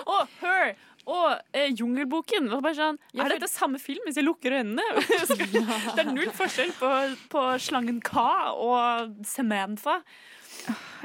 [0.07, 0.77] hør Her
[1.09, 2.49] og eh, Jungelboken.
[2.53, 4.85] Var bare sånn, er dette samme film hvis jeg lukker øynene?
[5.97, 6.95] det er null forskjell på,
[7.33, 8.25] på slangen K
[8.55, 10.01] og Samantha.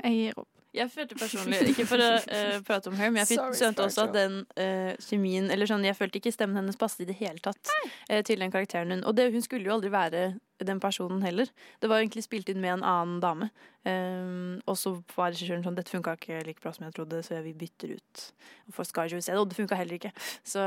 [0.04, 0.50] Jeg gir opp.
[0.74, 4.16] Jeg følte personlig, ikke for å uh, prate om her, men jeg følte også at
[4.16, 7.70] den uh, kjemien Eller sånn, jeg følte ikke stemmen hennes passet i det hele tatt
[7.70, 10.24] uh, til den karakteren hun Og det, hun skulle jo aldri være
[10.68, 11.50] den personen heller.
[11.80, 13.50] Det var egentlig spilt inn med en annen dame.
[13.84, 17.42] Um, og så var regissøren sånn Dette funka ikke like bra som jeg trodde, så
[17.44, 18.22] vi bytter ut
[18.70, 19.42] og får Scarjo i stedet.
[19.42, 20.14] Og det funka heller ikke.
[20.48, 20.64] Så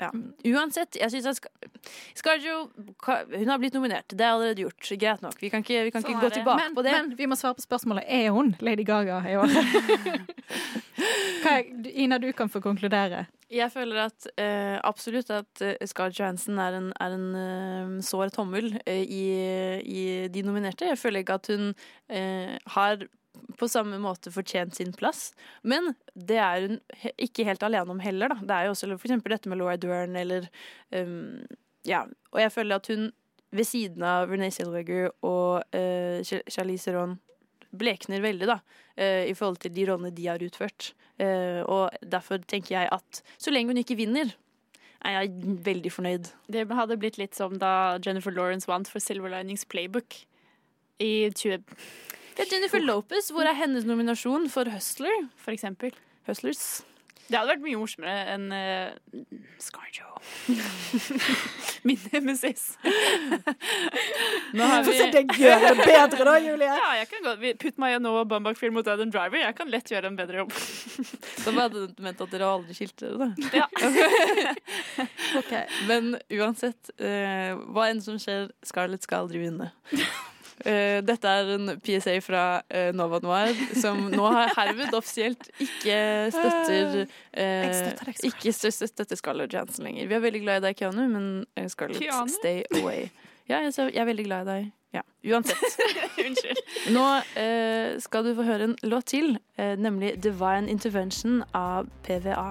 [0.00, 0.10] ja.
[0.50, 1.68] Uansett, jeg syns at
[2.18, 4.10] Scarjo Hun har blitt nominert.
[4.10, 4.82] Det er allerede gjort.
[5.00, 5.38] Greit nok.
[5.38, 6.38] Vi kan ikke, vi kan Sånn ikke gå det.
[6.40, 6.96] tilbake men, på det.
[6.96, 8.08] Men vi må svare på spørsmålet.
[8.10, 9.54] Er hun Lady Gaga i år?
[12.04, 13.26] Ina, du kan få konkludere.
[13.50, 18.30] Jeg føler at uh, absolutt at uh, Scarlett Johansson er en, er en uh, sår
[18.34, 19.24] tommel uh, i,
[19.82, 20.86] i de nominerte.
[20.86, 21.72] Jeg føler ikke at hun
[22.08, 23.02] eh, har
[23.58, 25.30] på samme måte fortjent sin plass.
[25.62, 26.78] Men det er hun
[27.18, 28.38] ikke helt alene om heller, da.
[28.42, 30.46] Det er jo også eksempel dette med Laura Dern eller
[30.94, 31.40] um,
[31.86, 32.04] Ja.
[32.32, 33.10] Og jeg føler at hun
[33.50, 37.18] ved siden av Renee Zellweger og uh, Charlize Theron
[37.76, 38.60] blekner veldig, da,
[38.96, 40.92] eh, i forhold til de rollene de har utført.
[41.20, 44.34] Eh, og derfor tenker jeg at så lenge hun ikke vinner,
[45.04, 45.32] er jeg
[45.64, 46.30] veldig fornøyd.
[46.52, 50.24] Det hadde blitt litt som da Jennifer Lawrence vant for Silver Linings Playbook
[51.00, 51.64] i 20...
[52.36, 53.30] Det er Jennifer Lopez.
[53.32, 55.26] Hvor er hennes nominasjon for Hustler?
[55.36, 55.92] For eksempel.
[56.28, 56.82] Hustlers.
[57.30, 59.24] Det hadde vært mye morsommere enn uh,
[59.62, 60.08] Scarjo.
[61.88, 62.64] Min nemesis.
[64.52, 66.68] Nå har Få vi- se deg gjøre det bedre da, Julie.
[66.68, 69.38] Ja, jeg kan godt Put my Noah Baumbach-film mot Adam Driver.
[69.40, 70.52] Jeg kan lett gjøre en bedre jobb.
[71.44, 73.62] Da hadde du ment at dere aldri skilte dere, da.
[73.62, 73.66] Ja.
[75.40, 75.52] Ok,
[75.88, 79.70] Men uansett, uh, hva enn som skjer, Scarlett skal aldri vinne.
[80.64, 85.96] Eh, dette er en PSA fra uh, Nova Noir, som nå har herved offisielt ikke
[86.34, 88.10] støtter uh, støtter.
[88.28, 90.10] Ikke støtter, støtter Scarlett Jansen lenger.
[90.10, 92.32] Vi er veldig glad i deg, Keanu, men Scarlett, Keanu?
[92.34, 93.08] stay away.
[93.48, 94.68] Ja, jeg, jeg er veldig glad i deg.
[94.90, 95.78] Ja, Uansett.
[96.26, 96.60] Unnskyld.
[96.96, 97.04] Nå
[97.38, 102.50] eh, skal du få høre en låt til, nemlig 'Divine Intervention' av PVA.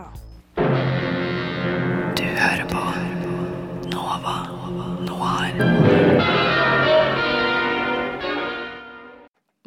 [2.15, 2.85] Du hører på
[3.91, 4.37] Nova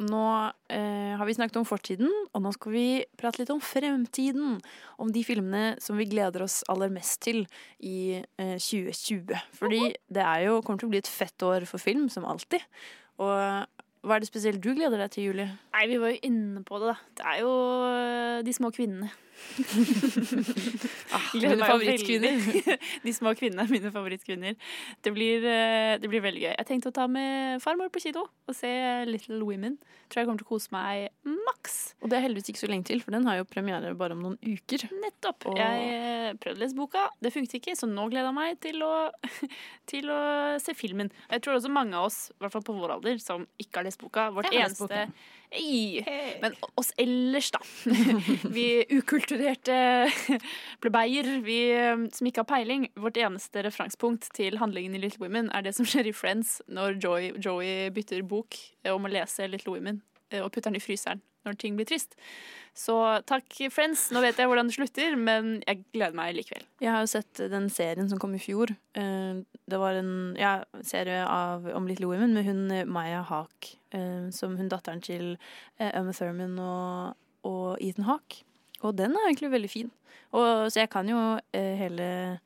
[0.01, 0.23] Nå
[0.73, 2.85] eh, har vi snakket om fortiden, og nå skal vi
[3.19, 4.57] prate litt om fremtiden.
[4.97, 7.43] Om de filmene som vi gleder oss aller mest til
[7.77, 9.37] i eh, 2020.
[9.59, 12.65] Fordi det er jo, kommer til å bli et fett år for film, som alltid.
[13.21, 13.33] Og
[14.03, 15.51] hva er det spesielt du gleder deg til, Julie?
[15.71, 17.11] Nei, vi var jo inne på det, da.
[17.19, 17.51] Det er jo
[17.87, 19.13] øh, de små kvinnene.
[21.13, 22.37] Ah, mine favorittkvinner.
[23.05, 24.55] De små kvinnene er mine favorittkvinner.
[25.05, 26.53] Det blir, øh, det blir veldig gøy.
[26.57, 28.71] Jeg tenkte å ta med farmor på kino og se
[29.09, 29.77] Little Women.
[30.11, 31.77] Tror jeg kommer til å kose meg maks.
[32.03, 34.23] Og det er heldigvis ikke så lenge til, for den har jo premiere bare om
[34.27, 34.85] noen uker.
[35.03, 35.47] Nettopp.
[35.49, 38.59] Og- Jeg øh, prøvde å lese boka, det funket ikke, så nå gleder jeg meg
[38.63, 38.93] til å,
[39.91, 40.19] til å
[40.61, 41.09] se filmen.
[41.31, 43.87] Jeg tror også mange av oss, i hvert fall på vår alder, som ikke har
[43.89, 44.29] lest boka.
[44.35, 45.07] Vårt har
[45.53, 47.59] lest eneste Men oss ellers, da.
[48.55, 50.09] Vi ukulturerte
[50.81, 52.87] plebeier, vi eh, som ikke har peiling.
[52.95, 56.99] Vårt eneste referansepunkt til handlingen i Little Women er det som skjer i Friends når
[57.03, 58.57] Joey, Joey bytter bok
[58.89, 60.01] om å lese Little Women
[60.41, 62.15] og putter den i fryseren når ting blir trist.
[62.73, 62.95] Så
[63.29, 64.07] takk, Friends.
[64.15, 66.63] Nå vet jeg hvordan det slutter, men jeg gleder meg likevel.
[66.81, 68.71] Jeg har jo sett den serien som kom i fjor.
[68.97, 73.21] Eh, Det var en ja, serie av, om Little Women med hun eh, Maya
[73.91, 75.35] eh, som hun datteren til
[75.77, 78.41] eh, Emma Thurman og, og Ethan Haak.
[78.81, 79.91] Og den er egentlig veldig fin.
[80.33, 81.19] Og, så jeg kan jo
[81.53, 82.39] eh, hele,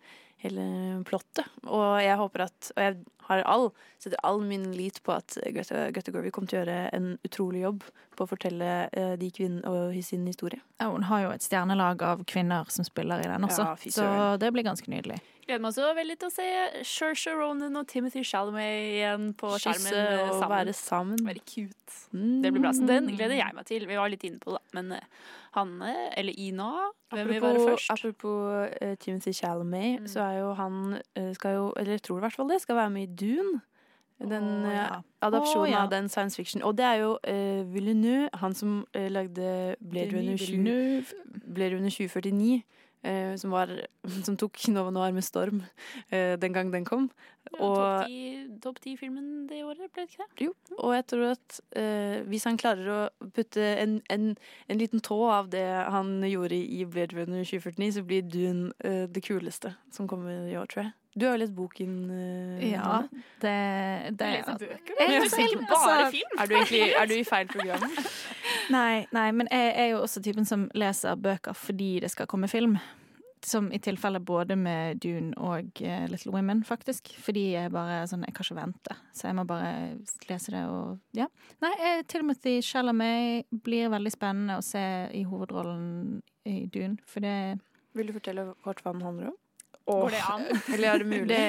[0.44, 0.64] hele
[1.08, 1.48] plottet.
[1.66, 2.98] Og jeg håper at Og jeg
[3.28, 3.70] har all,
[4.00, 7.84] setter all min lit på at Greta, Greta kommer til å gjøre en utrolig jobb
[8.16, 10.62] på å fortelle uh, de kvinnene og sin historie.
[10.80, 14.08] Ja, hun har jo et stjernelag av kvinner som spiller i den også, Ja, så
[14.40, 15.20] det blir ganske nydelig.
[15.48, 16.46] Gleder meg også veldig til å se
[16.84, 19.86] Shersha Ronan og Timothy Chalamet igjen på skjermen.
[19.86, 20.52] Kysse eh, og sammen.
[20.52, 21.22] være sammen.
[21.24, 22.00] Veldig cute.
[22.44, 22.74] Det blir bra.
[22.76, 23.86] Så den gleder jeg meg til.
[23.88, 24.60] Vi var litt inne på det.
[24.76, 25.06] Men eh,
[25.56, 26.68] Hanne, eller Ina,
[27.16, 27.94] hvem vil være først?
[27.96, 30.08] apropos uh, Timothy Chalamet, Mm.
[30.12, 32.76] så er jo han uh, skal jo, eller jeg tror i hvert fall det, skal
[32.76, 33.62] være med i Dune.
[34.20, 35.02] Den eh, ja.
[35.22, 35.84] adopsjonen oh, ja.
[35.84, 36.64] av den science fiction.
[36.64, 41.06] Og det er jo uh, Villeneuve, han som uh, lagde Blade Runner, 20,
[41.54, 42.64] Blade Runner 2049.
[43.04, 43.72] eh, som, var,
[44.26, 45.64] som tok Nova Noir med storm
[46.10, 47.10] eh, den gang den kom.
[47.54, 48.04] Ja,
[48.64, 50.48] Topp ti-filmen det året, ble det ikke det?
[50.48, 54.34] jo, og jeg tror at eh, hvis han klarer å putte en, en,
[54.68, 59.06] en liten tå av det han gjorde i Blade Runner 2049, så blir Dune eh,
[59.08, 60.96] det kuleste som kommer i år, tror jeg.
[61.18, 61.94] Du har jo lest boken.
[62.12, 63.00] Uh, Ja,
[63.42, 63.54] det,
[64.20, 66.38] det Du leser bøker, Jeg du ser bare altså- film.
[66.40, 67.90] Er du egentlig er du i feil program?
[68.78, 72.48] Nei, nei, men jeg er jo også typen som leser bøker fordi det skal komme
[72.52, 72.78] film.
[73.46, 77.10] Som i tilfelle både med Dune og uh, Little Women, faktisk.
[77.22, 78.98] Fordi jeg bare sånn, jeg kan ikke vente.
[79.14, 79.72] Så jeg må bare
[80.30, 81.28] lese det og ja.
[81.64, 84.84] Nei, eh, Timothy Chalamet blir veldig spennende å se
[85.14, 87.60] i hovedrollen i Dune, for det
[87.98, 89.38] Vil du fortelle kort hva den handler om?
[89.88, 90.46] Går det an?
[90.74, 91.28] Eller er det mulig?
[91.32, 91.40] Det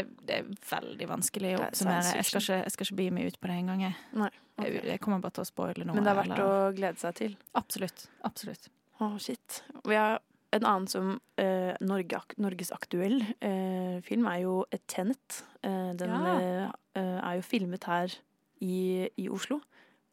[0.00, 2.14] er, det er veldig vanskelig å er oppsummere.
[2.16, 3.82] Jeg skal ikke, jeg skal ikke begi meg ut på det engang.
[3.86, 3.96] Jeg.
[4.16, 4.30] Nei.
[4.62, 5.96] Jeg, kommer bare til å spoile noe.
[5.96, 7.36] Men det er verdt eller- å glede seg til.
[7.58, 8.06] Absolutt.
[8.28, 8.68] Absolutt.
[9.02, 9.62] Å, shit.
[9.88, 10.20] Vi har
[10.52, 15.42] en annen som eh, Norge, Norges aktuell eh, film er jo et Tenet.
[15.64, 16.34] Eh, den Ja.
[16.38, 16.70] eh,
[17.00, 18.12] eh, er jo filmet her
[18.60, 19.60] i, i Oslo.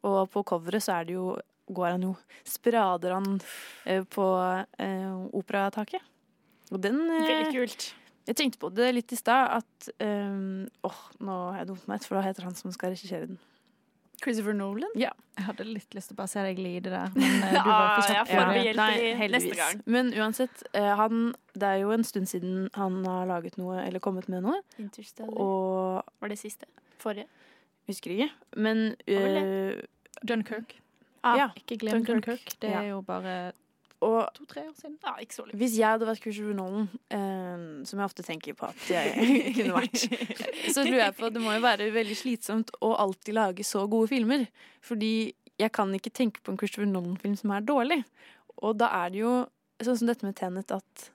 [0.08, 1.36] Og på coveret så er det jo
[1.70, 2.16] går han jo
[2.48, 3.36] Sprader han
[3.86, 4.24] eh, på
[4.80, 6.00] eh, operataket.
[6.70, 7.86] Og den eh, Veldig kult.
[8.28, 12.02] Jeg tenkte på det litt i stad, at um, Åh, nå har jeg dumt meg
[12.02, 13.38] ut, for da heter han som skal regissere den?
[14.20, 14.90] Christopher Nolan?
[15.00, 15.10] Ja.
[15.38, 17.94] Jeg hadde litt lyst til å bare se deg lide der, men eh, du var
[17.96, 18.28] for kjapp.
[18.28, 18.64] får for det.
[18.68, 19.80] hjelp Nei, neste gang.
[19.96, 21.22] Men uansett, han,
[21.56, 24.60] det er jo en stund siden han har laget noe, eller kommet med noe.
[24.78, 25.32] Interstellar.
[25.40, 26.68] Og Var det siste?
[27.00, 27.26] Forrige?
[27.90, 28.28] husker ikke.
[28.60, 29.80] Men eh,
[30.26, 30.76] Dunkirk.
[31.24, 32.24] Ah, ja, ikke glem Dunkirk.
[32.28, 32.54] Dunkirk.
[32.62, 32.82] Det Ja.
[32.84, 33.52] er jo bare
[34.00, 34.96] to-tre år siden.
[35.04, 35.58] Ja, ikke så lenge.
[35.60, 39.28] hvis jeg hadde vært Christopher Nolan, eh, som jeg ofte tenker på at jeg
[39.58, 40.06] kunne vært,
[40.74, 43.84] så lurer jeg på at det må jo være veldig slitsomt å alltid lage så
[43.90, 44.46] gode filmer.
[44.84, 45.14] Fordi
[45.60, 48.02] jeg kan ikke tenke på en Christopher Nolan-film som er dårlig.
[48.64, 49.34] Og da er det jo
[49.80, 51.10] sånn som dette med Tenet, at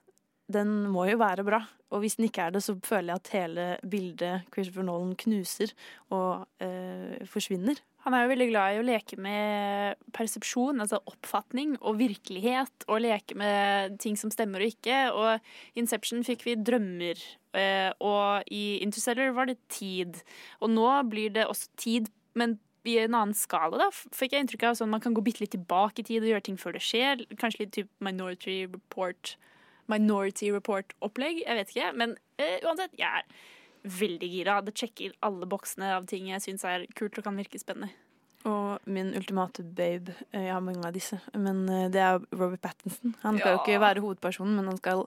[0.52, 1.64] den må jo være bra.
[1.94, 5.74] Og hvis den ikke er det, så føler jeg at hele bildet Christopher Nolan knuser
[6.14, 7.78] og eh, forsvinner.
[8.06, 13.02] Han er jo veldig glad i å leke med persepsjon, altså oppfatning og virkelighet, og
[13.02, 15.00] leke med ting som stemmer og ikke.
[15.10, 17.24] Og i Inception fikk vi drømmer,
[17.58, 20.20] eh, og i Interstellar var det tid.
[20.62, 24.68] Og nå blir det også tid, men i en annen skala, da, fikk jeg inntrykk
[24.68, 26.84] av sånn man kan gå bitte litt tilbake i tid og gjøre ting før det
[26.86, 27.26] skjer.
[27.40, 29.34] Kanskje litt typ Minority Report
[29.90, 31.90] Report-opplegg, jeg vet ikke.
[31.98, 33.26] Men uh, uansett, jeg er
[33.86, 34.58] veldig gira.
[34.64, 37.92] Det sjekker alle boksene av ting jeg syns er kult og kan virke spennende.
[38.46, 42.62] Og min ultimate babe eh, Jeg har mange av disse, men eh, det er Robert
[42.62, 43.16] Pattinson.
[43.24, 45.02] Han skal jo ikke være hovedpersonen, men han skal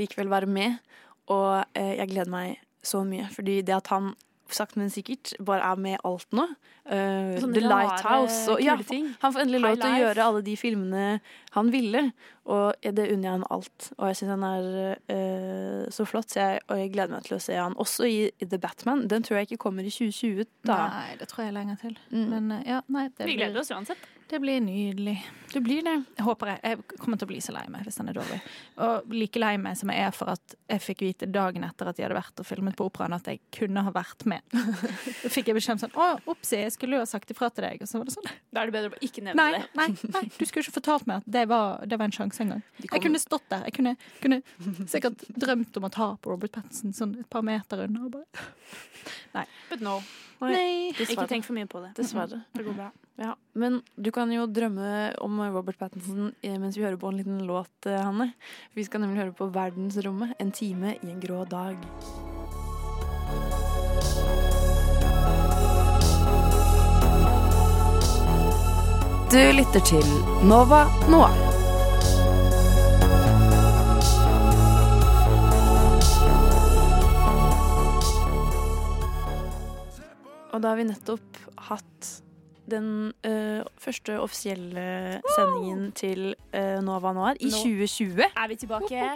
[0.00, 0.76] likevel være med.
[1.32, 4.12] Og eh, jeg gleder meg så mye, fordi det at han
[4.56, 6.46] sakte, men sikkert bare er med alt nå.
[6.82, 8.40] Uh, Sånne The Lighthouse.
[8.50, 11.04] Og, ja, han får endelig lov til å gjøre alle de filmene
[11.54, 12.04] han ville.
[12.50, 13.90] Og det unner jeg han alt.
[13.98, 14.70] Og jeg syns han er
[15.12, 18.18] uh, så flott, så jeg, og jeg gleder meg til å se han også i,
[18.32, 19.06] i The Batman.
[19.10, 20.48] Den tror jeg ikke kommer i 2020.
[20.66, 20.80] Da.
[20.96, 21.94] Nei, det tror jeg er lenger til.
[22.10, 22.26] Mm.
[22.34, 24.10] Men uh, ja, nei, det Vi blir, gleder oss uansett.
[24.32, 25.14] Det blir nydelig.
[25.52, 25.92] Du blir det.
[26.16, 26.60] Jeg håper jeg.
[26.64, 28.38] Jeg kommer til å bli så lei meg hvis den er dårlig.
[28.86, 31.98] Og like lei meg som jeg er for at jeg fikk vite dagen etter at
[31.98, 34.40] de hadde vært og filmet på operaen at jeg kunne ha vært med.
[34.54, 37.66] Da fikk jeg beskjed om sånn Å, opsi, jeg skulle jo ha sagt ifra til
[37.68, 37.84] deg.
[37.84, 39.62] Og så var det sånn Da er det bedre å ikke nevne Nei, det.
[39.78, 42.64] nei, nei, du skulle ikke fortalt meg at det var, det var en sjanse engang.
[42.88, 43.68] Jeg kunne stått der.
[43.68, 43.94] Jeg kunne,
[44.24, 44.40] kunne
[44.88, 48.06] sikkert drømt om å ta på Robert Pattinson sånn et par meter unna.
[48.08, 48.48] Og bare.
[49.36, 49.46] Nei.
[49.68, 50.00] But no.
[50.50, 50.90] Nei.
[50.96, 51.92] Ikke tenk for mye på det.
[51.98, 52.42] Dessverre.
[52.56, 52.90] Det går bra.
[53.20, 57.20] Ja, Men du kan jo drømme om Robert Pattinson eh, mens vi hører på en
[57.20, 58.32] liten låt, eh, Hanne.
[58.74, 61.76] Vi skal nemlig høre på Verdensrommet, en time i en grå dag.
[69.32, 70.04] Du lytter til
[70.44, 71.51] Nova Noir.
[80.52, 82.10] Og da har vi nettopp hatt
[82.70, 88.22] den eh, første offisielle sendingen til eh, Nova Noir i Nå 2020.
[88.28, 89.08] Er vi tilbake?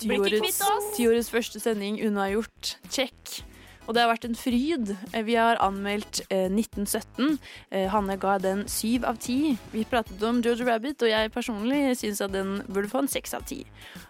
[0.00, 0.88] Blir ikke kvitt oss.
[0.96, 2.78] tiårets første sending unnagjort.
[2.90, 3.42] Check.
[3.86, 4.90] Og det har vært en fryd.
[5.12, 7.38] Eh, Vi har anmeldt eh, 1917.
[7.70, 9.56] Eh, Hanne ga den syv av ti.
[9.72, 13.34] Vi pratet om Jojo Rabbit, og jeg personlig syns at den burde få en seks
[13.38, 13.60] av ti.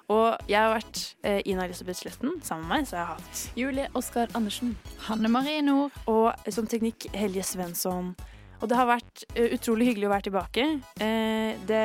[0.08, 3.44] Og jeg har vært eh, Ina Elisabeth Sletten sammen med meg, så jeg har hatt
[3.58, 4.76] Julie Oskar Andersen.
[5.08, 5.92] Hanne Marie Nord.
[6.06, 8.14] Og som teknikk Helje Svensson.
[8.60, 10.66] Og det har vært eh, utrolig hyggelig å være tilbake.
[11.04, 11.82] Eh, det,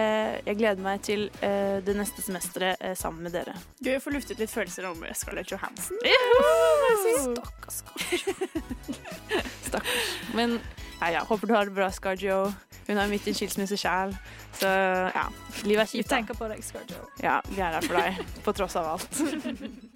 [0.48, 3.56] jeg gleder meg til eh, det neste semesteret sammen med dere.
[3.84, 6.00] Gøy å få luftet litt følelser om Scarlett Johansen.
[7.26, 7.82] Stakkars
[9.68, 10.16] Stakkars.
[10.38, 10.60] Men
[11.02, 12.44] ja, ja, håper du har det bra, Scarjo.
[12.88, 14.16] Hun er midt i en skilsmisse sjæl.
[14.60, 15.28] Så ja,
[15.66, 16.06] livet er kjipt.
[16.06, 17.08] Vi tenker på deg, Scarjo.
[17.24, 19.22] Ja, vi er her for deg, på tross av alt.